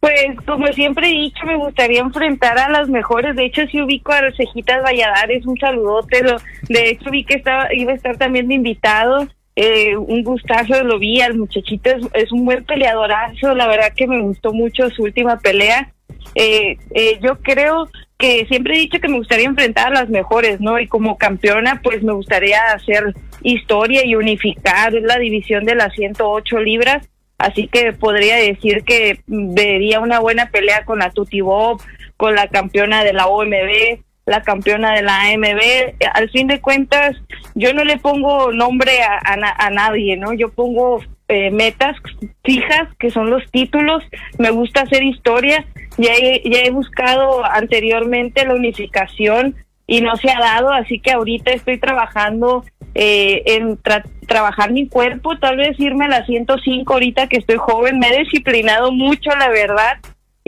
Pues 0.00 0.36
como 0.46 0.66
siempre 0.68 1.08
he 1.08 1.22
dicho, 1.22 1.44
me 1.46 1.56
gustaría 1.56 2.00
enfrentar 2.00 2.58
a 2.58 2.70
las 2.70 2.88
mejores. 2.88 3.34
De 3.34 3.46
hecho, 3.46 3.66
si 3.66 3.80
ubico 3.80 4.12
a 4.12 4.20
Cejitas 4.36 4.82
Valladares, 4.82 5.44
un 5.46 5.58
saludote. 5.58 6.22
Lo, 6.22 6.36
de 6.68 6.90
hecho, 6.90 7.10
vi 7.10 7.24
que 7.24 7.34
estaba, 7.34 7.74
iba 7.74 7.92
a 7.92 7.96
estar 7.96 8.16
también 8.16 8.46
de 8.46 8.54
invitado. 8.54 9.26
Eh, 9.56 9.96
un 9.96 10.22
gustazo, 10.22 10.84
lo 10.84 10.98
vi, 10.98 11.22
al 11.22 11.36
muchachito 11.36 11.90
es, 12.12 12.30
un 12.30 12.44
buen 12.44 12.62
peleadorazo, 12.64 13.54
la 13.54 13.66
verdad 13.66 13.94
que 13.96 14.06
me 14.06 14.20
gustó 14.20 14.52
mucho 14.52 14.90
su 14.90 15.04
última 15.04 15.38
pelea. 15.38 15.92
Eh, 16.34 16.76
eh, 16.94 17.18
yo 17.22 17.38
creo 17.40 17.88
que 18.18 18.46
siempre 18.46 18.74
he 18.74 18.80
dicho 18.80 18.98
que 19.00 19.08
me 19.08 19.18
gustaría 19.18 19.46
enfrentar 19.46 19.88
a 19.88 20.00
las 20.00 20.08
mejores, 20.08 20.60
¿no? 20.60 20.78
Y 20.78 20.86
como 20.86 21.18
campeona, 21.18 21.80
pues 21.82 22.02
me 22.02 22.12
gustaría 22.12 22.60
hacer 22.74 23.14
historia 23.42 24.04
y 24.04 24.14
unificar 24.14 24.92
la 24.92 25.18
división 25.18 25.64
de 25.64 25.74
las 25.74 25.92
108 25.94 26.58
libras. 26.60 27.08
Así 27.38 27.68
que 27.68 27.92
podría 27.92 28.36
decir 28.36 28.82
que 28.84 29.20
vería 29.26 30.00
una 30.00 30.20
buena 30.20 30.50
pelea 30.50 30.84
con 30.86 31.00
la 31.00 31.10
Tuti 31.10 31.42
Bob, 31.42 31.82
con 32.16 32.34
la 32.34 32.48
campeona 32.48 33.04
de 33.04 33.12
la 33.12 33.26
OMB, 33.26 34.00
la 34.24 34.42
campeona 34.42 34.94
de 34.94 35.02
la 35.02 35.20
AMB. 35.22 35.94
Al 36.14 36.30
fin 36.30 36.46
de 36.48 36.60
cuentas, 36.60 37.16
yo 37.54 37.74
no 37.74 37.84
le 37.84 37.98
pongo 37.98 38.52
nombre 38.52 39.02
a, 39.02 39.20
a, 39.24 39.70
nadie, 39.70 40.16
¿no? 40.16 40.32
Yo 40.32 40.50
pongo 40.50 41.02
eh, 41.28 41.50
metas 41.50 41.96
fijas, 42.42 42.88
que 42.98 43.10
son 43.10 43.28
los 43.28 43.42
títulos. 43.50 44.02
Me 44.38 44.50
gusta 44.50 44.82
hacer 44.82 45.02
historia. 45.02 45.66
Ya 45.98 46.12
he, 46.14 46.42
ya 46.48 46.60
he 46.60 46.70
buscado 46.70 47.44
anteriormente 47.44 48.44
la 48.44 48.54
unificación 48.54 49.54
y 49.86 50.00
no 50.00 50.16
se 50.16 50.30
ha 50.30 50.38
dado, 50.40 50.72
así 50.72 50.98
que 50.98 51.12
ahorita 51.12 51.52
estoy 51.52 51.78
trabajando 51.78 52.64
eh, 52.94 53.42
en 53.46 53.78
trabajar 54.26 54.72
mi 54.72 54.88
cuerpo, 54.88 55.38
tal 55.38 55.56
vez 55.56 55.78
irme 55.78 56.06
a 56.06 56.08
la 56.08 56.26
105 56.26 56.92
ahorita 56.92 57.28
que 57.28 57.36
estoy 57.36 57.56
joven. 57.56 57.98
Me 57.98 58.08
he 58.08 58.18
disciplinado 58.20 58.92
mucho, 58.92 59.30
la 59.30 59.48
verdad 59.48 59.98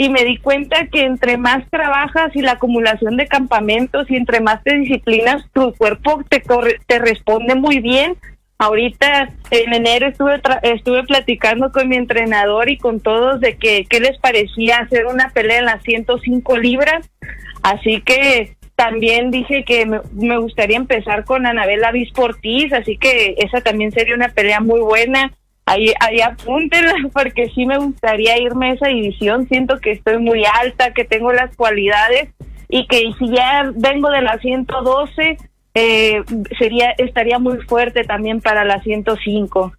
y 0.00 0.10
me 0.10 0.24
di 0.24 0.36
cuenta 0.36 0.86
que 0.86 1.02
entre 1.02 1.38
más 1.38 1.68
trabajas 1.70 2.30
y 2.36 2.40
la 2.40 2.52
acumulación 2.52 3.16
de 3.16 3.26
campamentos 3.26 4.08
y 4.08 4.14
entre 4.14 4.38
más 4.38 4.62
te 4.62 4.76
disciplinas, 4.76 5.44
tu 5.52 5.74
cuerpo 5.74 6.22
te, 6.28 6.40
te 6.86 6.98
responde 7.00 7.56
muy 7.56 7.80
bien. 7.80 8.16
Ahorita 8.60 9.30
en 9.52 9.72
enero 9.72 10.08
estuve 10.08 10.40
estuve 10.62 11.04
platicando 11.04 11.70
con 11.70 11.88
mi 11.88 11.96
entrenador 11.96 12.68
y 12.68 12.76
con 12.76 12.98
todos 12.98 13.40
de 13.40 13.56
que 13.56 13.86
qué 13.88 14.00
les 14.00 14.18
parecía 14.18 14.78
hacer 14.78 15.06
una 15.06 15.30
pelea 15.30 15.60
en 15.60 15.66
las 15.66 15.82
105 15.84 16.56
libras. 16.58 17.08
Así 17.62 18.00
que 18.00 18.56
también 18.74 19.30
dije 19.30 19.64
que 19.64 19.86
me, 19.86 20.38
gustaría 20.38 20.76
empezar 20.76 21.24
con 21.24 21.46
Anabela 21.46 21.92
Visportiz, 21.92 22.72
así 22.72 22.96
que 22.96 23.34
esa 23.38 23.60
también 23.60 23.92
sería 23.92 24.14
una 24.14 24.28
pelea 24.28 24.60
muy 24.60 24.80
buena 24.80 25.32
ahí, 25.66 25.92
ahí 26.00 26.20
apúntenla 26.20 26.94
porque 27.12 27.50
sí 27.54 27.66
me 27.66 27.78
gustaría 27.78 28.40
irme 28.40 28.70
a 28.70 28.74
esa 28.74 28.88
división. 28.88 29.46
Siento 29.48 29.78
que 29.78 29.92
estoy 29.92 30.18
muy 30.18 30.44
alta, 30.44 30.92
que 30.92 31.04
tengo 31.04 31.32
las 31.32 31.54
cualidades 31.56 32.30
y 32.68 32.86
que 32.86 33.12
si 33.18 33.30
ya 33.30 33.70
vengo 33.74 34.10
de 34.10 34.22
la 34.22 34.38
112, 34.38 35.38
eh, 35.78 36.24
sería, 36.58 36.90
estaría 36.98 37.38
muy 37.38 37.58
fuerte 37.58 38.04
también 38.04 38.40
para 38.40 38.64
la 38.64 38.80
105. 38.82 39.72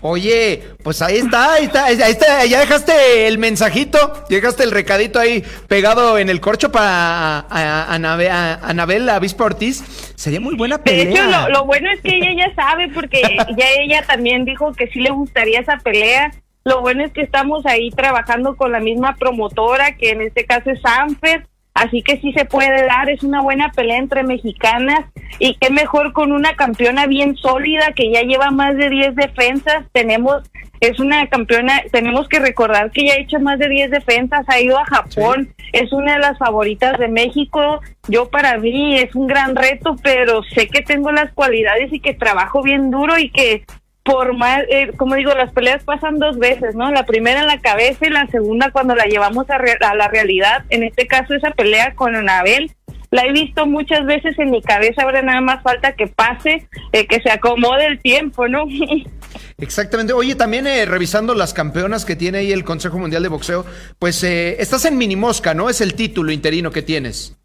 Oye, 0.00 0.62
pues 0.84 1.02
ahí 1.02 1.16
está, 1.16 1.54
ahí 1.54 1.64
está, 1.64 1.86
ahí 1.86 2.12
está, 2.12 2.44
ya 2.46 2.60
dejaste 2.60 3.26
el 3.26 3.38
mensajito, 3.38 3.98
dejaste 4.28 4.62
el 4.62 4.70
recadito 4.70 5.18
ahí 5.18 5.42
pegado 5.66 6.18
en 6.18 6.28
el 6.28 6.40
corcho 6.40 6.70
para 6.70 7.40
Anabel, 7.50 9.08
Avispa 9.08 9.44
Ortiz. 9.44 9.82
Sería 10.14 10.40
muy 10.40 10.54
buena 10.54 10.78
pelea. 10.78 11.04
De 11.04 11.10
hecho, 11.10 11.48
lo, 11.48 11.64
bueno 11.64 11.90
es 11.90 12.00
que 12.00 12.14
ella 12.14 12.46
ya 12.46 12.54
sabe, 12.54 12.88
porque 12.94 13.22
ya 13.56 13.66
ella 13.80 14.04
también 14.06 14.44
dijo 14.44 14.72
que 14.72 14.86
sí 14.86 15.00
le 15.00 15.10
gustaría 15.10 15.60
esa 15.60 15.78
pelea. 15.78 16.32
Lo 16.64 16.80
bueno 16.80 17.04
es 17.04 17.12
que 17.12 17.22
estamos 17.22 17.66
ahí 17.66 17.90
trabajando 17.90 18.56
con 18.56 18.70
la 18.70 18.78
misma 18.78 19.16
promotora, 19.16 19.96
que 19.96 20.10
en 20.10 20.22
este 20.22 20.44
caso 20.44 20.70
es 20.70 20.80
Sanfer. 20.80 21.46
Así 21.74 22.02
que 22.02 22.18
sí 22.20 22.32
se 22.32 22.44
puede 22.44 22.86
dar, 22.86 23.08
es 23.08 23.22
una 23.22 23.40
buena 23.40 23.70
pelea 23.70 23.98
entre 23.98 24.24
mexicanas 24.24 25.04
y 25.38 25.54
qué 25.60 25.70
mejor 25.70 26.12
con 26.12 26.32
una 26.32 26.54
campeona 26.56 27.06
bien 27.06 27.36
sólida 27.36 27.92
que 27.94 28.10
ya 28.10 28.22
lleva 28.22 28.50
más 28.50 28.76
de 28.76 28.90
10 28.90 29.14
defensas. 29.14 29.84
Tenemos, 29.92 30.42
es 30.80 30.98
una 30.98 31.28
campeona, 31.28 31.82
tenemos 31.92 32.28
que 32.28 32.40
recordar 32.40 32.90
que 32.90 33.06
ya 33.06 33.14
ha 33.14 33.20
hecho 33.20 33.38
más 33.38 33.60
de 33.60 33.68
10 33.68 33.92
defensas, 33.92 34.44
ha 34.48 34.60
ido 34.60 34.76
a 34.76 34.86
Japón, 34.86 35.54
es 35.72 35.92
una 35.92 36.14
de 36.14 36.20
las 36.20 36.38
favoritas 36.38 36.98
de 36.98 37.08
México. 37.08 37.80
Yo 38.08 38.28
para 38.28 38.58
mí 38.58 38.98
es 38.98 39.14
un 39.14 39.28
gran 39.28 39.54
reto, 39.54 39.94
pero 40.02 40.42
sé 40.42 40.66
que 40.66 40.82
tengo 40.82 41.12
las 41.12 41.32
cualidades 41.32 41.92
y 41.92 42.00
que 42.00 42.14
trabajo 42.14 42.62
bien 42.62 42.90
duro 42.90 43.18
y 43.18 43.30
que 43.30 43.64
por 44.08 44.34
más, 44.34 44.62
eh, 44.70 44.92
como 44.96 45.16
digo, 45.16 45.34
las 45.34 45.52
peleas 45.52 45.84
pasan 45.84 46.18
dos 46.18 46.38
veces, 46.38 46.74
¿no? 46.74 46.90
La 46.90 47.04
primera 47.04 47.40
en 47.40 47.46
la 47.46 47.60
cabeza 47.60 48.06
y 48.06 48.10
la 48.10 48.26
segunda 48.28 48.70
cuando 48.70 48.94
la 48.94 49.04
llevamos 49.04 49.44
a, 49.50 49.58
la 49.94 50.08
realidad. 50.08 50.64
En 50.70 50.82
este 50.82 51.06
caso, 51.06 51.34
esa 51.34 51.50
pelea 51.50 51.94
con 51.94 52.16
Anabel, 52.16 52.72
la 53.10 53.26
he 53.26 53.32
visto 53.32 53.66
muchas 53.66 54.06
veces 54.06 54.38
en 54.38 54.50
mi 54.50 54.62
cabeza, 54.62 55.02
ahora 55.02 55.20
nada 55.20 55.42
más 55.42 55.62
falta 55.62 55.92
que 55.92 56.06
pase, 56.06 56.66
eh, 56.92 57.06
que 57.06 57.20
se 57.20 57.30
acomode 57.30 57.84
el 57.84 58.00
tiempo, 58.00 58.48
¿no? 58.48 58.64
Exactamente. 59.58 60.14
Oye, 60.14 60.34
también 60.34 60.66
eh, 60.66 60.86
revisando 60.86 61.34
las 61.34 61.52
campeonas 61.52 62.06
que 62.06 62.16
tiene 62.16 62.38
ahí 62.38 62.52
el 62.52 62.64
Consejo 62.64 62.98
Mundial 62.98 63.22
de 63.22 63.28
Boxeo, 63.28 63.66
pues 63.98 64.22
estás 64.22 64.86
en 64.86 64.96
mini 64.96 65.16
mosca, 65.16 65.52
¿no? 65.52 65.68
Es 65.68 65.82
el 65.82 65.92
título 65.92 66.32
interino 66.32 66.70
que 66.70 66.80
tienes. 66.80 67.36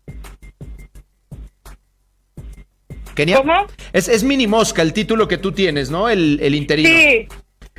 ¿Cómo? 3.38 3.66
Es, 3.94 4.08
es 4.08 4.24
Mini 4.24 4.48
Mosca 4.48 4.82
el 4.82 4.94
título 4.94 5.28
que 5.28 5.38
tú 5.38 5.52
tienes, 5.52 5.90
¿no? 5.90 6.10
El, 6.10 6.40
el 6.42 6.56
interino. 6.56 6.90
Sí. 6.90 7.28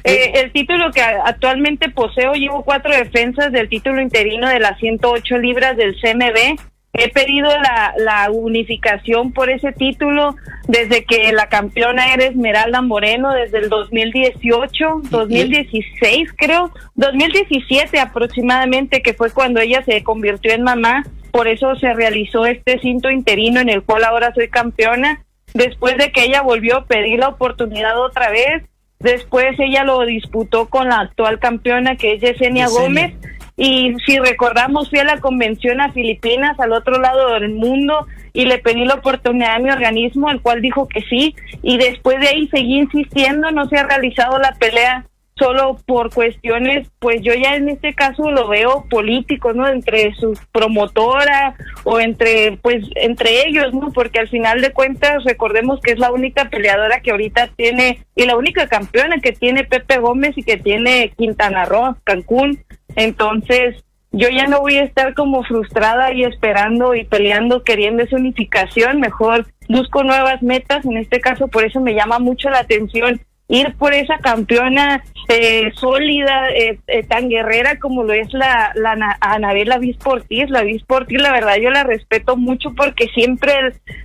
Eh, 0.05 0.33
el 0.35 0.53
título 0.53 0.91
que 0.93 1.01
actualmente 1.01 1.89
poseo, 1.89 2.35
llevo 2.35 2.63
cuatro 2.63 2.93
defensas 2.93 3.51
del 3.53 3.71
título 3.71 4.03
interino 4.03 4.49
de 4.49 4.61
las 4.61 4.79
108 4.79 5.39
libras 5.39 5.77
del 5.79 5.97
CMB. 5.99 6.61
He 6.93 7.09
pedido 7.11 7.49
la, 7.49 7.95
la 7.97 8.31
unificación 8.31 9.33
por 9.33 9.51
ese 9.51 9.73
título 9.73 10.37
desde 10.69 11.05
que 11.05 11.33
la 11.33 11.49
campeona 11.49 12.13
era 12.13 12.27
Esmeralda 12.27 12.83
Moreno, 12.83 13.33
desde 13.33 13.59
el 13.59 13.69
2018, 13.69 15.03
2016 15.11 16.29
creo, 16.37 16.71
2017 16.95 17.99
aproximadamente, 17.99 19.03
que 19.03 19.15
fue 19.15 19.31
cuando 19.31 19.61
ella 19.61 19.83
se 19.85 20.03
convirtió 20.05 20.53
en 20.53 20.63
mamá. 20.63 21.05
Por 21.35 21.49
eso 21.49 21.75
se 21.75 21.93
realizó 21.93 22.47
este 22.47 22.79
cinto 22.79 23.11
interino 23.11 23.59
en 23.59 23.69
el 23.69 23.83
cual 23.83 24.05
ahora 24.05 24.33
soy 24.33 24.47
campeona. 24.47 25.25
Después 25.53 25.97
de 25.97 26.13
que 26.13 26.23
ella 26.23 26.43
volvió 26.43 26.77
a 26.77 26.85
pedir 26.85 27.19
la 27.19 27.27
oportunidad 27.27 28.01
otra 28.01 28.31
vez, 28.31 28.63
después 29.01 29.59
ella 29.59 29.83
lo 29.83 30.07
disputó 30.07 30.69
con 30.69 30.91
la 30.91 31.01
actual 31.01 31.41
campeona 31.41 31.97
que 31.97 32.13
es 32.13 32.21
Yesenia, 32.21 32.69
Gómez. 32.69 33.15
Y 33.57 33.97
si 34.07 34.17
recordamos 34.21 34.91
fui 34.91 35.01
a 35.01 35.05
la 35.05 35.19
convención 35.19 35.81
a 35.81 35.93
Filipinas 35.93 36.61
al 36.61 36.73
otro 36.73 37.01
lado 37.01 37.33
del 37.33 37.51
mundo 37.51 38.07
y 38.33 38.45
le 38.45 38.59
pedí 38.59 38.85
la 38.85 38.95
oportunidad 38.95 39.57
a 39.57 39.59
mi 39.59 39.71
organismo, 39.71 40.31
el 40.31 40.41
cual 40.41 40.63
dijo 40.63 40.87
que 40.87 41.01
sí. 41.01 41.35
Y 41.65 41.79
después 41.79 42.21
de 42.21 42.29
ahí 42.29 42.47
seguí 42.47 42.79
insistiendo, 42.79 43.51
no 43.51 43.69
se 43.69 43.79
ha 43.79 43.89
realizado 43.89 44.39
la 44.39 44.53
pelea 44.53 45.05
solo 45.37 45.79
por 45.87 46.13
cuestiones, 46.13 46.89
pues 47.01 47.21
yo 47.23 47.35
ya 47.35 47.57
en 47.57 47.69
este 47.69 47.93
caso 47.93 48.31
lo 48.31 48.49
veo 48.49 48.85
político, 48.89 49.53
¿no? 49.53 49.69
Entre 49.69 50.15
su 50.15 50.39
promotora 50.53 51.57
o 51.83 51.99
entre, 51.99 52.59
pues, 52.63 52.85
entre 52.95 53.47
ellos, 53.49 53.75
¿no? 53.75 53.91
Porque 53.93 54.21
al 54.21 54.29
final 54.29 54.61
de 54.61 54.73
cuentas 54.73 55.25
recordemos 55.25 55.81
que 55.81 55.93
es 55.93 55.99
la 55.99 56.13
única 56.13 56.49
peleadora 56.51 57.01
que 57.01 57.11
ahorita 57.11 57.49
tiene 57.57 58.05
y 58.15 58.27
la 58.27 58.37
única 58.37 58.69
campeona 58.69 59.19
que 59.21 59.33
tiene 59.33 59.65
Pepe 59.65 59.99
Gómez 59.99 60.39
y 60.39 60.45
que 60.45 60.57
tiene 60.57 61.13
Quintana 61.17 61.65
Roo, 61.65 61.97
Cancún. 62.05 62.61
Entonces, 62.95 63.85
yo 64.13 64.29
ya 64.29 64.47
no 64.47 64.61
voy 64.61 64.77
a 64.77 64.85
estar 64.85 65.15
como 65.15 65.43
frustrada 65.43 66.13
y 66.13 66.23
esperando 66.23 66.95
y 66.95 67.05
peleando 67.05 67.65
queriendo 67.65 68.05
esa 68.05 68.15
unificación, 68.17 69.01
mejor 69.01 69.47
busco 69.69 70.05
nuevas 70.05 70.41
metas, 70.43 70.85
en 70.85 70.99
este 70.99 71.21
caso 71.21 71.49
por 71.49 71.65
eso 71.65 71.81
me 71.81 71.95
llama 71.95 72.21
mucho 72.21 72.49
la 72.51 72.61
atención 72.61 73.21
ir 73.49 73.75
por 73.77 73.95
esa 73.95 74.19
campeona 74.19 75.05
eh, 75.29 75.73
sólida, 75.75 76.49
eh, 76.51 76.79
eh, 76.87 77.03
tan 77.05 77.29
guerrera 77.29 77.79
como 77.79 78.03
lo 78.05 78.13
es 78.13 78.33
la, 78.33 78.73
la 78.75 79.17
Anabela 79.21 79.79
Visportis. 79.79 80.51
La 80.51 80.63
Visportis, 80.63 81.21
la 81.21 81.33
verdad, 81.33 81.57
yo 81.57 81.71
la 81.71 81.85
respeto 81.85 82.37
mucho 82.37 82.73
porque 82.77 83.09
siempre 83.09 83.53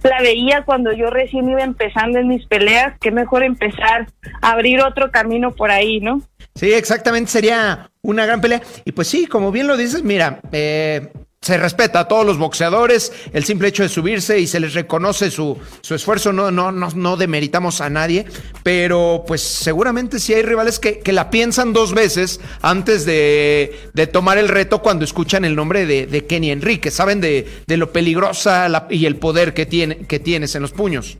la 0.03 0.21
veía 0.21 0.63
cuando 0.63 0.91
yo 0.93 1.09
recién 1.09 1.49
iba 1.49 1.61
empezando 1.61 2.19
en 2.19 2.27
mis 2.27 2.45
peleas. 2.47 2.97
Qué 2.99 3.11
mejor 3.11 3.43
empezar 3.43 4.07
a 4.41 4.51
abrir 4.51 4.81
otro 4.81 5.11
camino 5.11 5.51
por 5.51 5.71
ahí, 5.71 5.99
¿no? 5.99 6.21
Sí, 6.55 6.73
exactamente, 6.73 7.31
sería 7.31 7.89
una 8.01 8.25
gran 8.25 8.41
pelea. 8.41 8.61
Y 8.85 8.91
pues 8.91 9.07
sí, 9.07 9.27
como 9.27 9.51
bien 9.51 9.67
lo 9.67 9.77
dices, 9.77 10.03
mira, 10.03 10.39
eh, 10.51 11.09
se 11.41 11.57
respeta 11.57 12.01
a 12.01 12.07
todos 12.07 12.25
los 12.25 12.37
boxeadores, 12.37 13.13
el 13.31 13.45
simple 13.45 13.69
hecho 13.69 13.83
de 13.83 13.89
subirse 13.89 14.39
y 14.39 14.47
se 14.47 14.59
les 14.59 14.73
reconoce 14.73 15.31
su, 15.31 15.57
su 15.81 15.95
esfuerzo, 15.95 16.33
no, 16.33 16.51
no, 16.51 16.73
no, 16.73 16.89
no 16.93 17.15
demeritamos 17.15 17.79
a 17.79 17.89
nadie, 17.89 18.25
pero 18.61 19.23
pues 19.25 19.41
seguramente 19.41 20.19
sí 20.19 20.33
hay 20.33 20.41
rivales 20.41 20.79
que, 20.79 20.99
que 20.99 21.13
la 21.13 21.29
piensan 21.29 21.71
dos 21.71 21.93
veces 21.93 22.41
antes 22.61 23.05
de, 23.05 23.73
de, 23.93 24.07
tomar 24.07 24.37
el 24.37 24.49
reto 24.49 24.81
cuando 24.81 25.05
escuchan 25.05 25.45
el 25.45 25.55
nombre 25.55 25.85
de, 25.85 26.07
de 26.07 26.25
Kenny 26.25 26.51
Enrique, 26.51 26.91
saben 26.91 27.21
de, 27.21 27.47
de 27.65 27.77
lo 27.77 27.93
peligrosa 27.93 28.67
y 28.89 29.05
el 29.05 29.15
poder 29.15 29.53
que, 29.53 29.65
tiene, 29.65 29.99
que 30.07 30.19
tienes 30.19 30.55
en 30.55 30.61
los 30.61 30.73
puños. 30.73 31.19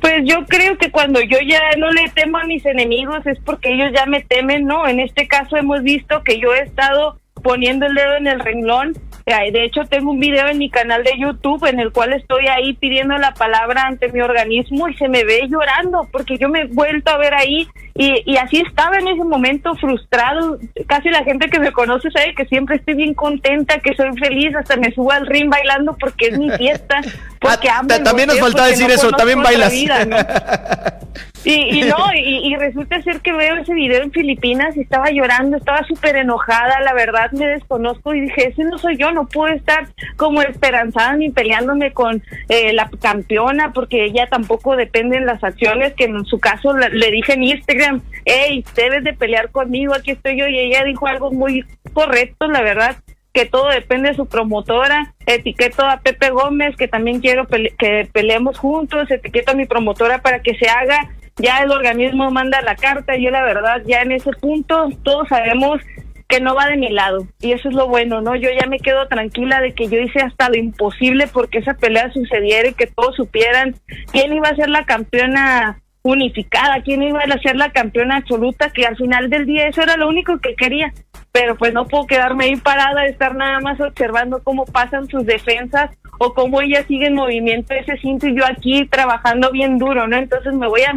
Pues 0.00 0.16
yo 0.24 0.44
creo 0.46 0.76
que 0.78 0.90
cuando 0.90 1.20
yo 1.20 1.38
ya 1.46 1.60
no 1.78 1.90
le 1.90 2.08
temo 2.10 2.38
a 2.38 2.44
mis 2.44 2.64
enemigos 2.66 3.24
es 3.26 3.38
porque 3.44 3.72
ellos 3.72 3.92
ya 3.94 4.06
me 4.06 4.22
temen, 4.22 4.64
¿no? 4.64 4.86
En 4.86 5.00
este 5.00 5.28
caso 5.28 5.56
hemos 5.56 5.82
visto 5.82 6.22
que 6.24 6.40
yo 6.40 6.54
he 6.54 6.62
estado 6.62 7.18
poniendo 7.42 7.86
el 7.86 7.94
dedo 7.94 8.16
en 8.16 8.26
el 8.26 8.40
renglón 8.40 8.94
de 9.28 9.64
hecho, 9.64 9.82
tengo 9.84 10.10
un 10.12 10.20
video 10.20 10.48
en 10.48 10.58
mi 10.58 10.70
canal 10.70 11.04
de 11.04 11.12
YouTube 11.18 11.66
en 11.66 11.80
el 11.80 11.92
cual 11.92 12.14
estoy 12.14 12.46
ahí 12.46 12.72
pidiendo 12.74 13.16
la 13.18 13.34
palabra 13.34 13.82
ante 13.82 14.10
mi 14.10 14.20
organismo 14.20 14.88
y 14.88 14.96
se 14.96 15.08
me 15.08 15.24
ve 15.24 15.46
llorando 15.48 16.08
porque 16.10 16.38
yo 16.38 16.48
me 16.48 16.62
he 16.62 16.66
vuelto 16.66 17.10
a 17.10 17.18
ver 17.18 17.34
ahí 17.34 17.68
y, 17.94 18.22
y 18.24 18.36
así 18.38 18.62
estaba 18.66 18.96
en 18.96 19.08
ese 19.08 19.24
momento 19.24 19.74
frustrado. 19.74 20.58
Casi 20.86 21.10
la 21.10 21.24
gente 21.24 21.48
que 21.48 21.60
me 21.60 21.72
conoce 21.72 22.10
sabe 22.10 22.34
que 22.34 22.46
siempre 22.46 22.76
estoy 22.76 22.94
bien 22.94 23.12
contenta, 23.12 23.80
que 23.80 23.94
soy 23.94 24.16
feliz, 24.18 24.54
hasta 24.56 24.76
me 24.76 24.92
subo 24.92 25.12
al 25.12 25.26
ring 25.26 25.50
bailando 25.50 25.96
porque 25.98 26.28
es 26.28 26.38
mi 26.38 26.50
fiesta. 26.50 27.00
Porque 27.40 27.68
ah, 27.70 27.82
también 28.02 28.26
nos 28.26 28.40
falta 28.40 28.66
decir 28.66 28.90
eso, 28.90 29.12
también 29.12 29.40
bailas. 29.40 29.72
Y, 31.44 31.78
y 31.78 31.82
no, 31.82 31.96
y, 32.14 32.54
resulta 32.56 33.00
ser 33.02 33.20
que 33.20 33.32
veo 33.32 33.56
ese 33.56 33.72
video 33.72 34.02
en 34.02 34.10
Filipinas 34.10 34.76
y 34.76 34.80
estaba 34.80 35.10
llorando, 35.10 35.56
estaba 35.56 35.82
súper 35.84 36.16
enojada, 36.16 36.80
la 36.80 36.92
verdad 36.92 37.30
me 37.32 37.46
desconozco 37.46 38.12
y 38.12 38.22
dije, 38.22 38.48
ese 38.48 38.64
no 38.64 38.76
soy 38.76 38.96
yo, 38.96 39.12
no 39.18 39.26
puedo 39.26 39.52
estar 39.52 39.88
como 40.16 40.42
esperanzada 40.42 41.16
ni 41.16 41.30
peleándome 41.30 41.92
con 41.92 42.22
eh, 42.48 42.72
la 42.72 42.88
campeona 43.00 43.72
porque 43.72 44.04
ella 44.04 44.28
tampoco 44.28 44.76
depende 44.76 45.16
en 45.16 45.26
las 45.26 45.42
acciones, 45.42 45.94
que 45.94 46.04
en 46.04 46.24
su 46.24 46.38
caso 46.38 46.72
le 46.76 47.10
dije 47.10 47.32
en 47.32 47.42
Instagram, 47.42 48.00
hey, 48.24 48.64
debes 48.76 49.02
de 49.02 49.14
pelear 49.14 49.50
conmigo, 49.50 49.94
aquí 49.94 50.12
estoy 50.12 50.38
yo 50.38 50.46
y 50.46 50.58
ella 50.58 50.84
dijo 50.84 51.06
algo 51.08 51.32
muy 51.32 51.64
correcto, 51.92 52.46
la 52.46 52.62
verdad 52.62 52.96
que 53.32 53.44
todo 53.44 53.68
depende 53.68 54.08
de 54.10 54.16
su 54.16 54.26
promotora. 54.26 55.14
Etiqueto 55.26 55.84
a 55.84 55.98
Pepe 55.98 56.30
Gómez, 56.30 56.74
que 56.76 56.88
también 56.88 57.20
quiero 57.20 57.46
que 57.46 58.08
peleemos 58.12 58.58
juntos. 58.58 59.10
Etiqueto 59.10 59.52
a 59.52 59.54
mi 59.54 59.66
promotora 59.66 60.18
para 60.18 60.40
que 60.40 60.56
se 60.56 60.68
haga 60.68 61.08
ya 61.38 61.62
el 61.62 61.70
organismo 61.70 62.30
manda 62.30 62.60
la 62.62 62.74
carta, 62.74 63.16
yo 63.16 63.30
la 63.30 63.42
verdad 63.44 63.82
ya 63.86 64.02
en 64.02 64.12
ese 64.12 64.32
punto 64.32 64.88
todos 65.02 65.28
sabemos 65.28 65.80
que 66.28 66.40
no 66.40 66.54
va 66.54 66.66
de 66.66 66.76
mi 66.76 66.90
lado 66.90 67.26
y 67.40 67.52
eso 67.52 67.68
es 67.68 67.74
lo 67.74 67.88
bueno, 67.88 68.20
¿no? 68.20 68.36
Yo 68.36 68.50
ya 68.50 68.68
me 68.68 68.78
quedo 68.78 69.08
tranquila 69.08 69.60
de 69.60 69.72
que 69.72 69.88
yo 69.88 69.98
hice 69.98 70.20
hasta 70.20 70.50
lo 70.50 70.56
imposible 70.56 71.26
porque 71.26 71.58
esa 71.58 71.74
pelea 71.74 72.12
sucediera 72.12 72.68
y 72.68 72.74
que 72.74 72.86
todos 72.86 73.16
supieran 73.16 73.74
quién 74.12 74.32
iba 74.34 74.48
a 74.48 74.56
ser 74.56 74.68
la 74.68 74.84
campeona 74.84 75.80
unificada, 76.02 76.82
quién 76.82 77.02
iba 77.02 77.20
a 77.20 77.38
ser 77.40 77.56
la 77.56 77.70
campeona 77.70 78.16
absoluta, 78.16 78.70
que 78.70 78.84
al 78.84 78.96
final 78.96 79.30
del 79.30 79.46
día 79.46 79.68
eso 79.68 79.82
era 79.82 79.96
lo 79.96 80.08
único 80.08 80.38
que 80.38 80.54
quería 80.54 80.92
pero 81.32 81.56
pues 81.56 81.72
no 81.72 81.86
puedo 81.86 82.06
quedarme 82.06 82.46
ahí 82.46 82.56
parada, 82.56 83.06
estar 83.06 83.34
nada 83.34 83.60
más 83.60 83.80
observando 83.80 84.42
cómo 84.42 84.64
pasan 84.64 85.06
sus 85.08 85.24
defensas 85.24 85.90
o 86.18 86.34
cómo 86.34 86.60
ella 86.60 86.84
sigue 86.86 87.06
en 87.06 87.14
movimiento 87.14 87.74
ese 87.74 87.96
cinto 87.98 88.26
y 88.26 88.36
yo 88.36 88.44
aquí 88.44 88.86
trabajando 88.86 89.50
bien 89.50 89.78
duro, 89.78 90.06
¿no? 90.06 90.16
Entonces 90.16 90.52
me 90.54 90.68
voy 90.68 90.82
a, 90.82 90.94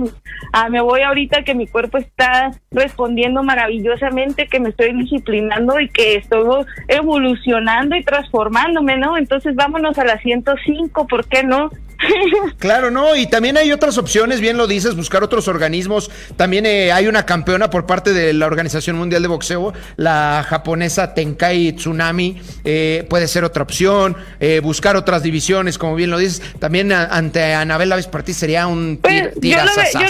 a, 0.53 0.69
me 0.69 0.81
voy 0.81 1.01
ahorita 1.01 1.43
que 1.43 1.55
mi 1.55 1.67
cuerpo 1.67 1.97
está 1.97 2.51
respondiendo 2.71 3.43
maravillosamente, 3.43 4.47
que 4.47 4.59
me 4.59 4.69
estoy 4.69 4.93
disciplinando 4.93 5.79
y 5.79 5.89
que 5.89 6.15
estoy 6.15 6.65
evolucionando 6.87 7.95
y 7.95 8.03
transformándome, 8.03 8.97
¿no? 8.97 9.17
Entonces 9.17 9.55
vámonos 9.55 9.97
a 9.99 10.05
la 10.05 10.17
105, 10.17 11.07
¿por 11.07 11.27
qué 11.27 11.43
no? 11.43 11.69
Claro, 12.57 12.91
no, 12.91 13.15
y 13.15 13.27
también 13.27 13.57
hay 13.57 13.71
otras 13.71 13.97
opciones, 13.97 14.39
bien 14.39 14.57
lo 14.57 14.67
dices, 14.67 14.95
buscar 14.95 15.23
otros 15.23 15.47
organismos. 15.47 16.11
También 16.35 16.65
eh, 16.65 16.91
hay 16.91 17.07
una 17.07 17.25
campeona 17.25 17.69
por 17.69 17.85
parte 17.85 18.13
de 18.13 18.33
la 18.33 18.45
Organización 18.45 18.97
Mundial 18.97 19.21
de 19.21 19.27
Boxeo, 19.27 19.73
la 19.97 20.45
japonesa 20.47 21.13
Tenkai 21.13 21.73
Tsunami, 21.73 22.41
eh, 22.63 23.05
puede 23.09 23.27
ser 23.27 23.43
otra 23.43 23.63
opción. 23.63 24.15
Eh, 24.39 24.59
buscar 24.61 24.95
otras 24.95 25.23
divisiones, 25.23 25.77
como 25.77 25.95
bien 25.95 26.11
lo 26.11 26.17
dices. 26.17 26.41
También 26.59 26.91
ante 26.91 27.53
Anabel 27.53 27.91
Aves 27.91 28.07
Partí 28.07 28.33
sería 28.33 28.67
un 28.67 28.99
pues, 29.01 29.33
yo, 29.41 29.57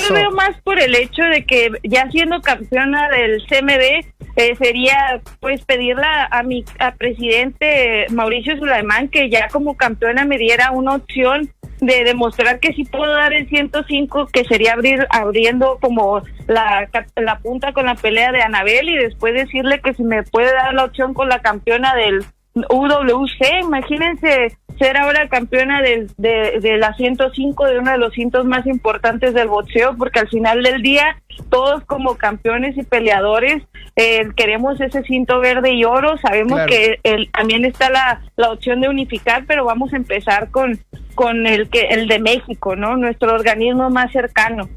lo 0.09 0.13
veo, 0.13 0.31
más 0.31 0.59
por 0.63 0.79
el 0.79 0.95
hecho 0.95 1.23
de 1.23 1.45
que 1.45 1.71
ya 1.83 2.09
siendo 2.11 2.41
campeona 2.41 3.09
del 3.09 3.41
CMD, 3.47 4.55
sería 4.57 5.21
pues 5.39 5.63
pedirle 5.65 6.05
a 6.31 6.41
mi 6.43 6.63
a 6.79 6.93
presidente 6.95 8.07
Mauricio 8.09 8.57
Sulaimán 8.57 9.07
que 9.09 9.29
ya 9.29 9.47
como 9.49 9.75
campeona 9.75 10.25
me 10.25 10.37
diera 10.37 10.71
una 10.71 10.95
opción 10.95 11.51
de 11.81 12.03
demostrar 12.03 12.59
que 12.59 12.73
sí 12.73 12.85
puedo 12.85 13.11
dar 13.11 13.33
el 13.33 13.49
105, 13.49 14.27
que 14.27 14.45
sería 14.45 14.73
abrir 14.73 15.07
abriendo 15.09 15.79
como 15.81 16.21
la, 16.47 16.87
la 17.15 17.39
punta 17.39 17.73
con 17.73 17.87
la 17.87 17.95
pelea 17.95 18.31
de 18.31 18.43
Anabel 18.43 18.87
y 18.87 18.97
después 18.97 19.33
decirle 19.33 19.81
que 19.81 19.95
si 19.95 20.03
me 20.03 20.21
puede 20.21 20.53
dar 20.53 20.73
la 20.75 20.85
opción 20.85 21.15
con 21.15 21.27
la 21.27 21.41
campeona 21.41 21.95
del 21.95 22.23
UWC, 22.53 23.63
imagínense 23.63 24.57
ser 24.77 24.97
ahora 24.97 25.27
campeona 25.27 25.81
de, 25.81 26.07
de, 26.17 26.77
la 26.77 26.93
105 26.93 27.65
de 27.65 27.79
uno 27.79 27.91
de 27.91 27.97
los 27.97 28.13
cintos 28.13 28.45
más 28.45 28.65
importantes 28.67 29.33
del 29.33 29.47
boxeo, 29.47 29.95
porque 29.97 30.19
al 30.19 30.29
final 30.29 30.61
del 30.63 30.81
día 30.81 31.17
todos 31.49 31.83
como 31.85 32.15
campeones 32.15 32.77
y 32.77 32.83
peleadores 32.83 33.63
eh, 33.95 34.27
queremos 34.35 34.79
ese 34.81 35.03
cinto 35.03 35.39
verde 35.39 35.71
y 35.71 35.83
oro, 35.83 36.17
sabemos 36.17 36.61
que 36.67 36.99
el, 37.03 37.31
también 37.31 37.65
está 37.65 37.89
la, 37.89 38.21
la 38.35 38.51
opción 38.51 38.81
de 38.81 38.89
unificar, 38.89 39.45
pero 39.47 39.65
vamos 39.65 39.93
a 39.93 39.97
empezar 39.97 40.49
con, 40.49 40.79
con 41.21 41.45
el, 41.45 41.69
que, 41.69 41.81
el 41.81 42.07
de 42.07 42.17
México, 42.17 42.75
¿no? 42.75 42.97
Nuestro 42.97 43.35
organismo 43.35 43.91
más 43.91 44.11
cercano. 44.11 44.67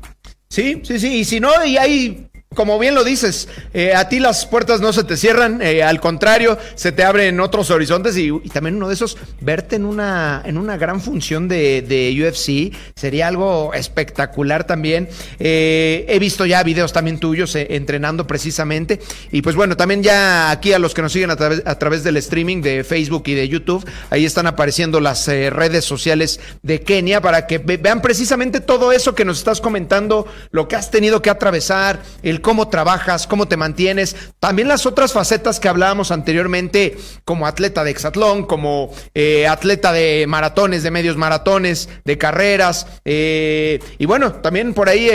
Sí, 0.51 0.82
sí, 0.82 0.99
sí, 0.99 1.20
y 1.20 1.24
si 1.24 1.40
no, 1.40 1.64
y 1.64 1.78
hay 1.78 2.26
como 2.55 2.79
bien 2.79 2.95
lo 2.95 3.05
dices, 3.05 3.49
eh, 3.73 3.95
a 3.95 4.09
ti 4.09 4.21
las 4.21 4.47
puertas 4.47 4.81
no 4.81 4.93
se 4.93 5.05
te 5.05 5.17
cierran, 5.17 5.61
eh, 5.63 5.83
al 5.83 6.01
contrario, 6.01 6.59
se 6.75 6.93
te 6.93 7.05
abren 7.05 7.41
otros 7.41 7.71
horizontes 7.71 8.17
y, 8.17 8.31
también 8.51 8.77
uno 8.77 8.89
de 8.89 8.95
esos, 8.95 9.17
verte 9.41 9.77
en 9.77 9.85
una, 9.85 10.43
en 10.45 10.59
una 10.59 10.77
gran 10.77 11.01
función 11.01 11.49
de, 11.49 11.83
UFC 12.15 12.75
sería 12.95 13.29
algo 13.29 13.73
espectacular 13.75 14.65
también. 14.65 15.09
Eh, 15.39 16.07
he 16.09 16.19
visto 16.19 16.47
ya 16.47 16.63
videos 16.63 16.93
también 16.93 17.19
tuyos 17.19 17.55
entrenando 17.57 18.27
precisamente 18.27 19.01
y 19.33 19.43
pues 19.43 19.57
bueno, 19.57 19.77
también 19.77 20.03
ya 20.03 20.51
aquí 20.51 20.73
a 20.73 20.79
los 20.79 20.95
que 20.95 21.03
nos 21.03 21.13
siguen 21.13 21.31
a 21.31 21.37
través, 21.37 21.63
a 21.65 21.79
través 21.79 22.05
del 22.05 22.17
streaming 22.19 22.63
de 22.63 22.85
Facebook 22.85 23.25
y 23.27 23.35
de 23.35 23.49
YouTube, 23.49 23.85
ahí 24.11 24.25
están 24.25 24.47
apareciendo 24.47 25.01
las 25.01 25.27
redes 25.27 25.85
sociales 25.85 26.41
de 26.63 26.83
Kenia 26.83 27.21
para 27.21 27.47
que 27.47 27.59
vean 27.59 28.01
precisamente 28.01 28.61
todo 28.61 28.93
eso 28.93 29.15
que 29.15 29.25
nos 29.25 29.39
estás 29.39 29.61
comentando, 29.61 30.27
lo 30.51 30.69
que 30.69 30.77
has 30.77 30.91
tenido 30.91 31.21
que 31.23 31.31
atravesar, 31.31 32.03
el 32.23 32.41
cómo 32.45 32.68
trabajas, 32.68 33.26
cómo 33.26 33.49
te 33.49 33.57
mantienes, 33.57 34.14
también 34.38 34.68
las 34.68 34.84
otras 34.84 35.14
facetas 35.14 35.59
que 35.59 35.68
hablábamos 35.68 36.11
anteriormente 36.11 36.99
como 37.24 37.47
atleta 37.47 37.82
de 37.82 37.90
exatlón, 37.90 38.45
como 38.45 38.92
eh, 39.14 39.49
atleta 39.49 39.92
de 39.92 40.26
maratones, 40.28 40.82
de 40.82 40.90
medios 40.90 41.16
maratones, 41.16 41.88
de 42.05 42.18
carreras, 42.18 42.86
eh, 43.07 43.80
y 43.99 44.05
bueno, 44.05 44.34
también 44.34 44.74
por 44.74 44.88
ahí... 44.90 45.09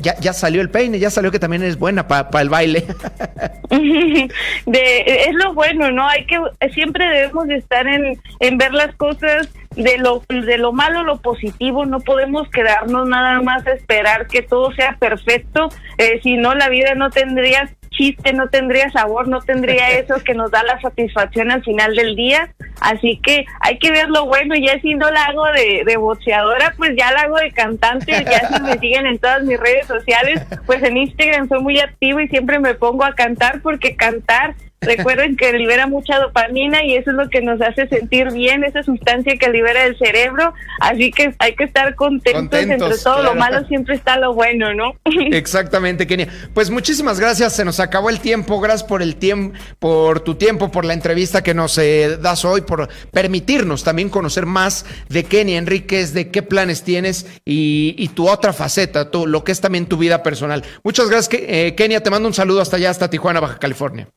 Ya, 0.00 0.14
ya 0.20 0.32
salió 0.32 0.60
el 0.60 0.70
peine, 0.70 1.00
ya 1.00 1.10
salió 1.10 1.32
que 1.32 1.40
también 1.40 1.64
es 1.64 1.76
buena 1.76 2.06
para 2.06 2.40
el 2.40 2.48
baile. 2.48 2.86
de, 4.66 5.04
es 5.04 5.34
lo 5.34 5.54
bueno, 5.54 5.90
¿no? 5.90 6.06
Hay 6.06 6.24
que 6.24 6.38
siempre 6.72 7.04
debemos 7.08 7.48
de 7.48 7.56
estar 7.56 7.84
en, 7.88 8.16
en 8.38 8.58
ver 8.58 8.72
las 8.74 8.94
cosas 8.94 9.48
de 9.74 9.98
lo, 9.98 10.22
de 10.28 10.58
lo 10.58 10.72
malo 10.72 11.02
lo 11.02 11.18
positivo, 11.18 11.84
no 11.84 12.00
podemos 12.00 12.48
quedarnos 12.50 13.08
nada 13.08 13.40
más 13.42 13.66
a 13.66 13.72
esperar 13.72 14.26
que 14.26 14.42
todo 14.42 14.72
sea 14.72 14.96
perfecto, 14.98 15.68
eh, 15.98 16.20
si 16.22 16.36
no 16.36 16.54
la 16.54 16.68
vida 16.68 16.94
no 16.94 17.10
tendría 17.10 17.68
chiste, 17.90 18.32
no 18.32 18.48
tendría 18.48 18.90
sabor, 18.90 19.28
no 19.28 19.40
tendría 19.40 19.90
eso 19.98 20.16
que 20.24 20.34
nos 20.34 20.50
da 20.50 20.62
la 20.62 20.80
satisfacción 20.80 21.50
al 21.50 21.62
final 21.62 21.94
del 21.94 22.16
día, 22.16 22.52
así 22.80 23.20
que 23.22 23.44
hay 23.60 23.78
que 23.78 23.90
ver 23.90 24.08
lo 24.08 24.26
bueno, 24.26 24.54
ya 24.56 24.80
si 24.80 24.94
no 24.94 25.10
la 25.10 25.24
hago 25.24 25.44
de, 25.46 25.82
de 25.84 25.96
boxeadora, 25.96 26.74
pues 26.76 26.92
ya 26.96 27.12
la 27.12 27.22
hago 27.22 27.36
de 27.36 27.50
cantante, 27.52 28.12
ya 28.24 28.48
si 28.48 28.62
me 28.62 28.78
siguen 28.80 29.06
en 29.06 29.18
todas 29.18 29.42
mis 29.44 29.58
redes 29.58 29.86
sociales, 29.86 30.42
pues 30.66 30.82
en 30.82 30.96
Instagram 30.96 31.48
soy 31.48 31.60
muy 31.60 31.78
activo 31.80 32.20
y 32.20 32.28
siempre 32.28 32.58
me 32.58 32.74
pongo 32.74 33.04
a 33.04 33.14
cantar 33.14 33.60
porque 33.62 33.96
cantar 33.96 34.54
Recuerden 34.80 35.36
que 35.36 35.52
libera 35.52 35.88
mucha 35.88 36.20
dopamina 36.20 36.84
y 36.84 36.94
eso 36.94 37.10
es 37.10 37.16
lo 37.16 37.28
que 37.28 37.40
nos 37.42 37.60
hace 37.60 37.88
sentir 37.88 38.30
bien, 38.30 38.62
esa 38.62 38.84
sustancia 38.84 39.36
que 39.36 39.50
libera 39.50 39.84
el 39.84 39.98
cerebro. 39.98 40.54
Así 40.80 41.10
que 41.10 41.34
hay 41.40 41.56
que 41.56 41.64
estar 41.64 41.96
contentos, 41.96 42.60
entre 42.60 42.96
todo 42.98 43.22
lo 43.24 43.34
malo 43.34 43.66
siempre 43.66 43.96
está 43.96 44.18
lo 44.18 44.34
bueno, 44.34 44.72
¿no? 44.74 44.94
Exactamente, 45.32 46.06
Kenia. 46.06 46.28
Pues 46.54 46.70
muchísimas 46.70 47.18
gracias, 47.18 47.56
se 47.56 47.64
nos 47.64 47.80
acabó 47.80 48.08
el 48.08 48.20
tiempo. 48.20 48.60
Gracias 48.60 48.88
por 48.88 49.02
el 49.02 49.16
tiempo, 49.16 49.58
por 49.80 50.20
tu 50.20 50.36
tiempo, 50.36 50.70
por 50.70 50.84
la 50.84 50.94
entrevista 50.94 51.42
que 51.42 51.54
nos 51.54 51.76
eh, 51.78 52.16
das 52.20 52.44
hoy, 52.44 52.60
por 52.60 52.88
permitirnos 53.10 53.82
también 53.82 54.08
conocer 54.08 54.46
más 54.46 54.86
de 55.08 55.24
Kenia 55.24 55.58
Enríquez, 55.58 56.14
de 56.14 56.30
qué 56.30 56.42
planes 56.42 56.84
tienes 56.84 57.26
y, 57.44 58.08
tu 58.14 58.28
otra 58.28 58.52
faceta, 58.52 59.10
tu, 59.10 59.26
lo 59.26 59.44
que 59.44 59.52
es 59.52 59.60
también 59.60 59.86
tu 59.86 59.96
vida 59.96 60.22
personal. 60.22 60.62
Muchas 60.84 61.10
gracias, 61.10 61.42
eh, 61.42 61.74
Kenia. 61.76 62.02
Te 62.02 62.10
mando 62.10 62.28
un 62.28 62.34
saludo 62.34 62.60
hasta 62.60 62.76
allá, 62.76 62.90
hasta 62.90 63.10
Tijuana, 63.10 63.40
Baja 63.40 63.58
California. 63.58 64.08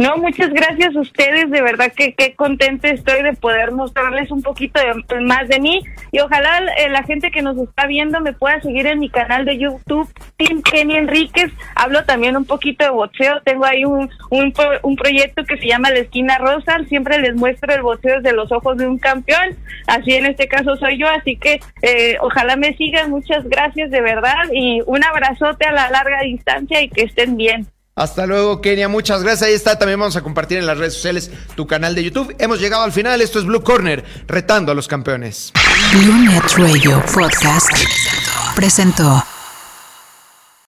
No, 0.00 0.16
muchas 0.16 0.50
gracias 0.50 0.94
a 0.94 1.00
ustedes, 1.00 1.50
de 1.50 1.60
verdad 1.60 1.92
que 1.92 2.14
qué 2.14 2.36
contenta 2.36 2.88
estoy 2.88 3.20
de 3.24 3.32
poder 3.32 3.72
mostrarles 3.72 4.30
un 4.30 4.42
poquito 4.42 4.78
más 5.22 5.48
de 5.48 5.58
mí. 5.58 5.82
Y 6.12 6.20
ojalá 6.20 6.60
eh, 6.76 6.88
la 6.88 7.02
gente 7.02 7.32
que 7.32 7.42
nos 7.42 7.58
está 7.58 7.88
viendo 7.88 8.20
me 8.20 8.32
pueda 8.32 8.60
seguir 8.60 8.86
en 8.86 9.00
mi 9.00 9.10
canal 9.10 9.44
de 9.44 9.58
YouTube, 9.58 10.08
Team 10.36 10.62
Kenny 10.62 10.98
Enríquez, 10.98 11.50
hablo 11.74 12.04
también 12.04 12.36
un 12.36 12.44
poquito 12.44 12.84
de 12.84 12.90
boxeo, 12.90 13.40
tengo 13.42 13.64
ahí 13.64 13.84
un, 13.84 14.08
un, 14.30 14.54
un 14.82 14.94
proyecto 14.94 15.42
que 15.44 15.58
se 15.58 15.66
llama 15.66 15.90
La 15.90 15.98
Esquina 15.98 16.38
Rosa, 16.38 16.78
siempre 16.88 17.18
les 17.18 17.34
muestro 17.34 17.74
el 17.74 17.82
boxeo 17.82 18.20
desde 18.20 18.36
los 18.36 18.52
ojos 18.52 18.76
de 18.76 18.86
un 18.86 18.98
campeón, 18.98 19.56
así 19.88 20.14
en 20.14 20.26
este 20.26 20.46
caso 20.46 20.76
soy 20.76 20.96
yo, 20.96 21.08
así 21.08 21.36
que 21.36 21.58
eh, 21.82 22.18
ojalá 22.20 22.54
me 22.54 22.72
sigan, 22.76 23.10
muchas 23.10 23.42
gracias 23.48 23.90
de 23.90 24.00
verdad. 24.00 24.44
Y 24.52 24.80
un 24.86 25.02
abrazote 25.02 25.66
a 25.66 25.72
la 25.72 25.90
larga 25.90 26.20
distancia 26.22 26.80
y 26.80 26.88
que 26.88 27.02
estén 27.02 27.36
bien. 27.36 27.66
Hasta 27.98 28.26
luego, 28.26 28.60
Kenia. 28.60 28.88
Muchas 28.88 29.22
gracias. 29.22 29.48
Ahí 29.48 29.54
está. 29.54 29.76
También 29.76 29.98
vamos 29.98 30.16
a 30.16 30.22
compartir 30.22 30.58
en 30.58 30.66
las 30.66 30.78
redes 30.78 30.94
sociales 30.94 31.30
tu 31.56 31.66
canal 31.66 31.94
de 31.94 32.04
YouTube. 32.04 32.34
Hemos 32.38 32.60
llegado 32.60 32.84
al 32.84 32.92
final. 32.92 33.20
Esto 33.20 33.40
es 33.40 33.44
Blue 33.44 33.62
Corner, 33.62 34.04
retando 34.28 34.70
a 34.70 34.74
los 34.74 34.86
campeones. 34.86 35.52
Blue 35.92 36.40
Radio 36.56 37.02
Podcast 37.12 37.72
presentó. 38.54 39.27